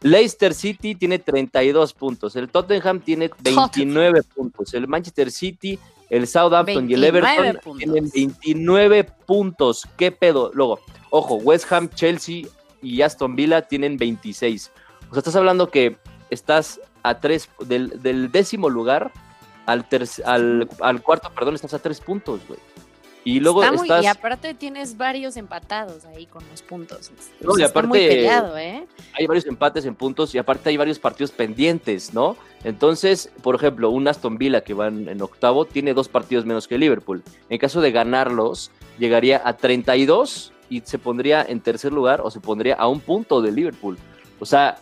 Leicester 0.00 0.54
City 0.54 0.94
tiene 0.94 1.18
32 1.18 1.92
puntos. 1.94 2.36
El 2.36 2.48
Tottenham 2.48 3.00
tiene 3.00 3.30
29 3.40 4.22
puntos. 4.34 4.74
El 4.74 4.86
Manchester 4.88 5.30
City, 5.30 5.78
el 6.10 6.26
Southampton 6.26 6.90
y 6.90 6.94
el 6.94 7.04
Everton 7.04 7.58
tienen 7.78 8.10
29 8.10 9.04
puntos. 9.26 9.86
¿Qué 9.96 10.12
pedo? 10.12 10.50
Luego, 10.54 10.80
ojo, 11.10 11.36
West 11.36 11.70
Ham, 11.72 11.88
Chelsea 11.88 12.42
y 12.82 13.02
Aston 13.02 13.34
Villa 13.36 13.62
tienen 13.62 13.96
26. 13.96 14.70
O 15.08 15.12
sea, 15.12 15.18
estás 15.18 15.36
hablando 15.36 15.70
que 15.70 15.96
estás 16.30 16.80
a 17.02 17.20
tres 17.20 17.48
del, 17.60 18.02
del 18.02 18.30
décimo 18.30 18.68
lugar 18.68 19.12
al, 19.66 19.86
al, 20.24 20.68
al, 20.80 21.02
cuarto, 21.02 21.30
perdón, 21.30 21.54
estás 21.54 21.74
a 21.74 21.78
tres 21.78 22.00
puntos, 22.00 22.40
güey. 22.46 22.58
Y 23.26 23.40
luego 23.40 23.64
estás... 23.64 24.04
Y 24.04 24.06
aparte 24.06 24.54
tienes 24.54 24.96
varios 24.96 25.36
empatados 25.36 26.04
ahí 26.04 26.26
con 26.26 26.44
los 26.48 26.62
puntos. 26.62 27.10
No, 27.40 27.58
y 27.58 27.62
aparte, 27.64 27.88
muy 27.88 27.98
peleado, 27.98 28.56
¿eh? 28.56 28.86
Hay 29.14 29.26
varios 29.26 29.46
empates 29.46 29.84
en 29.84 29.96
puntos 29.96 30.32
y 30.32 30.38
aparte 30.38 30.68
hay 30.68 30.76
varios 30.76 31.00
partidos 31.00 31.32
pendientes, 31.32 32.14
¿no? 32.14 32.36
Entonces, 32.62 33.32
por 33.42 33.56
ejemplo, 33.56 33.90
un 33.90 34.06
Aston 34.06 34.38
Villa 34.38 34.60
que 34.60 34.74
va 34.74 34.86
en, 34.86 35.20
octavo 35.20 35.64
tiene 35.64 35.92
dos 35.92 36.08
partidos 36.08 36.46
menos 36.46 36.68
que 36.68 36.78
Liverpool. 36.78 37.24
En 37.48 37.58
caso 37.58 37.80
de 37.80 37.90
ganarlos, 37.90 38.70
llegaría 38.96 39.42
a 39.44 39.56
32 39.56 40.52
y 40.70 40.82
se 40.82 41.00
pondría 41.00 41.44
en 41.48 41.58
tercer 41.60 41.92
lugar 41.92 42.20
o 42.20 42.30
se 42.30 42.38
pondría 42.38 42.76
a 42.76 42.86
un 42.86 43.00
punto 43.00 43.42
de 43.42 43.50
Liverpool. 43.50 43.98
O 44.38 44.46
sea, 44.46 44.78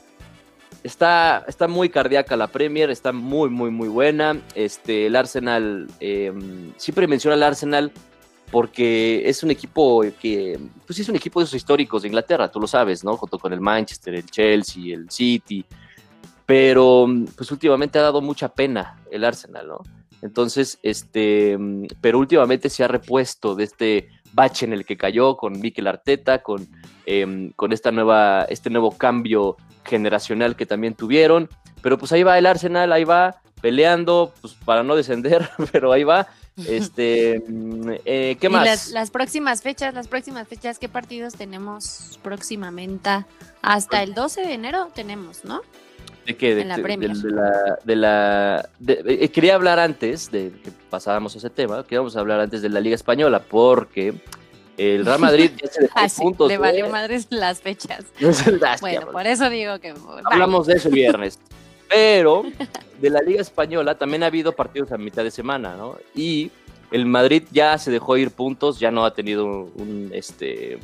Está, 0.83 1.46
está 1.48 1.66
muy 1.66 1.88
cardíaca 1.88 2.37
la 2.37 2.48
Premier, 2.48 2.90
está 2.90 3.11
muy, 3.11 3.48
muy, 3.48 3.70
muy 3.70 3.88
buena. 3.88 4.38
Este, 4.54 5.07
el 5.07 5.16
Arsenal, 5.16 5.87
em, 5.98 6.74
siempre 6.76 7.07
menciona 7.07 7.37
el 7.37 7.42
Arsenal 7.42 7.90
porque 8.55 9.29
es 9.29 9.43
un 9.43 9.51
equipo 9.51 10.05
que, 10.21 10.57
pues 10.87 10.97
es 11.01 11.09
un 11.09 11.17
equipo 11.17 11.40
de 11.40 11.45
esos 11.45 11.57
históricos 11.57 12.03
de 12.03 12.09
Inglaterra, 12.09 12.49
tú 12.53 12.61
lo 12.61 12.69
sabes, 12.69 13.03
¿no? 13.03 13.17
Junto 13.17 13.37
con 13.37 13.53
el 13.53 13.61
Manchester, 13.61 14.14
el 14.14 14.27
Chelsea, 14.27 14.95
el 14.95 15.11
City. 15.11 15.64
Pero, 16.47 17.05
pues 17.37 17.51
últimamente 17.51 17.99
ha 17.99 18.03
dado 18.03 18.21
mucha 18.21 18.49
pena 18.49 19.01
el 19.11 19.25
Arsenal, 19.25 19.67
¿no? 19.67 19.83
Entonces, 20.23 20.79
este, 20.85 21.59
pero 22.01 22.21
últimamente 22.21 22.71
se 22.71 22.85
ha 22.85 22.87
repuesto 22.87 23.57
de 23.57 23.64
este 23.64 24.09
bache 24.33 24.67
en 24.67 24.73
el 24.73 24.87
que 24.87 24.97
cayó 24.97 25.37
con 25.37 25.59
Mikel 25.59 25.88
Arteta, 25.88 26.40
con, 26.40 26.69
em, 27.07 27.51
con 27.57 27.73
esta 27.73 27.90
nueva, 27.90 28.45
este 28.45 28.71
nuevo 28.71 28.97
cambio 28.97 29.57
generacional 29.85 30.55
que 30.55 30.64
también 30.64 30.95
tuvieron. 30.95 31.49
Pero 31.83 31.99
pues 31.99 32.12
ahí 32.12 32.23
va 32.23 32.38
el 32.38 32.47
Arsenal, 32.47 32.93
ahí 32.93 33.03
va 33.03 33.40
peleando, 33.61 34.33
pues 34.40 34.55
para 34.64 34.85
no 34.85 34.95
descender, 34.95 35.51
pero 35.73 35.90
ahí 35.90 36.05
va. 36.05 36.29
Este, 36.57 37.43
mm, 37.47 37.90
eh, 38.05 38.37
¿qué 38.40 38.49
más? 38.49 38.90
las, 38.90 39.11
próximas 39.11 39.62
fechas, 39.62 39.93
las 39.93 40.07
próximas 40.07 40.47
fechas, 40.47 40.79
¿qué 40.79 40.88
partidos 40.88 41.35
tenemos 41.35 42.19
próximamente? 42.23 43.25
Hasta 43.61 44.03
el 44.03 44.14
12 44.14 44.43
de 44.43 44.53
enero 44.53 44.88
tenemos, 44.95 45.45
¿no? 45.45 45.62
¿De 46.27 46.37
qué? 46.37 46.55
De, 46.55 46.64
la 46.64 46.77
De, 47.85 47.97
la, 47.97 48.69
eh, 48.87 49.29
quería 49.31 49.57
hablar 49.57 49.79
antes 49.79 50.31
de 50.31 50.53
que 50.62 50.71
pasáramos 50.88 51.35
a 51.35 51.38
ese 51.38 51.51
tema, 51.51 51.83
queríamos 51.85 52.17
hablar 52.17 52.40
antes 52.40 52.62
de 52.62 52.69
la 52.69 52.81
Liga 52.81 52.95
Española, 52.95 53.43
porque 53.43 54.14
el 54.77 55.05
Real 55.05 55.19
Madrid 55.19 55.51
ya 55.61 55.69
se 55.69 55.83
dejó 55.83 55.95
ah, 55.99 56.07
puntos. 56.17 56.49
Le 56.49 56.59
valió 56.59 56.88
madres 56.88 57.27
las 57.31 57.61
fechas. 57.61 58.05
bueno, 58.81 59.11
por 59.11 59.27
eso 59.27 59.51
digo 59.51 59.81
que. 59.81 59.93
Hablamos 60.25 60.67
de 60.67 60.75
eso 60.75 60.88
el 60.88 60.95
viernes. 60.95 61.38
Pero 61.94 62.42
de 63.00 63.11
la 63.11 63.20
Liga 63.20 63.40
Española 63.40 63.94
también 63.96 64.24
ha 64.24 64.26
habido 64.26 64.52
partidos 64.52 64.90
a 64.90 64.98
mitad 64.98 65.22
de 65.22 65.30
semana, 65.30 65.76
¿no? 65.76 65.96
Y 66.14 66.50
el 66.90 67.07
Madrid 67.07 67.44
ya 67.52 67.78
se 67.78 67.90
dejó 67.90 68.16
ir 68.16 68.33
puntos, 68.33 68.80
ya 68.80 68.90
no 68.90 69.04
ha 69.04 69.14
tenido 69.14 69.44
un 69.46 70.11
este, 70.12 70.78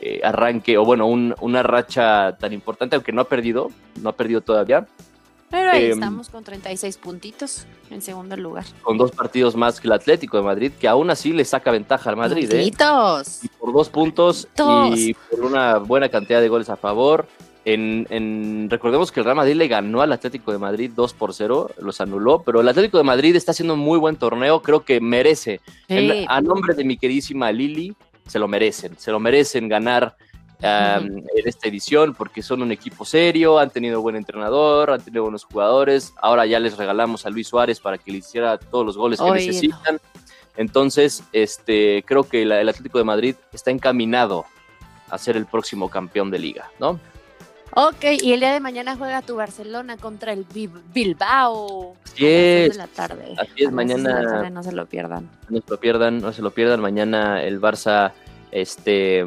eh, 0.00 0.20
arranque, 0.24 0.78
o 0.78 0.84
bueno, 0.84 1.06
una 1.06 1.62
racha 1.62 2.36
tan 2.38 2.52
importante, 2.52 2.96
aunque 2.96 3.12
no 3.12 3.20
ha 3.20 3.28
perdido, 3.28 3.70
no 4.00 4.08
ha 4.08 4.16
perdido 4.16 4.40
todavía. 4.40 4.86
Pero 5.48 5.70
ahí 5.70 5.84
em, 5.84 5.92
estamos 5.92 6.28
con 6.28 6.42
36 6.42 6.96
puntitos 6.96 7.66
en 7.90 8.02
segundo 8.02 8.36
lugar. 8.36 8.64
Con 8.82 8.98
dos 8.98 9.12
partidos 9.12 9.54
más 9.54 9.80
que 9.80 9.86
el 9.86 9.92
Atlético 9.92 10.38
de 10.38 10.42
Madrid, 10.42 10.72
que 10.72 10.88
aún 10.88 11.10
así 11.10 11.32
le 11.32 11.44
saca 11.44 11.70
ventaja 11.70 12.10
al 12.10 12.16
Madrid. 12.16 12.50
¿eh? 12.52 12.64
Y 12.64 12.72
por 13.60 13.72
dos 13.72 13.90
puntos 13.90 14.48
y 14.96 15.14
por 15.14 15.40
una 15.42 15.78
buena 15.78 16.08
cantidad 16.08 16.40
de 16.40 16.48
goles 16.48 16.68
a 16.70 16.76
favor. 16.76 17.28
En, 17.64 18.68
recordemos 18.68 19.12
que 19.12 19.20
el 19.20 19.24
Real 19.24 19.36
Madrid 19.36 19.54
le 19.54 19.68
ganó 19.68 20.02
al 20.02 20.12
Atlético 20.12 20.50
de 20.50 20.58
Madrid 20.58 20.90
2 20.94 21.14
por 21.14 21.32
0, 21.32 21.70
los 21.80 22.00
anuló, 22.00 22.42
pero 22.42 22.60
el 22.60 22.68
Atlético 22.68 22.98
de 22.98 23.04
Madrid 23.04 23.36
está 23.36 23.52
haciendo 23.52 23.74
un 23.74 23.80
muy 23.80 23.98
buen 23.98 24.16
torneo, 24.16 24.62
creo 24.62 24.84
que 24.84 25.00
merece, 25.00 25.60
a 26.26 26.40
nombre 26.40 26.74
de 26.74 26.84
mi 26.84 26.96
queridísima 26.96 27.52
Lili, 27.52 27.94
se 28.26 28.38
lo 28.38 28.48
merecen, 28.48 28.98
se 28.98 29.12
lo 29.12 29.20
merecen 29.20 29.68
ganar 29.68 30.16
en 30.62 31.24
esta 31.44 31.68
edición 31.68 32.14
porque 32.14 32.42
son 32.42 32.62
un 32.62 32.72
equipo 32.72 33.04
serio, 33.04 33.58
han 33.58 33.70
tenido 33.70 34.00
buen 34.00 34.16
entrenador, 34.16 34.90
han 34.90 35.02
tenido 35.02 35.24
buenos 35.24 35.44
jugadores. 35.44 36.14
Ahora 36.20 36.46
ya 36.46 36.60
les 36.60 36.76
regalamos 36.76 37.26
a 37.26 37.30
Luis 37.30 37.48
Suárez 37.48 37.80
para 37.80 37.98
que 37.98 38.12
le 38.12 38.18
hiciera 38.18 38.58
todos 38.58 38.86
los 38.86 38.96
goles 38.96 39.20
que 39.20 39.30
necesitan. 39.30 40.00
Entonces, 40.56 41.24
este, 41.32 42.04
creo 42.06 42.24
que 42.24 42.42
el 42.42 42.52
Atlético 42.52 42.98
de 42.98 43.04
Madrid 43.04 43.34
está 43.52 43.70
encaminado 43.70 44.44
a 45.10 45.18
ser 45.18 45.36
el 45.36 45.46
próximo 45.46 45.88
campeón 45.88 46.30
de 46.30 46.38
liga, 46.38 46.70
¿no? 46.78 47.00
Ok, 47.74 48.04
y 48.22 48.32
el 48.34 48.40
día 48.40 48.52
de 48.52 48.60
mañana 48.60 48.96
juega 48.96 49.22
tu 49.22 49.36
Barcelona 49.36 49.96
contra 49.96 50.32
el 50.32 50.44
Bilbao. 50.92 51.96
Así 52.04 52.26
es. 52.26 52.76
la 52.76 52.86
tarde. 52.86 53.34
Así 53.38 53.64
es, 53.64 53.72
mañana. 53.72 54.50
no 54.50 54.62
se 54.62 54.72
lo 54.72 54.84
pierdan. 54.86 55.30
No 55.48 55.60
se 55.60 55.70
lo 55.70 55.80
pierdan, 55.80 56.18
no 56.18 56.32
se 56.32 56.42
lo 56.42 56.50
pierdan. 56.50 56.80
Mañana 56.80 57.42
el 57.42 57.60
Barça 57.60 58.12
este, 58.50 59.24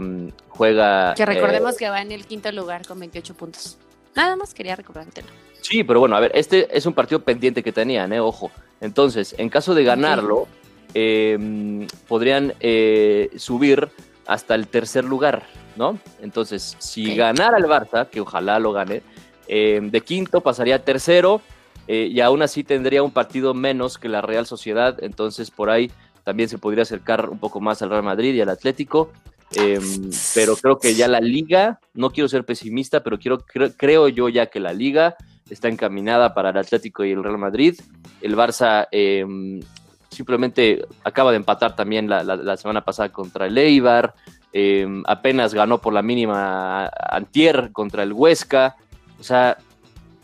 juega. 0.50 1.16
Que 1.16 1.26
recordemos 1.26 1.74
eh, 1.74 1.78
que 1.80 1.90
va 1.90 2.02
en 2.02 2.12
el 2.12 2.26
quinto 2.28 2.52
lugar 2.52 2.86
con 2.86 3.00
28 3.00 3.34
puntos. 3.34 3.78
Nada 4.16 4.36
más 4.36 4.54
quería 4.54 4.76
recordártelo. 4.76 5.28
Sí, 5.62 5.84
pero 5.84 6.00
bueno, 6.00 6.16
a 6.16 6.20
ver, 6.20 6.32
este 6.36 6.68
es 6.78 6.86
un 6.86 6.94
partido 6.94 7.24
pendiente 7.24 7.64
que 7.64 7.72
tenían, 7.72 8.14
¿eh? 8.14 8.20
Ojo. 8.20 8.52
Entonces, 8.80 9.34
en 9.40 9.50
caso 9.50 9.74
de 9.74 9.84
ganarlo, 9.84 10.48
em, 10.94 11.88
podrían 12.08 12.54
eh, 12.60 13.32
subir 13.38 13.90
hasta 14.28 14.54
el 14.54 14.68
tercer 14.68 15.04
lugar, 15.04 15.44
¿no? 15.76 16.00
Entonces, 16.22 16.76
si 16.80 17.16
ganara 17.16 17.58
el 17.58 17.66
Barça, 17.66 18.10
que 18.10 18.22
ojalá 18.22 18.60
lo 18.60 18.72
gane, 18.72 19.02
em, 19.48 19.90
de 19.92 20.02
quinto 20.02 20.42
pasaría 20.42 20.76
a 20.76 20.80
tercero 20.80 21.42
eh, 21.88 22.10
y 22.12 22.20
aún 22.20 22.42
así 22.42 22.64
tendría 22.64 23.04
un 23.04 23.12
partido 23.12 23.54
menos 23.54 23.98
que 23.98 24.10
la 24.10 24.22
Real 24.22 24.46
Sociedad. 24.46 24.98
Entonces, 25.04 25.52
por 25.52 25.70
ahí 25.70 25.92
también 26.24 26.50
se 26.50 26.58
podría 26.58 26.84
acercar 26.84 27.30
un 27.30 27.38
poco 27.38 27.62
más 27.62 27.82
al 27.82 27.90
Real 27.90 28.04
Madrid 28.04 28.34
y 28.34 28.42
al 28.42 28.50
Atlético. 28.50 29.12
Em, 29.56 30.10
pero 30.34 30.56
creo 30.56 30.80
que 30.80 30.96
ya 30.96 31.08
la 31.08 31.22
liga, 31.22 31.80
no 31.94 32.10
quiero 32.10 32.28
ser 32.28 32.46
pesimista, 32.46 33.04
pero 33.04 33.20
quiero, 33.20 33.46
creo, 33.78 34.08
yo 34.10 34.28
ya 34.28 34.48
que 34.48 34.60
la 34.60 34.74
liga 34.74 35.16
está 35.50 35.70
encaminada 35.70 36.34
para 36.34 36.50
el 36.50 36.58
Atlético 36.58 37.06
y 37.06 37.12
el 37.12 37.24
Real 37.24 37.38
Madrid. 37.38 37.80
El 38.22 38.36
Barça 38.36 38.88
em, 38.92 39.62
simplemente 40.10 40.86
acaba 41.04 41.32
de 41.32 41.38
empatar 41.38 41.76
también 41.76 42.10
la, 42.10 42.58
semana 42.58 42.84
pasada 42.84 43.10
contra 43.10 43.46
el 43.46 43.58
Eibar. 43.58 44.16
Em, 44.58 45.04
apenas 45.06 45.54
ganó 45.54 45.82
por 45.82 45.91
la 45.91 46.02
mínima 46.02 46.89
antier 47.10 47.72
contra 47.74 48.04
el 48.04 48.13
Huesca. 48.13 48.78
O 49.20 49.24
sea, 49.24 49.58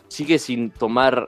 sigue 0.08 0.40
sin 0.40 0.70
tomar 0.72 1.26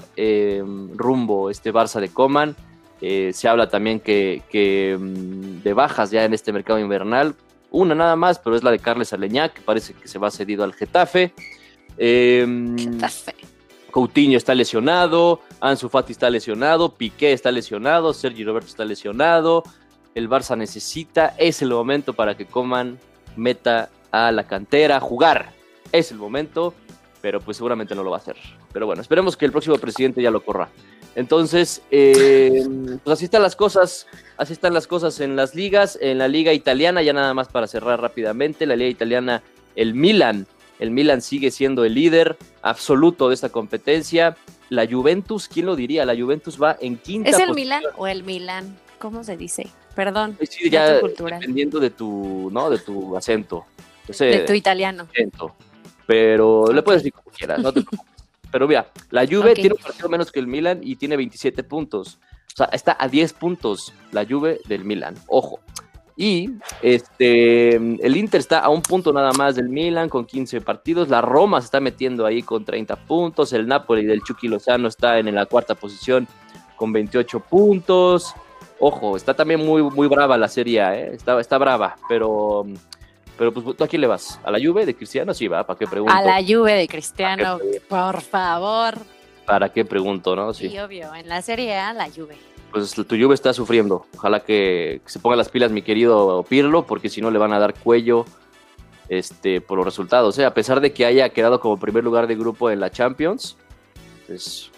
rumbo 0.96 1.50
este 1.50 1.74
Barça 1.74 2.00
de 2.00 2.08
Coman. 2.08 2.56
Eh, 3.02 3.32
se 3.34 3.50
habla 3.50 3.68
también 3.68 4.00
que, 4.00 4.98
mm, 4.98 5.64
de 5.64 5.74
bajas 5.74 6.12
ya 6.12 6.24
en 6.24 6.34
este 6.34 6.54
mercado 6.54 6.80
invernal. 6.80 7.36
Una 7.72 7.94
nada 7.94 8.16
más, 8.16 8.40
pero 8.40 8.56
es 8.56 8.64
la 8.64 8.72
de 8.72 8.80
Carles 8.80 9.12
Aleñá, 9.12 9.50
que 9.50 9.60
parece 9.60 9.94
que 9.94 10.08
se 10.08 10.18
va 10.18 10.32
cedido 10.32 10.64
al 10.64 10.72
Getafe. 10.72 11.34
Em, 11.98 12.78
Getafe. 12.78 13.36
Coutinho 13.92 14.38
está 14.38 14.56
lesionado, 14.56 15.42
Ansu 15.60 15.90
Fati 15.90 16.14
está 16.14 16.30
lesionado, 16.30 16.96
Piqué 16.96 17.34
está 17.34 17.52
lesionado, 17.52 18.14
Sergi 18.14 18.46
Roberto 18.46 18.70
está 18.70 18.86
lesionado. 18.86 19.64
El 20.16 20.30
Barça 20.30 20.58
necesita, 20.58 21.36
es 21.38 21.62
el 21.62 21.70
momento 21.70 22.14
para 22.14 22.36
que 22.38 22.46
coman 22.46 23.00
meta 23.36 23.90
a 24.12 24.32
la 24.32 24.46
cantera, 24.46 25.00
jugar. 25.00 25.52
Es 25.92 26.12
el 26.12 26.18
momento, 26.18 26.74
pero 27.22 27.40
pues 27.40 27.58
seguramente 27.58 27.96
no 27.96 28.04
lo 28.04 28.12
va 28.12 28.18
a 28.18 28.20
hacer. 28.20 28.36
Pero 28.72 28.86
bueno, 28.86 29.02
esperemos 29.02 29.36
que 29.38 29.46
el 29.46 29.52
próximo 29.52 29.78
presidente 29.78 30.22
ya 30.22 30.32
lo 30.32 30.44
corra. 30.44 30.70
Entonces, 31.16 31.82
eh, 31.92 32.66
pues 33.04 33.14
así 33.14 33.26
están 33.26 33.44
las 33.44 33.56
cosas, 33.56 34.08
así 34.38 34.54
están 34.54 34.74
las 34.74 34.88
cosas 34.88 35.20
en 35.20 35.36
las 35.36 35.54
ligas, 35.54 35.98
en 36.02 36.18
la 36.18 36.28
liga 36.28 36.54
italiana, 36.54 37.04
ya 37.04 37.14
nada 37.14 37.34
más 37.34 37.48
para 37.50 37.68
cerrar 37.68 38.02
rápidamente, 38.02 38.66
la 38.66 38.76
liga 38.76 38.90
italiana, 38.90 39.44
el 39.76 39.94
Milan, 39.94 40.48
el 40.80 40.92
Milan 40.92 41.22
sigue 41.22 41.52
siendo 41.52 41.86
el 41.86 41.94
líder 41.94 42.38
absoluto 42.62 43.30
de 43.30 43.36
esta 43.36 43.50
competencia. 43.50 44.36
La 44.70 44.88
Juventus, 44.88 45.48
¿quién 45.48 45.68
lo 45.68 45.76
diría? 45.76 46.06
La 46.06 46.16
Juventus 46.16 46.62
va 46.62 46.78
en 46.82 46.98
quinta. 46.98 47.30
¿Es 47.30 47.40
el 47.40 47.54
Milan 47.54 47.84
o 47.96 48.08
el 48.08 48.24
Milan? 48.24 48.76
¿Cómo 49.00 49.24
se 49.24 49.38
dice? 49.38 49.70
Perdón. 49.96 50.38
Sí, 50.50 50.70
ya 50.70 50.94
dependiendo 50.94 51.80
de 51.80 51.90
tu, 51.90 52.50
¿no? 52.52 52.70
De 52.70 52.80
tu 52.80 53.16
acento. 53.16 53.66
de 54.08 54.40
tu 54.40 54.54
italiano. 54.54 55.08
Pero 56.06 56.72
le 56.72 56.82
puedes 56.82 57.02
decir 57.02 57.14
como 57.14 57.32
quieras, 57.36 57.60
no 57.60 57.72
te 57.72 57.82
preocupes. 57.84 58.14
Pero 58.52 58.68
mira, 58.68 58.88
la 59.10 59.26
Juve 59.26 59.56
tiene 59.56 59.74
un 59.74 59.82
partido 59.82 60.10
menos 60.10 60.32
que 60.32 60.40
el 60.40 60.46
Milan 60.48 60.80
y 60.84 60.96
tiene 60.96 61.18
27 61.18 61.64
puntos. 61.64 62.20
O 62.54 62.56
sea, 62.56 62.68
está 62.68 62.96
a 63.00 63.08
10 63.08 63.34
puntos 63.34 63.94
la 64.12 64.26
Juve 64.26 64.60
del 64.68 64.86
Milan. 64.86 65.16
Ojo. 65.28 65.60
Y 66.16 66.52
este, 66.84 67.78
el 67.78 68.16
Inter 68.16 68.40
está 68.40 68.60
a 68.60 68.70
un 68.70 68.84
punto 68.84 69.12
nada 69.12 69.32
más 69.34 69.56
del 69.56 69.70
Milan 69.70 70.10
con 70.10 70.26
15 70.26 70.62
partidos. 70.62 71.10
La 71.10 71.22
Roma 71.22 71.60
se 71.62 71.66
está 71.66 71.80
metiendo 71.80 72.28
ahí 72.28 72.44
con 72.44 72.64
30 72.64 72.96
puntos. 73.08 73.54
El 73.54 73.68
Napoli 73.68 74.06
del 74.06 74.22
Chucky 74.22 74.48
Lozano 74.48 74.88
está 74.88 75.18
en 75.18 75.34
la 75.34 75.48
cuarta 75.48 75.74
posición 75.74 76.28
con 76.76 76.94
28 76.94 77.40
puntos. 77.40 78.36
Ojo, 78.86 79.16
está 79.16 79.34
también 79.34 79.66
muy, 79.66 79.82
muy 79.82 80.10
brava 80.10 80.38
la 80.38 80.50
serie, 80.50 80.82
¿eh? 80.82 81.12
está, 81.14 81.40
está 81.40 81.58
brava, 81.58 81.96
pero, 82.10 82.66
pero 83.38 83.54
pues 83.54 83.78
tú 83.78 83.82
a 83.82 83.88
quién 83.88 84.02
le 84.02 84.08
vas? 84.08 84.42
¿A 84.44 84.52
la 84.52 84.60
Juve 84.60 84.86
de 84.86 84.94
Cristiano? 84.94 85.34
Sí, 85.34 85.48
va, 85.48 85.66
¿para 85.66 85.80
qué 85.80 85.88
pregunto? 85.88 86.14
A 86.14 86.22
la 86.22 86.44
Juve 86.46 86.74
de 86.74 86.88
Cristiano, 86.90 87.60
por 87.88 88.20
favor. 88.20 88.96
¿Para 89.46 89.70
qué 89.72 89.86
pregunto, 89.86 90.36
no? 90.36 90.54
Sí. 90.54 90.78
obvio, 90.78 91.16
en 91.16 91.30
la 91.30 91.42
serie 91.42 91.78
A, 91.78 91.94
la 91.94 92.10
Juve. 92.10 92.36
Pues 92.74 92.92
tu 92.94 93.06
Juve 93.06 93.36
está 93.36 93.54
sufriendo. 93.54 94.06
Ojalá 94.18 94.42
que, 94.42 95.00
se 95.06 95.20
ponga 95.20 95.38
las 95.38 95.48
pilas 95.48 95.72
mi 95.72 95.82
querido 95.82 96.44
Pirlo, 96.44 96.86
porque 96.86 97.08
si 97.08 97.22
no 97.22 97.32
le 97.32 97.40
van 97.40 97.54
a 97.54 97.60
dar 97.60 97.74
cuello 97.76 98.26
este, 99.08 99.62
por 99.62 99.78
los 99.78 99.86
resultados. 99.86 100.38
¿eh? 100.40 100.46
A 100.46 100.54
pesar 100.54 100.82
de 100.82 100.92
que 100.92 101.06
haya 101.06 101.30
quedado 101.30 101.62
como 101.62 101.80
primer 101.80 102.04
lugar 102.04 102.28
de 102.28 102.36
grupo 102.36 102.70
en 102.70 102.82
la 102.82 102.92
Champions, 102.92 103.56
pues 104.28 104.73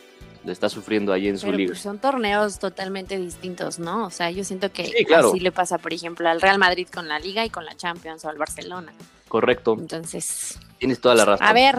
le 0.45 0.51
está 0.51 0.69
sufriendo 0.69 1.11
ahí 1.11 1.27
en 1.27 1.37
su 1.37 1.51
liga. 1.51 1.71
Pues, 1.71 1.81
son 1.81 1.97
torneos 1.99 2.59
totalmente 2.59 3.17
distintos, 3.17 3.79
¿no? 3.79 4.05
O 4.05 4.09
sea, 4.11 4.29
yo 4.29 4.43
siento 4.43 4.71
que 4.71 5.05
así 5.15 5.39
le 5.39 5.51
pasa, 5.51 5.79
por 5.79 5.91
ejemplo, 5.91 6.29
al 6.29 6.39
Real 6.39 6.59
Madrid 6.59 6.87
con 6.93 7.07
la 7.07 7.19
Liga 7.19 7.43
y 7.43 7.49
con 7.49 7.65
la 7.65 7.75
Champions 7.75 8.23
o 8.25 8.29
al 8.29 8.37
Barcelona. 8.37 8.93
Correcto. 9.27 9.75
Entonces. 9.77 10.59
Tienes 10.77 11.01
toda 11.01 11.15
la 11.15 11.25
razón. 11.25 11.47
A 11.47 11.53
ver. 11.53 11.77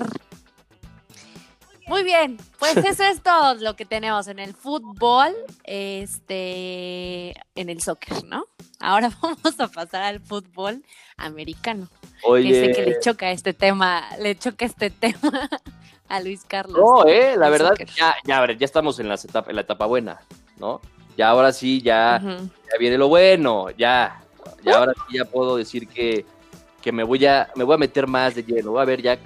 Muy 1.86 2.02
bien, 2.02 2.36
pues 2.58 2.76
eso 2.78 3.04
es 3.04 3.22
todo 3.22 3.54
lo 3.54 3.76
que 3.76 3.84
tenemos 3.84 4.26
en 4.26 4.40
el 4.40 4.54
fútbol, 4.54 5.32
este, 5.62 7.30
en 7.54 7.70
el 7.70 7.80
soccer, 7.80 8.24
¿no? 8.24 8.46
Ahora 8.80 9.12
vamos 9.22 9.60
a 9.60 9.68
pasar 9.68 10.02
al 10.02 10.18
fútbol 10.18 10.82
americano. 11.16 11.88
Oye. 12.24 12.48
Que 12.48 12.64
sé 12.64 12.72
que 12.72 12.90
le 12.90 12.98
choca 12.98 13.30
este 13.30 13.54
tema, 13.54 14.02
le 14.18 14.36
choca 14.36 14.66
este 14.66 14.90
tema 15.02 15.48
a 16.08 16.20
Luis 16.20 16.44
Carlos. 16.46 16.78
No, 16.78 17.06
eh, 17.06 17.36
la 17.36 17.48
verdad, 17.48 17.74
ya, 17.96 18.14
ya, 18.24 18.52
ya 18.52 18.64
estamos 18.64 18.98
en 18.98 19.08
la, 19.08 19.14
etapa, 19.14 19.50
en 19.50 19.56
la 19.56 19.62
etapa 19.62 19.86
buena, 19.86 20.20
¿no? 20.58 20.80
Ya 21.16 21.28
ahora 21.28 21.52
sí, 21.52 21.80
ya, 21.80 22.20
ya 22.22 22.78
viene 22.78 22.98
lo 22.98 23.08
bueno, 23.08 23.70
ya, 23.70 24.22
ya 24.62 24.78
ahora 24.78 24.92
sí 24.94 25.16
ya 25.16 25.24
puedo 25.24 25.56
decir 25.56 25.88
que, 25.88 26.26
que 26.82 26.92
me 26.92 27.04
voy 27.04 27.24
a, 27.24 27.48
me 27.56 27.64
voy 27.64 27.74
a 27.74 27.78
meter 27.78 28.06
más 28.06 28.34
de 28.34 28.42
lleno, 28.42 28.72
voy 28.72 28.82
a 28.82 28.84
ver 28.84 29.00
ya 29.00 29.18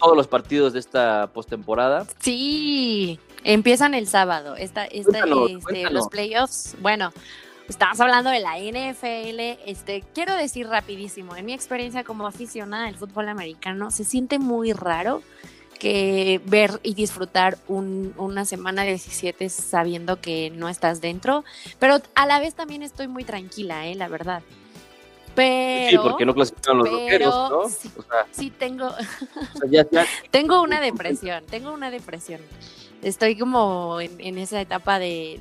todos 0.00 0.16
los 0.16 0.26
partidos 0.26 0.72
de 0.72 0.80
esta 0.80 1.28
postemporada. 1.32 2.06
Sí, 2.18 3.20
empiezan 3.44 3.94
el 3.94 4.08
sábado, 4.08 4.56
esta, 4.56 4.84
esta, 4.86 5.20
este, 5.20 5.90
los 5.90 6.08
playoffs, 6.08 6.76
bueno, 6.80 7.12
Estamos 7.68 7.98
hablando 7.98 8.30
de 8.30 8.38
la 8.38 8.58
NFL. 8.58 9.68
Este, 9.68 10.04
quiero 10.14 10.36
decir 10.36 10.68
rapidísimo, 10.68 11.34
en 11.34 11.46
mi 11.46 11.52
experiencia 11.52 12.04
como 12.04 12.26
aficionada 12.26 12.86
del 12.86 12.94
fútbol 12.94 13.28
americano, 13.28 13.90
se 13.90 14.04
siente 14.04 14.38
muy 14.38 14.72
raro 14.72 15.22
que 15.78 16.40
ver 16.44 16.80
y 16.82 16.94
disfrutar 16.94 17.58
una 17.68 18.44
semana 18.44 18.82
17 18.82 19.48
sabiendo 19.48 20.20
que 20.20 20.50
no 20.50 20.68
estás 20.68 21.00
dentro, 21.00 21.44
pero 21.78 22.00
a 22.14 22.26
la 22.26 22.40
vez 22.40 22.54
también 22.54 22.82
estoy 22.82 23.08
muy 23.08 23.24
tranquila, 23.24 23.86
eh, 23.86 23.94
la 23.94 24.08
verdad. 24.08 24.42
Pero, 25.34 26.02
sí, 26.02 26.08
porque 26.08 26.24
no 26.24 26.34
clasifican 26.34 26.78
los 26.78 26.90
rockeros, 26.90 27.50
¿no? 27.50 27.62
Sí, 28.32 28.50
tengo, 28.50 28.90
tengo 30.30 30.62
una 30.62 30.80
depresión, 30.80 31.44
tengo 31.44 31.72
una 31.72 31.90
depresión. 31.90 32.40
Estoy 33.02 33.36
como 33.36 34.00
en, 34.00 34.38
esa 34.38 34.60
etapa 34.60 34.98
de, 34.98 35.38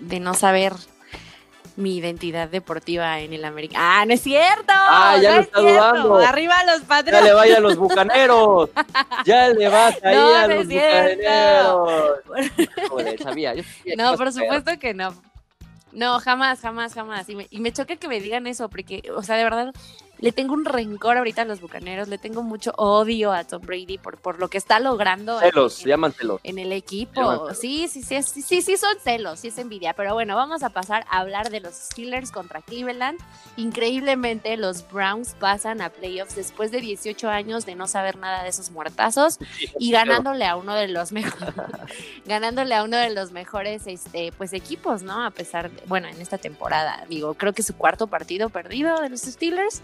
de 0.00 0.20
no 0.20 0.32
saber 0.32 0.72
mi 1.80 1.96
identidad 1.96 2.48
deportiva 2.48 3.18
en 3.20 3.32
el 3.32 3.44
América. 3.44 3.76
¡Ah, 3.78 4.04
no 4.06 4.14
es 4.14 4.22
cierto! 4.22 4.72
¡Ah, 4.72 5.16
ya 5.20 5.36
lo 5.36 5.40
está 5.40 5.60
dudando! 5.60 6.16
¡Arriba 6.18 6.54
los 6.64 6.82
patriotas! 6.82 7.22
¡Ya 7.22 7.26
le 7.26 7.34
vaya 7.34 7.56
a 7.56 7.60
los 7.60 7.76
bucaneros! 7.76 8.70
¡Ya 9.24 9.48
le 9.48 9.68
vas 9.68 9.98
ahí 10.04 10.16
a 10.16 10.46
los 10.46 10.66
bucaneros! 10.66 11.90
Joder, 12.88 13.22
sabía. 13.22 13.54
no, 13.96 14.16
por 14.16 14.32
supuesto 14.32 14.78
que 14.78 14.94
no. 14.94 15.14
No, 15.92 16.20
jamás, 16.20 16.60
jamás, 16.60 16.94
jamás. 16.94 17.28
Y 17.28 17.34
me, 17.34 17.46
y 17.50 17.58
me 17.58 17.72
choca 17.72 17.96
que 17.96 18.06
me 18.06 18.20
digan 18.20 18.46
eso, 18.46 18.68
porque, 18.68 19.02
o 19.14 19.22
sea, 19.22 19.36
de 19.36 19.44
verdad, 19.44 19.72
le 20.20 20.32
tengo 20.32 20.54
un 20.54 20.64
rencor 20.64 21.16
ahorita 21.16 21.42
a 21.42 21.44
los 21.44 21.60
bucaneros, 21.60 22.08
le 22.08 22.18
tengo 22.18 22.42
mucho 22.42 22.72
odio 22.76 23.32
a 23.32 23.44
Tom 23.44 23.62
Brady 23.62 23.98
por, 23.98 24.18
por 24.18 24.38
lo 24.38 24.48
que 24.48 24.58
está 24.58 24.78
logrando. 24.78 25.40
Celos, 25.40 25.84
en. 25.84 26.40
En 26.42 26.58
el 26.58 26.72
equipo. 26.72 27.54
Sí, 27.54 27.88
sí, 27.88 28.02
sí, 28.02 28.22
sí, 28.22 28.42
sí, 28.42 28.62
sí, 28.62 28.76
son 28.76 28.94
celos, 29.02 29.40
sí 29.40 29.48
es 29.48 29.58
envidia. 29.58 29.94
Pero 29.94 30.14
bueno, 30.14 30.36
vamos 30.36 30.62
a 30.62 30.70
pasar 30.70 31.04
a 31.10 31.20
hablar 31.20 31.50
de 31.50 31.60
los 31.60 31.74
Steelers 31.74 32.30
contra 32.30 32.60
Cleveland. 32.60 33.18
Increíblemente, 33.56 34.56
los 34.56 34.88
Browns 34.90 35.34
pasan 35.38 35.80
a 35.80 35.90
playoffs 35.90 36.36
después 36.36 36.70
de 36.70 36.80
18 36.80 37.28
años 37.28 37.64
de 37.64 37.74
no 37.74 37.86
saber 37.86 38.16
nada 38.16 38.42
de 38.42 38.50
esos 38.50 38.70
muertazos 38.70 39.38
y 39.78 39.90
ganándole 39.90 40.44
a 40.44 40.56
uno 40.56 40.74
de 40.74 40.88
los 40.88 41.12
mejores, 41.12 41.54
ganándole 42.26 42.74
a 42.74 42.84
uno 42.84 42.96
de 42.98 43.10
los 43.10 43.32
mejores, 43.32 43.86
este, 43.86 44.32
pues 44.32 44.52
equipos, 44.52 45.02
¿no? 45.02 45.24
A 45.24 45.30
pesar 45.30 45.70
de, 45.70 45.82
bueno, 45.86 46.08
en 46.08 46.20
esta 46.20 46.38
temporada, 46.38 47.04
digo, 47.08 47.34
creo 47.34 47.52
que 47.52 47.62
su 47.62 47.74
cuarto 47.74 48.06
partido 48.06 48.50
perdido 48.50 49.00
de 49.00 49.08
los 49.08 49.20
Steelers. 49.20 49.82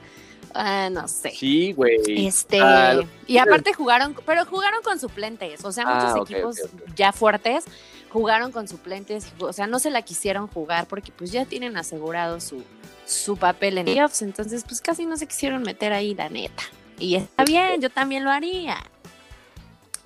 Ah, 0.59 0.89
no 0.91 1.07
sé. 1.07 1.31
Sí, 1.31 1.73
güey. 1.73 2.27
Este, 2.27 2.61
ah, 2.61 3.01
y 3.27 3.39
aparte 3.39 3.75
jugaron, 3.75 4.17
pero 4.25 4.47
jugaron 4.47 4.83
con 4.83 4.99
suplentes, 4.99 5.65
o 5.65 5.73
sea, 5.73 5.85
muchos 5.85 6.15
ah, 6.15 6.23
equipos 6.23 6.57
ya 6.95 7.13
fuertes 7.13 7.65
jugaron 8.11 8.51
con 8.51 8.67
suplentes, 8.67 9.27
o 9.39 9.53
sea, 9.53 9.67
no 9.67 9.79
se 9.79 9.91
la 9.91 10.01
quisieron 10.01 10.47
jugar 10.47 10.87
porque 10.87 11.13
pues 11.13 11.33
ya 11.33 11.45
tienen 11.45 11.77
asegurado 11.77 12.41
su, 12.41 12.65
su 13.05 13.37
papel 13.37 13.77
en 13.77 13.85
playoffs, 13.85 14.23
entonces 14.23 14.65
pues 14.67 14.81
casi 14.81 15.05
no 15.05 15.19
se 15.19 15.27
quisieron 15.27 15.63
meter 15.63 15.93
ahí, 15.93 16.15
la 16.15 16.31
neta. 16.31 16.63
Y 16.99 17.17
está 17.17 17.45
bien, 17.45 17.83
yo 17.83 17.91
también 17.91 18.25
lo 18.25 18.31
haría. 18.31 18.79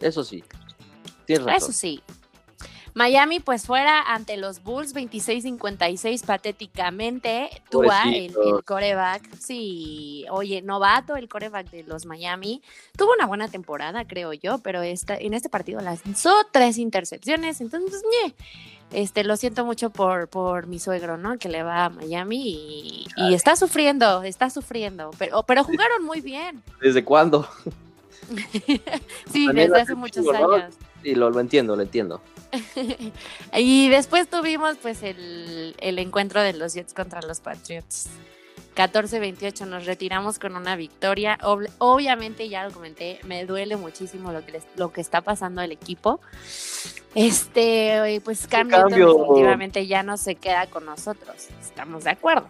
Eso 0.00 0.24
sí. 0.24 0.42
Tienes 1.26 1.46
razón. 1.46 1.70
Eso 1.70 1.72
sí. 1.72 2.02
Miami, 2.94 3.40
pues 3.40 3.66
fuera 3.66 4.02
ante 4.02 4.36
los 4.36 4.62
Bulls 4.62 4.94
26-56 4.94 6.24
patéticamente. 6.24 7.50
Tua, 7.70 8.02
el, 8.04 8.34
el, 8.44 8.64
coreback, 8.64 9.22
sí, 9.38 10.24
oye, 10.30 10.62
novato 10.62 11.16
el 11.16 11.28
coreback 11.28 11.70
de 11.70 11.84
los 11.84 12.06
Miami. 12.06 12.62
Tuvo 12.96 13.12
una 13.12 13.26
buena 13.26 13.48
temporada, 13.48 14.04
creo 14.06 14.32
yo, 14.32 14.58
pero 14.58 14.82
esta, 14.82 15.16
en 15.16 15.34
este 15.34 15.48
partido 15.48 15.80
lanzó 15.80 16.32
tres 16.50 16.78
intercepciones. 16.78 17.60
Entonces, 17.60 18.02
este, 18.92 19.22
lo 19.22 19.36
siento 19.36 19.64
mucho 19.64 19.90
por, 19.90 20.28
por 20.28 20.66
mi 20.66 20.80
suegro, 20.80 21.16
¿no? 21.16 21.38
Que 21.38 21.48
le 21.48 21.62
va 21.62 21.84
a 21.84 21.90
Miami 21.90 23.06
y, 23.16 23.34
está 23.34 23.54
sufriendo, 23.54 24.22
está 24.24 24.50
sufriendo. 24.50 25.10
Pero, 25.18 25.44
pero 25.44 25.62
jugaron 25.62 26.04
muy 26.04 26.20
bien. 26.20 26.62
¿Desde 26.80 27.04
cuándo? 27.04 27.48
sí, 29.32 29.48
desde 29.52 29.80
hace 29.80 29.94
muchos 29.94 30.26
años. 30.28 30.74
Sí, 31.02 31.14
lo, 31.14 31.30
lo 31.30 31.40
entiendo, 31.40 31.76
lo 31.76 31.82
entiendo. 31.82 32.20
y 33.56 33.88
después 33.88 34.28
tuvimos 34.28 34.76
pues 34.80 35.02
el, 35.02 35.74
encuentro 35.80 36.42
de 36.42 36.52
los 36.52 36.74
Jets 36.74 36.94
contra 36.94 37.20
los 37.22 37.40
Patriots. 37.40 38.08
14-28 38.76 39.66
nos 39.66 39.84
retiramos 39.84 40.38
con 40.38 40.56
una 40.56 40.76
victoria. 40.76 41.38
obviamente, 41.78 42.48
ya 42.48 42.64
lo 42.64 42.72
comenté, 42.72 43.18
me 43.24 43.44
duele 43.44 43.76
muchísimo 43.76 44.32
lo 44.32 44.44
que, 44.46 44.62
lo 44.76 44.92
que 44.92 45.00
está 45.00 45.20
pasando 45.20 45.60
el 45.60 45.72
equipo. 45.72 46.20
Este, 47.14 48.20
pues 48.24 48.46
cambio, 48.46 48.86
definitivamente 48.86 49.86
ya 49.86 50.02
no 50.02 50.16
se 50.16 50.36
queda 50.36 50.66
con 50.66 50.86
nosotros. 50.86 51.48
Estamos 51.60 52.04
de 52.04 52.10
acuerdo. 52.10 52.48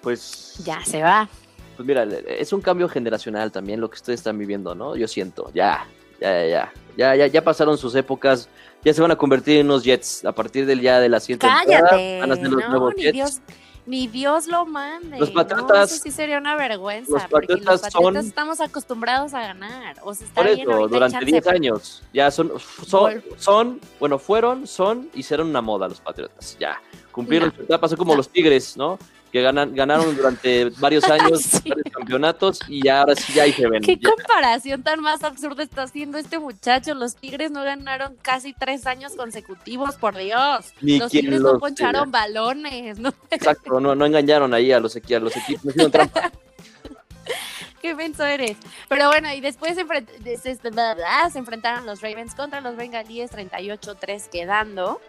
Pues. 0.00 0.54
Ya 0.64 0.82
se 0.84 1.02
va. 1.02 1.28
Pues 1.76 1.86
mira, 1.86 2.04
es 2.26 2.52
un 2.52 2.60
cambio 2.60 2.88
generacional 2.88 3.52
también 3.52 3.80
lo 3.80 3.88
que 3.88 3.96
ustedes 3.96 4.18
están 4.18 4.36
viviendo, 4.36 4.74
¿no? 4.74 4.96
Yo 4.96 5.06
siento, 5.06 5.52
ya, 5.54 5.86
ya, 6.20 6.44
ya, 6.44 6.72
ya, 6.96 7.14
ya, 7.14 7.26
ya 7.28 7.44
pasaron 7.44 7.78
sus 7.78 7.94
épocas 7.94 8.48
ya 8.84 8.94
se 8.94 9.02
van 9.02 9.10
a 9.10 9.16
convertir 9.16 9.58
en 9.58 9.66
unos 9.66 9.84
Jets 9.84 10.24
a 10.24 10.32
partir 10.32 10.66
del 10.66 10.80
día 10.80 11.00
de 11.00 11.08
la 11.08 11.20
siguiente 11.20 11.46
Cállate, 11.46 12.20
van 12.20 12.32
a 12.32 12.36
ser 12.36 12.48
los 12.48 12.68
nuevos 12.68 12.94
ni 12.96 13.02
Jets. 13.02 13.14
Dios, 13.14 13.40
ni 13.86 14.06
Dios 14.06 14.46
lo 14.46 14.66
mande. 14.66 15.18
Los 15.18 15.30
Patriotas. 15.30 15.92
eso 15.92 16.02
sí 16.02 16.10
sería 16.10 16.38
una 16.38 16.56
vergüenza. 16.56 17.12
Los 17.12 17.22
Patriotas, 17.22 17.82
los 17.82 17.92
patriotas 17.92 18.26
estamos 18.26 18.60
acostumbrados 18.60 19.32
a 19.34 19.40
ganar. 19.40 19.96
O 20.02 20.14
sea, 20.14 20.26
está 20.26 20.42
por 20.42 20.50
eso, 20.50 20.88
durante 20.88 21.24
10 21.24 21.46
años. 21.46 22.02
Ya 22.12 22.30
son, 22.30 22.52
son, 22.86 23.22
son, 23.38 23.80
bueno, 23.98 24.18
fueron, 24.18 24.66
son 24.66 25.08
y 25.14 25.22
serán 25.22 25.46
una 25.46 25.62
moda 25.62 25.88
los 25.88 26.00
Patriotas. 26.00 26.56
Ya. 26.60 26.80
Cumplieron 27.12 27.52
su 27.54 27.62
etapa, 27.62 27.88
son 27.88 27.96
como 27.96 28.14
los 28.14 28.28
Tigres, 28.28 28.76
¿no? 28.76 28.98
Que 29.32 29.42
ganan, 29.42 29.74
ganaron 29.74 30.16
durante 30.16 30.70
varios 30.78 31.04
años 31.10 31.60
campeonatos 31.92 32.60
y 32.68 32.88
ahora 32.88 33.14
sí 33.14 33.32
ya 33.34 33.44
ahí 33.44 33.52
se 33.52 33.68
ven. 33.68 33.82
¿Qué 33.82 33.98
comparación 34.00 34.82
tan 34.82 35.00
más 35.00 35.22
absurda 35.22 35.62
está 35.62 35.82
haciendo 35.82 36.18
este 36.18 36.38
muchacho? 36.38 36.94
Los 36.94 37.16
Tigres 37.16 37.50
no 37.50 37.62
ganaron 37.62 38.16
casi 38.22 38.52
tres 38.52 38.86
años 38.86 39.14
consecutivos, 39.16 39.96
por 39.96 40.16
Dios. 40.16 40.72
los 40.80 41.10
Tigres 41.10 41.40
no 41.40 41.58
poncharon 41.58 42.10
balones. 42.10 42.98
¿no? 42.98 43.12
Exacto, 43.30 43.80
no, 43.80 43.94
no 43.94 44.06
engañaron 44.06 44.54
ahí 44.54 44.72
a 44.72 44.80
los, 44.80 44.96
a 44.96 45.18
los 45.18 45.36
equipos, 45.36 45.74
qué 47.82 47.94
menso 47.94 48.24
eres. 48.24 48.56
Pero 48.88 49.08
bueno, 49.08 49.32
y 49.32 49.40
después 49.40 49.76
se, 49.76 49.84
se 50.36 51.38
enfrentaron 51.38 51.86
los 51.86 52.00
Ravens 52.00 52.34
contra 52.34 52.60
los 52.60 52.76
Bengalíes, 52.76 53.30
38-3 53.30 54.28
quedando 54.28 55.00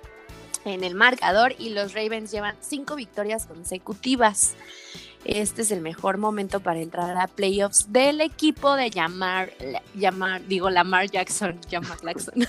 en 0.69 0.83
el 0.83 0.95
marcador 0.95 1.55
y 1.57 1.69
los 1.69 1.93
Ravens 1.93 2.31
llevan 2.31 2.55
cinco 2.61 2.95
victorias 2.95 3.45
consecutivas. 3.45 4.55
Este 5.25 5.63
es 5.63 5.71
el 5.71 5.81
mejor 5.81 6.17
momento 6.17 6.61
para 6.61 6.79
entrar 6.79 7.17
a 7.17 7.27
playoffs 7.27 7.91
del 7.91 8.21
equipo 8.21 8.75
de 8.75 8.89
llamar, 8.89 9.51
llamar, 9.93 10.45
digo 10.47 10.69
Lamar 10.69 11.09
Jackson, 11.09 11.59
llamar 11.69 11.99
Jackson. 12.01 12.47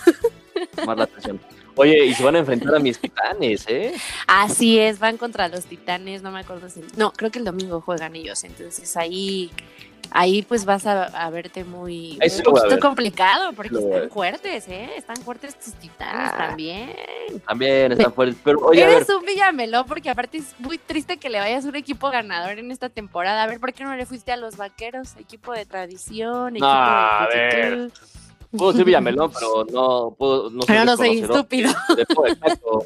la 0.86 1.04
atención. 1.04 1.40
Oye, 1.76 2.04
y 2.04 2.14
se 2.14 2.22
van 2.22 2.36
a 2.36 2.40
enfrentar 2.40 2.74
a 2.74 2.78
mis 2.78 2.98
titanes, 2.98 3.64
¿eh? 3.68 3.94
Así 4.26 4.78
es, 4.78 4.98
van 4.98 5.16
contra 5.16 5.48
los 5.48 5.64
titanes, 5.64 6.22
no 6.22 6.30
me 6.30 6.40
acuerdo 6.40 6.68
si. 6.68 6.82
No, 6.96 7.12
creo 7.12 7.30
que 7.30 7.38
el 7.38 7.44
domingo 7.44 7.80
juegan 7.80 8.16
ellos, 8.16 8.44
entonces 8.44 8.96
ahí 8.96 9.50
ahí 10.10 10.42
pues 10.42 10.64
vas 10.64 10.86
a, 10.86 11.30
verte 11.30 11.64
muy 11.64 12.18
un 12.20 12.42
poquito 12.42 12.78
complicado 12.80 13.52
porque 13.52 13.76
están 13.78 14.10
fuertes, 14.10 14.68
¿eh? 14.68 14.90
Están 14.96 15.16
fuertes 15.16 15.58
tus 15.58 15.74
titanes 15.74 16.32
ah. 16.32 16.36
también. 16.36 16.90
También 17.46 17.92
están 17.92 18.12
fuertes, 18.12 18.36
pero 18.42 18.58
oye, 18.60 18.82
Eres 18.82 19.08
un 19.08 19.24
Villamelo 19.24 19.84
porque 19.86 20.10
aparte 20.10 20.38
es 20.38 20.54
muy 20.58 20.78
triste 20.78 21.18
que 21.18 21.28
le 21.28 21.38
vayas 21.38 21.64
a 21.64 21.68
un 21.68 21.76
equipo 21.76 22.10
ganador 22.10 22.58
en 22.58 22.70
esta 22.70 22.88
temporada. 22.88 23.42
A 23.42 23.46
ver, 23.46 23.60
¿por 23.60 23.72
qué 23.72 23.84
no 23.84 23.94
le 23.94 24.06
fuiste 24.06 24.32
a 24.32 24.36
los 24.36 24.56
Vaqueros? 24.56 25.16
Equipo 25.18 25.52
de 25.52 25.66
tradición, 25.66 26.56
equipo 26.56 26.68
de 27.32 27.36
ver. 27.36 27.90
Puedo 28.56 28.72
ser 28.72 28.84
Villamelón, 28.84 29.30
pero 29.34 29.64
no 29.72 30.14
puedo. 30.18 30.50
No 30.50 30.60
pero 30.66 30.84
no 30.84 30.96
soy 30.96 31.20
estúpido. 31.20 31.72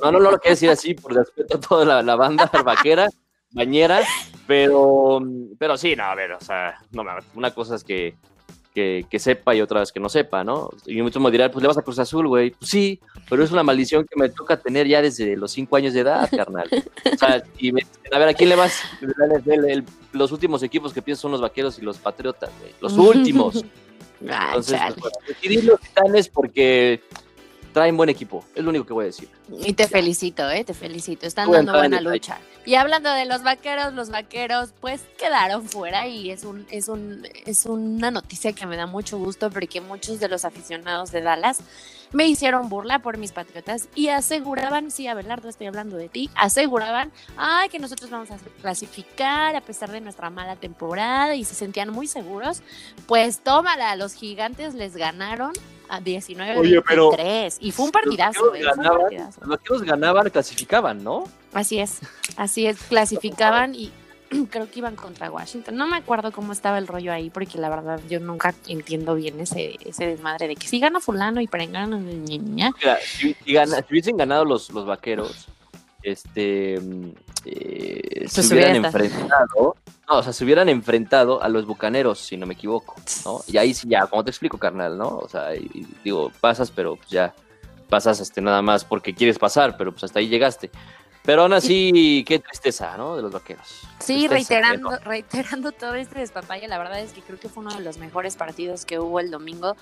No, 0.03 0.11
no, 0.11 0.18
no 0.20 0.31
lo 0.31 0.38
quiero 0.38 0.55
decir 0.55 0.70
así 0.70 0.94
por 0.94 1.14
respeto 1.14 1.57
a 1.57 1.61
toda 1.61 1.85
la, 1.85 2.03
la 2.03 2.16
banda 2.16 2.50
vaquera 2.64 3.09
bañera, 3.55 4.03
pero, 4.47 5.23
pero 5.59 5.77
sí, 5.79 5.97
no, 5.97 6.05
a 6.05 6.14
ver, 6.14 6.33
o 6.33 6.40
sea, 6.40 6.79
no, 6.93 7.05
una 7.35 7.53
cosa 7.53 7.77
es 7.77 7.85
que, 7.85 8.17
que, 8.75 9.19
sepa 9.19 9.55
y 9.55 9.61
otra 9.61 9.83
es 9.83 9.93
que 9.93 10.01
no 10.01 10.09
sepa, 10.09 10.43
¿no? 10.43 10.71
Y 10.87 11.01
muchos 11.01 11.23
me 11.23 11.31
dirán, 11.31 11.51
pues 11.53 11.62
le 11.62 11.69
vas 11.69 11.79
a 11.79 11.83
Cruz 11.83 12.01
Azul, 12.01 12.27
güey. 12.27 12.51
Pues 12.51 12.69
sí, 12.69 13.01
pero 13.31 13.45
es 13.45 13.53
una 13.53 13.62
maldición 13.62 14.05
que 14.05 14.21
me 14.21 14.29
toca 14.29 14.57
tener 14.57 14.88
ya 14.88 15.01
desde 15.01 15.37
los 15.37 15.53
cinco 15.53 15.77
años 15.77 15.95
de 15.95 16.01
edad, 16.01 16.29
carnal. 16.29 16.69
O 17.12 17.17
sea, 17.17 17.43
y 17.59 17.71
a 17.71 18.19
ver, 18.19 18.29
¿a 18.29 18.35
quién 18.35 18.49
le 18.49 18.57
vas? 18.57 18.83
los 20.12 20.33
últimos 20.33 20.62
equipos 20.64 20.93
que 20.93 21.03
pienso 21.03 21.23
son 21.23 21.33
los 21.33 21.40
vaqueros 21.40 21.79
y 21.79 21.83
los 21.83 21.99
patriotas, 21.99 22.51
güey. 22.61 22.73
Los 22.81 22.99
últimos. 22.99 23.64
Ah, 24.31 24.55
Entonces, 24.55 24.81
pues, 24.99 25.64
los 25.64 25.81
titanes 25.81 26.29
porque 26.31 27.03
traen 27.75 27.97
buen 27.97 28.09
equipo, 28.09 28.45
es 28.55 28.63
lo 28.63 28.71
único 28.71 28.87
que 28.87 28.93
voy 28.93 29.03
a 29.03 29.07
decir. 29.07 29.29
Y 29.59 29.73
te 29.73 29.89
felicito, 29.89 30.49
¿eh? 30.49 30.63
Te 30.63 30.75
felicito, 30.75 31.27
están 31.27 31.51
dando 31.51 31.73
buena 31.73 32.01
lucha. 32.01 32.39
Y 32.65 32.77
hablando 32.77 33.13
de 33.13 33.27
los 33.27 33.43
vaqueros, 33.43 33.93
los 33.93 34.11
vaqueros 34.11 34.71
pues 34.81 35.03
quedaron 35.19 35.69
fuera 35.69 36.07
y 36.07 36.31
es 36.31 36.45
un 36.45 36.67
es 36.71 36.89
un 36.89 37.29
es 37.45 37.67
una 37.67 38.13
noticia 38.13 38.53
que 38.53 38.65
me 38.65 38.77
da 38.77 38.87
mucho 38.87 39.19
gusto 39.19 39.51
porque 39.51 39.81
muchos 39.81 40.21
de 40.21 40.29
los 40.29 40.45
aficionados 40.45 41.11
de 41.11 41.21
Dallas 41.21 41.59
me 42.13 42.29
hicieron 42.29 42.69
burla 42.69 43.01
por 43.01 43.19
mis 43.19 43.33
patriotas 43.33 43.89
y 43.97 44.09
aseguraban, 44.09 44.93
sí, 44.93 45.09
Abelardo, 45.09 45.49
estoy 45.49 45.67
hablando 45.67 45.97
de 45.97 46.09
ti, 46.09 46.31
aseguraban, 46.37 47.11
ay, 47.37 47.69
que 47.71 47.81
nosotros 47.81 48.09
vamos 48.09 48.31
a 48.31 48.39
clasificar 48.63 49.57
a 49.57 49.61
pesar 49.61 49.91
de 49.91 50.01
nuestra 50.01 50.31
mala 50.31 50.55
temporada 50.55 51.35
y 51.35 51.45
se 51.45 51.57
sentían 51.57 51.91
muy 51.91 52.07
seguros. 52.07 52.63
Pues 53.07 53.41
tómala, 53.41 53.97
los 53.97 54.15
gigantes 54.15 54.75
les 54.75 54.97
ganaron 54.97 55.53
a 55.94 56.00
19 56.00 56.59
Oye, 56.59 56.83
pero 56.83 57.11
y 57.61 57.70
fue 57.70 57.87
un 57.87 57.92
partidazo. 57.92 58.54
Eh, 58.54 58.62
los 58.62 59.48
vaqueros 59.48 59.83
ganaban, 59.83 60.30
clasificaban, 60.30 61.02
¿no? 61.02 61.24
Así 61.52 61.78
es, 61.78 62.00
así 62.37 62.66
es, 62.66 62.78
clasificaban 62.83 63.74
y 63.74 63.92
creo 64.50 64.70
que 64.70 64.78
iban 64.78 64.96
contra 64.96 65.30
Washington. 65.30 65.76
No 65.76 65.87
me 65.87 65.96
acuerdo 65.96 66.33
cómo 66.33 66.52
estaba 66.52 66.78
el 66.78 66.87
rollo 66.87 67.12
ahí, 67.12 67.30
porque 67.30 67.59
la 67.59 67.68
verdad 67.68 68.00
yo 68.09 68.20
nunca 68.20 68.54
entiendo 68.66 69.14
bien 69.14 69.40
ese, 69.40 69.76
ese 69.85 70.07
desmadre 70.07 70.48
de 70.48 70.57
que 70.57 70.66
si 70.66 70.80
gana 70.80 71.00
fulano 71.00 71.40
y 71.40 71.46
prengan 71.46 72.24
niña. 72.24 72.72
Si, 73.04 73.35
si, 73.35 73.37
si, 73.44 73.57
hubiesen 73.90 74.16
ganado 74.16 74.44
los, 74.44 74.70
los 74.70 74.87
vaqueros, 74.87 75.46
este 76.02 76.80
eh, 77.44 78.24
se 78.28 78.54
hubieran 78.54 78.76
enfrentado, 78.76 79.76
no, 80.09 80.18
o 80.18 80.22
sea, 80.22 80.33
se 80.33 80.44
hubieran 80.44 80.68
enfrentado 80.68 81.42
a 81.42 81.48
los 81.48 81.66
bucaneros, 81.66 82.18
si 82.20 82.37
no 82.37 82.46
me 82.46 82.54
equivoco, 82.54 82.96
¿no? 83.24 83.40
Y 83.46 83.57
ahí 83.57 83.74
sí 83.74 83.88
ya, 83.88 84.07
como 84.07 84.24
te 84.24 84.30
explico, 84.30 84.59
carnal, 84.59 84.98
¿no? 84.98 85.09
O 85.18 85.28
sea, 85.28 85.48
digo, 86.02 86.30
pasas, 86.40 86.70
pero 86.70 86.96
pues 86.96 87.09
ya 87.09 87.35
pasas 87.88 88.20
este 88.20 88.40
nada 88.40 88.61
más 88.62 88.85
porque 88.85 89.14
quieres 89.14 89.38
pasar, 89.38 89.76
pero 89.76 89.92
pues 89.92 90.04
hasta 90.04 90.18
ahí 90.18 90.28
llegaste. 90.28 90.70
Pero 91.25 91.41
aún 91.41 91.55
así, 91.55 92.23
qué 92.29 92.39
tristeza, 92.39 92.99
¿no? 92.99 93.17
De 93.17 93.23
los 93.23 93.33
vaqueros. 93.33 93.89
Sí, 93.99 94.29
reiterando, 94.29 94.91
reiterando 94.99 95.73
todo 95.73 95.95
este 95.95 96.19
despapaya, 96.19 96.69
la 96.69 96.77
verdad 96.77 97.01
es 97.01 97.15
que 97.15 97.23
creo 97.23 97.41
que 97.41 97.49
fue 97.49 97.65
uno 97.65 97.75
de 97.75 97.81
los 97.81 97.97
mejores 97.97 98.37
partidos 98.37 98.85
que 98.85 98.99
hubo 98.99 99.21
el 99.21 99.31
domingo. 99.31 99.75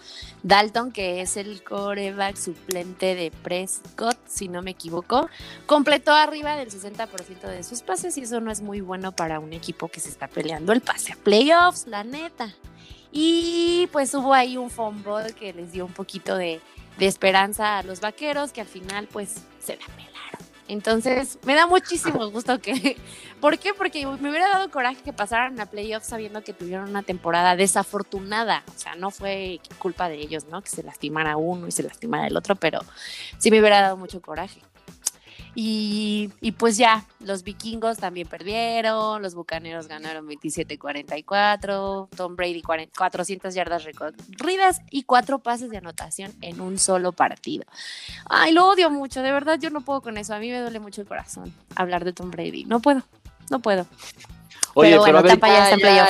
Dalton, 0.44 0.92
que 0.92 1.20
es 1.20 1.36
el 1.36 1.64
coreback 1.64 2.36
suplente 2.36 3.16
de 3.16 3.32
Prescott, 3.32 4.16
si 4.28 4.46
no 4.46 4.62
me 4.62 4.70
equivoco, 4.70 5.28
completó 5.66 6.12
arriba 6.12 6.54
del 6.54 6.70
60% 6.70 7.40
de 7.40 7.64
sus 7.64 7.82
pases 7.82 8.16
y 8.18 8.20
eso 8.20 8.40
no 8.40 8.52
es 8.52 8.60
muy 8.60 8.80
bueno 8.80 9.10
para 9.10 9.40
un 9.40 9.52
equipo 9.52 9.88
que 9.88 9.98
se 9.98 10.10
está 10.10 10.28
peleando 10.28 10.72
el 10.72 10.80
pase 10.80 11.14
a 11.14 11.16
playoffs, 11.16 11.88
la 11.88 12.04
neta. 12.04 12.54
Y 13.10 13.88
pues 13.90 14.14
hubo 14.14 14.32
ahí 14.32 14.56
un 14.56 14.70
fumble 14.70 15.34
que 15.36 15.52
les 15.52 15.72
dio 15.72 15.86
un 15.86 15.92
poquito 15.92 16.36
de, 16.36 16.60
de 16.98 17.06
esperanza 17.06 17.78
a 17.78 17.82
los 17.82 17.98
vaqueros, 18.00 18.52
que 18.52 18.60
al 18.60 18.68
final 18.68 19.08
pues 19.10 19.42
se 19.58 19.76
la 19.76 19.86
entonces, 20.72 21.38
me 21.44 21.54
da 21.54 21.66
muchísimo 21.66 22.30
gusto 22.30 22.58
que... 22.60 22.96
¿Por 23.40 23.58
qué? 23.58 23.74
Porque 23.74 24.06
me 24.06 24.30
hubiera 24.30 24.48
dado 24.48 24.70
coraje 24.70 25.02
que 25.02 25.12
pasaran 25.12 25.60
a 25.60 25.66
playoffs 25.66 26.06
sabiendo 26.06 26.42
que 26.42 26.52
tuvieron 26.52 26.88
una 26.88 27.02
temporada 27.02 27.56
desafortunada. 27.56 28.62
O 28.74 28.78
sea, 28.78 28.94
no 28.94 29.10
fue 29.10 29.60
culpa 29.78 30.08
de 30.08 30.16
ellos, 30.16 30.46
¿no? 30.46 30.62
Que 30.62 30.70
se 30.70 30.82
lastimara 30.82 31.36
uno 31.36 31.66
y 31.66 31.72
se 31.72 31.82
lastimara 31.82 32.26
el 32.26 32.36
otro, 32.36 32.54
pero 32.56 32.80
sí 33.38 33.50
me 33.50 33.60
hubiera 33.60 33.80
dado 33.80 33.96
mucho 33.96 34.22
coraje. 34.22 34.60
Y, 35.54 36.30
pues 36.58 36.78
ya, 36.78 37.04
los 37.20 37.42
vikingos 37.42 37.98
también 37.98 38.26
perdieron, 38.26 39.20
los 39.20 39.34
bucaneros 39.34 39.86
ganaron 39.86 40.26
27-44, 40.26 42.08
Tom 42.16 42.36
Brady 42.36 42.62
400 42.62 43.54
yardas 43.54 43.84
recorridas 43.84 44.80
y 44.90 45.02
cuatro 45.02 45.40
pases 45.40 45.68
de 45.68 45.76
anotación 45.76 46.32
en 46.40 46.60
un 46.62 46.78
solo 46.78 47.12
partido. 47.12 47.64
Ay, 48.30 48.52
lo 48.52 48.66
odio 48.66 48.90
mucho, 48.90 49.20
de 49.20 49.30
verdad 49.30 49.58
yo 49.60 49.68
no 49.68 49.82
puedo 49.82 50.00
con 50.00 50.16
eso, 50.16 50.34
a 50.34 50.38
mí 50.38 50.50
me 50.50 50.60
duele 50.60 50.80
mucho 50.80 51.02
el 51.02 51.06
corazón 51.06 51.52
hablar 51.74 52.04
de 52.04 52.14
Tom 52.14 52.30
Brady, 52.30 52.64
no 52.64 52.80
puedo, 52.80 53.02
no 53.50 53.60
puedo. 53.60 53.86
Oye, 54.74 54.98
pero, 55.04 55.20
bueno, 55.20 55.36
ya, 55.46 55.76
ya, 55.78 56.08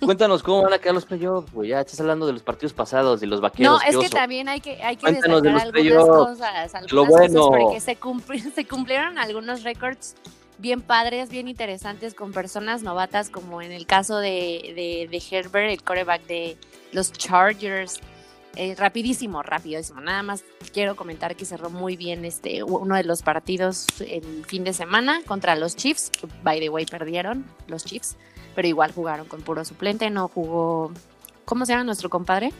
Cuéntanos 0.00 0.42
cómo 0.42 0.62
van 0.62 0.74
a 0.74 0.78
quedar 0.78 0.94
los 0.94 1.06
playoffs, 1.06 1.52
güey. 1.52 1.70
Ya 1.70 1.80
estás 1.80 2.00
hablando 2.00 2.26
de 2.26 2.32
los 2.32 2.42
partidos 2.42 2.72
pasados, 2.72 3.20
de 3.20 3.26
los 3.26 3.40
vaqueros. 3.40 3.80
No, 3.82 3.88
es 3.88 3.96
que 3.96 4.14
también 4.14 4.48
hay 4.48 4.60
que, 4.60 4.82
hay 4.82 4.96
que 4.96 5.12
destacar 5.12 5.42
de 5.42 5.80
algunas 5.80 6.06
cosas. 6.06 6.74
Algunas 6.74 6.92
lo 6.92 7.06
bueno. 7.06 7.40
Cosas 7.40 7.62
porque 7.62 8.40
se, 8.40 8.50
se 8.54 8.66
cumplieron 8.66 9.18
algunos 9.18 9.62
récords 9.62 10.14
bien 10.58 10.80
padres, 10.80 11.28
bien 11.28 11.48
interesantes 11.48 12.14
con 12.14 12.32
personas 12.32 12.82
novatas, 12.82 13.30
como 13.30 13.62
en 13.62 13.72
el 13.72 13.86
caso 13.86 14.18
de, 14.18 15.08
de, 15.10 15.22
Herbert, 15.30 15.70
el 15.70 15.82
coreback 15.82 16.26
de 16.26 16.56
los 16.92 17.12
Chargers. 17.12 18.00
Eh, 18.54 18.74
rapidísimo, 18.74 19.42
rapidísimo. 19.42 20.00
Nada 20.00 20.22
más 20.22 20.42
quiero 20.72 20.96
comentar 20.96 21.36
que 21.36 21.44
cerró 21.44 21.68
muy 21.68 21.96
bien 21.96 22.24
este 22.24 22.62
uno 22.62 22.96
de 22.96 23.04
los 23.04 23.20
partidos 23.20 23.86
el 24.00 24.46
fin 24.46 24.64
de 24.64 24.72
semana 24.72 25.20
contra 25.26 25.56
los 25.56 25.76
Chiefs, 25.76 26.10
que 26.10 26.26
by 26.42 26.58
the 26.60 26.70
way 26.70 26.86
perdieron 26.86 27.44
los 27.66 27.84
Chiefs 27.84 28.16
pero 28.56 28.66
igual 28.66 28.90
jugaron 28.92 29.28
con 29.28 29.42
puro 29.42 29.64
suplente, 29.64 30.10
no 30.10 30.28
jugó, 30.28 30.90
¿cómo 31.44 31.66
se 31.66 31.72
llama 31.72 31.84
nuestro 31.84 32.10
compadre? 32.10 32.52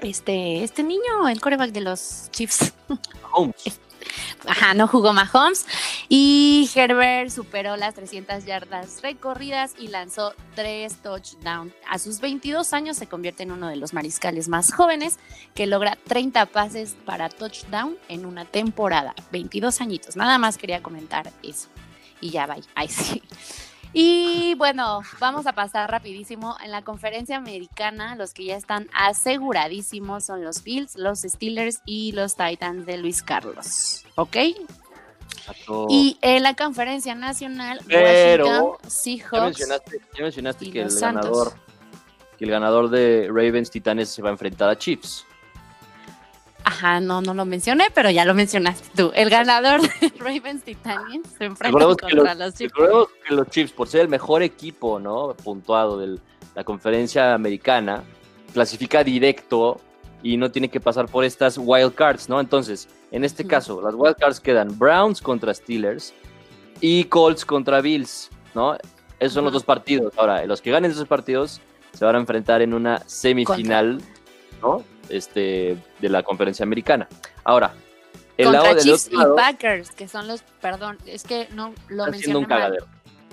Este, 0.00 0.64
este 0.64 0.82
niño, 0.82 1.28
el 1.28 1.40
coreback 1.40 1.70
de 1.70 1.80
los 1.80 2.28
Chiefs. 2.32 2.74
Mahomes. 3.22 3.80
Ajá, 4.46 4.74
no 4.74 4.88
jugó 4.88 5.12
Mahomes. 5.12 5.64
Y 6.08 6.68
Herbert 6.74 7.30
superó 7.30 7.76
las 7.76 7.94
300 7.94 8.44
yardas 8.44 9.00
recorridas 9.02 9.74
y 9.78 9.88
lanzó 9.88 10.34
tres 10.56 10.96
touchdowns. 11.02 11.72
A 11.88 11.98
sus 11.98 12.20
22 12.20 12.72
años 12.72 12.96
se 12.96 13.06
convierte 13.06 13.44
en 13.44 13.52
uno 13.52 13.68
de 13.68 13.76
los 13.76 13.94
mariscales 13.94 14.48
más 14.48 14.72
jóvenes 14.72 15.18
que 15.54 15.66
logra 15.66 15.96
30 16.06 16.46
pases 16.46 16.96
para 17.04 17.28
touchdown 17.28 17.96
en 18.08 18.26
una 18.26 18.44
temporada. 18.44 19.14
22 19.30 19.80
añitos. 19.80 20.16
Nada 20.16 20.38
más 20.38 20.58
quería 20.58 20.82
comentar 20.82 21.32
eso. 21.44 21.68
Y 22.20 22.30
ya 22.30 22.46
va. 22.46 22.56
Ahí 22.74 22.88
sí. 22.88 23.22
Y 23.98 24.54
bueno, 24.56 25.00
vamos 25.20 25.46
a 25.46 25.54
pasar 25.54 25.90
rapidísimo. 25.90 26.54
En 26.62 26.70
la 26.70 26.82
conferencia 26.82 27.38
americana, 27.38 28.14
los 28.14 28.34
que 28.34 28.44
ya 28.44 28.54
están 28.54 28.90
aseguradísimos 28.92 30.22
son 30.26 30.44
los 30.44 30.62
Bills, 30.62 30.96
los 30.96 31.20
Steelers 31.20 31.80
y 31.86 32.12
los 32.12 32.36
Titans 32.36 32.84
de 32.84 32.98
Luis 32.98 33.22
Carlos. 33.22 34.04
¿Ok? 34.16 34.36
Y 35.88 36.18
en 36.20 36.42
la 36.42 36.54
conferencia 36.54 37.14
nacional, 37.14 37.80
Washington, 37.90 38.72
Seahawks. 38.86 39.32
Ya 39.32 39.44
mencionaste, 39.44 40.00
ya 40.14 40.22
mencionaste 40.24 40.70
que, 40.70 40.82
el 40.82 41.00
ganador, 41.00 41.54
que 42.36 42.44
el 42.44 42.50
ganador 42.50 42.90
de 42.90 43.28
Ravens 43.28 43.70
Titanes 43.70 44.10
se 44.10 44.20
va 44.20 44.28
a 44.28 44.32
enfrentar 44.32 44.68
a 44.68 44.76
Chiefs. 44.76 45.24
Ajá, 46.68 46.98
no, 46.98 47.22
no 47.22 47.32
lo 47.32 47.44
mencioné, 47.44 47.84
pero 47.94 48.10
ya 48.10 48.24
lo 48.24 48.34
mencionaste 48.34 48.88
tú. 48.96 49.12
El 49.14 49.30
ganador 49.30 49.82
de 49.82 49.88
Ravens 50.18 50.64
Titanians 50.64 51.28
se 51.38 51.44
enfrenta 51.44 51.78
contra 51.78 52.34
los, 52.34 52.54
Chiefs. 52.54 52.72
Recordemos 52.74 53.08
que 53.24 53.34
los 53.34 53.48
Chiefs, 53.50 53.72
por 53.72 53.86
ser 53.86 54.00
el 54.00 54.08
mejor 54.08 54.42
equipo, 54.42 54.98
¿no? 54.98 55.36
Puntuado 55.44 55.96
del, 55.96 56.20
la 56.56 56.64
conferencia 56.64 57.34
americana, 57.34 58.02
clasifica 58.52 59.04
directo 59.04 59.80
y 60.24 60.36
no 60.36 60.50
tiene 60.50 60.68
que 60.68 60.80
pasar 60.80 61.06
por 61.06 61.24
estas 61.24 61.56
wild 61.56 61.94
cards, 61.94 62.28
¿no? 62.28 62.40
Entonces, 62.40 62.88
en 63.12 63.22
este 63.22 63.46
caso, 63.46 63.80
las 63.80 63.94
wild 63.94 64.16
cards 64.16 64.40
quedan 64.40 64.76
Browns 64.76 65.22
contra 65.22 65.54
Steelers 65.54 66.14
y 66.80 67.04
Colts 67.04 67.44
contra 67.44 67.80
Bills, 67.80 68.28
¿no? 68.56 68.76
Esos 69.20 69.34
son 69.34 69.44
los 69.44 69.52
dos 69.52 69.62
partidos. 69.62 70.12
Ahora, 70.18 70.44
los 70.46 70.60
que 70.60 70.72
ganen 70.72 70.90
esos 70.90 71.06
partidos 71.06 71.60
se 71.92 72.04
van 72.04 72.16
a 72.16 72.18
enfrentar 72.18 72.60
en 72.60 72.74
una 72.74 72.98
semifinal, 73.06 74.02
¿no? 74.60 74.82
Este, 75.08 75.76
de 76.00 76.08
la 76.08 76.22
conferencia 76.22 76.64
americana. 76.64 77.08
Ahora, 77.44 77.74
el 78.36 78.46
contra 78.46 78.62
lado 78.62 78.78
Chiefs 78.80 79.08
y 79.10 79.16
Packers, 79.36 79.90
que 79.92 80.08
son 80.08 80.28
los, 80.28 80.42
perdón, 80.60 80.98
es 81.06 81.24
que 81.24 81.48
no 81.52 81.72
lo 81.88 82.06
mencioné 82.06 82.38
un 82.38 82.44
cagadero. 82.44 82.86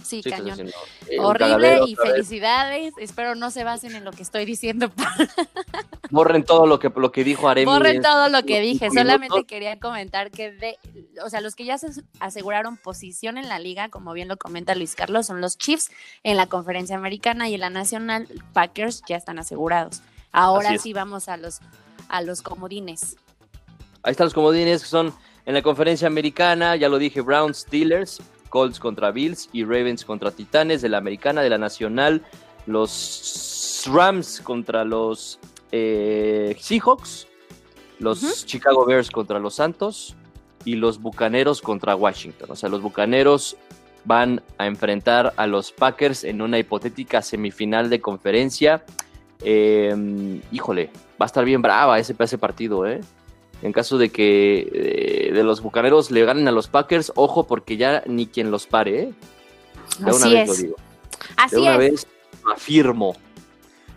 Sí, 0.03 0.21
cañón. 0.21 0.67
Eh, 1.07 1.19
Horrible 1.19 1.79
y 1.87 1.95
felicidades. 1.95 2.93
Espero 2.97 3.35
no 3.35 3.51
se 3.51 3.63
basen 3.63 3.95
en 3.95 4.03
lo 4.03 4.11
que 4.11 4.21
estoy 4.21 4.45
diciendo. 4.45 4.91
Borren 6.11 6.43
todo 6.43 6.67
lo 6.67 6.77
que, 6.77 6.91
lo 6.95 7.11
que 7.11 7.23
dijo 7.23 7.47
Aremi. 7.47 7.71
Borren 7.71 8.01
todo 8.01 8.29
lo 8.29 8.43
que 8.43 8.59
dije. 8.59 8.89
Solamente 8.91 9.45
quería 9.45 9.79
comentar 9.79 10.29
que, 10.29 10.51
de, 10.51 10.77
o 11.23 11.29
sea, 11.29 11.41
los 11.41 11.55
que 11.55 11.65
ya 11.65 11.77
se 11.77 11.87
aseguraron 12.19 12.77
posición 12.77 13.37
en 13.37 13.49
la 13.49 13.59
liga, 13.59 13.89
como 13.89 14.13
bien 14.13 14.27
lo 14.27 14.37
comenta 14.37 14.75
Luis 14.75 14.95
Carlos, 14.95 15.27
son 15.27 15.41
los 15.41 15.57
Chiefs 15.57 15.89
en 16.23 16.37
la 16.37 16.47
conferencia 16.47 16.95
americana 16.95 17.49
y 17.49 17.55
en 17.55 17.61
la 17.61 17.69
nacional 17.69 18.27
Packers 18.53 19.03
ya 19.07 19.15
están 19.15 19.39
asegurados. 19.39 20.01
Ahora 20.33 20.77
sí 20.77 20.91
vamos 20.91 21.29
a 21.29 21.37
los, 21.37 21.59
a 22.09 22.21
los 22.21 22.41
comodines. 22.41 23.15
Ahí 24.01 24.11
están 24.11 24.25
los 24.25 24.33
comodines 24.33 24.81
que 24.81 24.89
son 24.89 25.13
en 25.45 25.53
la 25.53 25.61
conferencia 25.61 26.07
americana, 26.07 26.75
ya 26.75 26.89
lo 26.89 26.97
dije, 26.97 27.21
Browns, 27.21 27.59
Steelers, 27.59 28.21
Colts 28.49 28.79
contra 28.79 29.11
Bills 29.11 29.49
y 29.53 29.63
Ravens 29.63 30.03
contra 30.03 30.31
Titanes 30.31 30.81
de 30.81 30.89
la 30.89 30.97
Americana, 30.97 31.41
de 31.41 31.49
la 31.49 31.57
Nacional, 31.57 32.21
los 32.65 33.89
Rams 33.91 34.41
contra 34.41 34.83
los 34.83 35.39
eh, 35.71 36.55
Seahawks, 36.59 37.27
los 37.99 38.45
Chicago 38.45 38.85
Bears 38.85 39.09
contra 39.09 39.39
los 39.39 39.55
Santos 39.55 40.15
y 40.65 40.75
los 40.75 41.01
Bucaneros 41.01 41.61
contra 41.61 41.95
Washington. 41.95 42.51
O 42.51 42.55
sea, 42.55 42.69
los 42.69 42.81
Bucaneros 42.81 43.57
van 44.05 44.41
a 44.57 44.67
enfrentar 44.67 45.33
a 45.37 45.47
los 45.47 45.71
Packers 45.71 46.23
en 46.23 46.41
una 46.41 46.59
hipotética 46.59 47.21
semifinal 47.21 47.89
de 47.89 48.01
conferencia. 48.01 48.83
Em, 49.43 50.41
híjole, 50.51 50.89
va 51.21 51.25
a 51.25 51.25
estar 51.25 51.43
bien 51.43 51.61
brava 51.61 51.99
ese, 51.99 52.15
ese 52.17 52.37
partido, 52.37 52.87
¿eh? 52.87 53.01
en 53.63 53.71
caso 53.71 53.97
de 53.97 54.09
que 54.09 54.69
eh, 54.73 55.31
de 55.33 55.43
los 55.43 55.61
bucaneros 55.61 56.11
le 56.11 56.25
ganen 56.25 56.47
a 56.49 56.51
los 56.51 56.67
Packers, 56.67 57.13
ojo 57.15 57.47
porque 57.47 57.77
ya 57.77 58.03
ni 58.05 58.27
quien 58.27 58.51
los 58.51 58.67
pare, 58.67 59.03
¿eh? 59.03 59.13
De 59.99 60.09
Así 60.09 60.21
una 60.21 60.27
vez 60.27 60.47
lo 60.47 60.55
digo. 60.55 60.75
Así 61.37 61.55
de 61.55 61.61
una 61.61 61.77
vez 61.77 62.07
afirmo. 62.53 63.15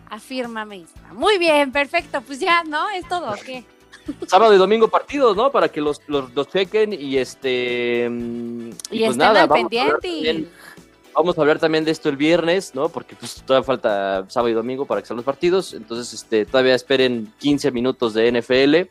Afírmame. 0.09 0.85
Muy 1.11 1.37
bien, 1.37 1.73
perfecto. 1.73 2.21
Pues 2.21 2.39
ya, 2.39 2.63
¿no? 2.63 2.89
Es 2.91 3.07
todo, 3.09 3.33
¿qué? 3.45 3.65
Sábado 4.27 4.53
y 4.53 4.57
domingo 4.57 4.87
partidos, 4.87 5.35
¿no? 5.35 5.51
Para 5.51 5.67
que 5.67 5.81
los, 5.81 6.01
los, 6.07 6.47
chequen 6.47 6.93
y 6.93 7.17
este. 7.17 8.07
Mm, 8.09 8.69
y, 8.91 9.05
pues 9.05 9.17
nada, 9.17 9.43
al 9.43 9.49
pendiente. 9.49 10.47
Vamos 11.17 11.37
a 11.37 11.41
hablar 11.41 11.59
también 11.59 11.83
de 11.83 11.91
esto 11.91 12.09
el 12.09 12.15
viernes, 12.15 12.75
¿no? 12.75 12.89
Porque 12.89 13.15
pues 13.15 13.41
todavía 13.45 13.65
falta 13.65 14.25
sábado 14.29 14.49
y 14.49 14.53
domingo 14.53 14.85
para 14.85 15.01
que 15.01 15.07
sean 15.07 15.17
los 15.17 15.25
partidos. 15.25 15.73
Entonces, 15.73 16.13
este, 16.13 16.45
todavía 16.45 16.75
esperen 16.75 17.33
15 17.39 17.71
minutos 17.71 18.13
de 18.13 18.31
NFL 18.31 18.87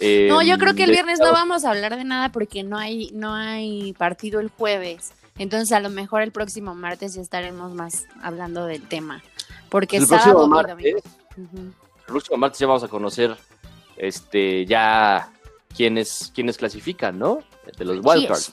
no, 0.00 0.42
yo 0.42 0.58
creo 0.58 0.74
que 0.74 0.84
el 0.84 0.90
em, 0.90 0.96
viernes 0.96 1.18
no 1.18 1.32
vamos 1.32 1.64
a 1.64 1.70
hablar 1.70 1.96
de 1.96 2.04
nada 2.04 2.30
porque 2.30 2.62
no 2.62 2.78
hay, 2.78 3.10
no 3.12 3.34
hay 3.34 3.92
partido 3.94 4.40
el 4.40 4.48
jueves. 4.48 5.12
Entonces 5.38 5.72
a 5.72 5.80
lo 5.80 5.90
mejor 5.90 6.22
el 6.22 6.32
próximo 6.32 6.74
martes 6.74 7.14
ya 7.14 7.22
estaremos 7.22 7.72
más 7.74 8.06
hablando 8.22 8.66
del 8.66 8.86
tema. 8.86 9.22
Porque 9.68 9.98
el 9.98 10.06
sábado 10.06 10.46
martes, 10.48 11.02
El 11.36 11.72
próximo 12.06 12.36
martes 12.36 12.58
ya 12.58 12.66
vamos 12.66 12.84
a 12.84 12.88
conocer 12.88 13.36
este 13.96 14.66
ya 14.66 15.30
quiénes, 15.76 16.32
quiénes 16.34 16.56
clasifican, 16.56 17.18
¿no? 17.18 17.42
De 17.76 17.84
los 17.84 17.98
wildcards. 18.02 18.52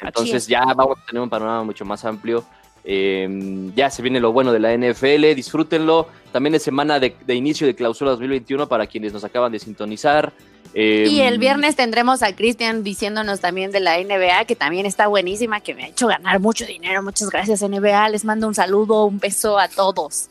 Entonces 0.00 0.46
ya 0.46 0.64
vamos 0.74 0.98
a 1.02 1.06
tener 1.06 1.22
un 1.22 1.30
panorama 1.30 1.64
mucho 1.64 1.84
más 1.84 2.04
amplio. 2.04 2.44
Em, 2.88 3.74
ya 3.74 3.90
se 3.90 4.00
viene 4.00 4.20
lo 4.20 4.32
bueno 4.32 4.52
de 4.52 4.60
la 4.60 4.72
NFL, 4.72 5.34
disfrútenlo. 5.34 6.06
También 6.32 6.54
es 6.54 6.62
semana 6.62 7.00
de, 7.00 7.14
de 7.26 7.34
inicio 7.34 7.66
de 7.66 7.74
clausura 7.74 8.12
2021 8.12 8.68
para 8.68 8.86
quienes 8.86 9.12
nos 9.12 9.24
acaban 9.24 9.52
de 9.52 9.58
sintonizar 9.58 10.32
y 10.78 11.20
el 11.20 11.34
em, 11.34 11.40
viernes 11.40 11.74
tendremos 11.74 12.22
a 12.22 12.36
Cristian 12.36 12.82
diciéndonos 12.82 13.40
también 13.40 13.72
de 13.72 13.80
la 13.80 13.98
NBA, 13.98 14.44
que 14.44 14.56
también 14.56 14.84
está 14.84 15.06
buenísima, 15.06 15.60
que 15.60 15.74
me 15.74 15.84
ha 15.84 15.88
hecho 15.88 16.06
ganar 16.06 16.38
mucho 16.38 16.66
dinero. 16.66 17.02
Muchas 17.02 17.30
gracias, 17.30 17.62
NBA. 17.62 18.10
Les 18.10 18.26
mando 18.26 18.46
un 18.46 18.54
saludo, 18.54 19.06
un 19.06 19.18
beso 19.18 19.58
a 19.58 19.68
todos. 19.68 20.28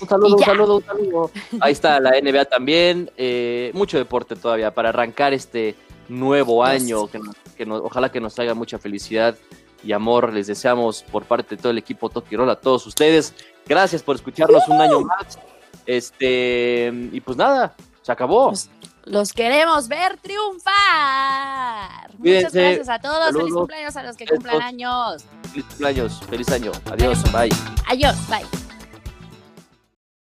Un 0.00 0.08
saludo, 0.08 0.36
un 0.36 0.44
saludo, 0.44 0.76
un 0.76 0.84
saludo. 0.84 1.30
Ahí 1.60 1.72
está 1.72 1.98
la 1.98 2.12
NBA 2.20 2.44
también. 2.44 3.10
Eh, 3.16 3.72
mucho 3.74 3.98
deporte 3.98 4.36
todavía 4.36 4.72
para 4.72 4.90
arrancar 4.90 5.32
este 5.32 5.74
nuevo 6.08 6.64
año. 6.64 7.08
Que, 7.08 7.64
ojalá 7.68 8.12
que 8.12 8.20
nos 8.20 8.36
traiga 8.36 8.54
mucha 8.54 8.78
felicidad 8.78 9.36
y 9.82 9.92
amor. 9.92 10.32
Les 10.32 10.46
deseamos 10.46 11.02
por 11.02 11.24
parte 11.24 11.56
de 11.56 11.62
todo 11.62 11.70
el 11.70 11.78
equipo 11.78 12.10
Roll 12.30 12.50
a 12.50 12.56
todos 12.56 12.86
ustedes. 12.86 13.34
Gracias 13.66 14.02
por 14.02 14.16
escucharnos 14.16 14.66
un 14.68 14.80
año 14.80 15.00
más. 15.00 15.38
Este, 15.86 16.92
y 17.12 17.20
pues 17.20 17.36
nada, 17.36 17.74
se 18.02 18.12
acabó. 18.12 18.48
Pues, 18.48 18.70
los 19.04 19.32
queremos 19.32 19.88
ver 19.88 20.18
triunfar. 20.18 20.74
Muchas 22.18 22.52
gracias 22.52 22.88
a 22.88 22.98
todos. 22.98 23.32
Feliz 23.34 23.54
cumpleaños 23.54 23.96
a 23.96 24.02
los 24.02 24.16
que 24.16 24.26
cumplan 24.26 24.60
años. 24.60 25.24
Feliz 25.50 25.64
cumpleaños. 25.66 26.20
Feliz 26.28 26.48
año. 26.50 26.72
Adiós. 26.90 27.22
Bye. 27.32 27.50
Adiós. 27.88 28.16
Bye. 28.28 28.67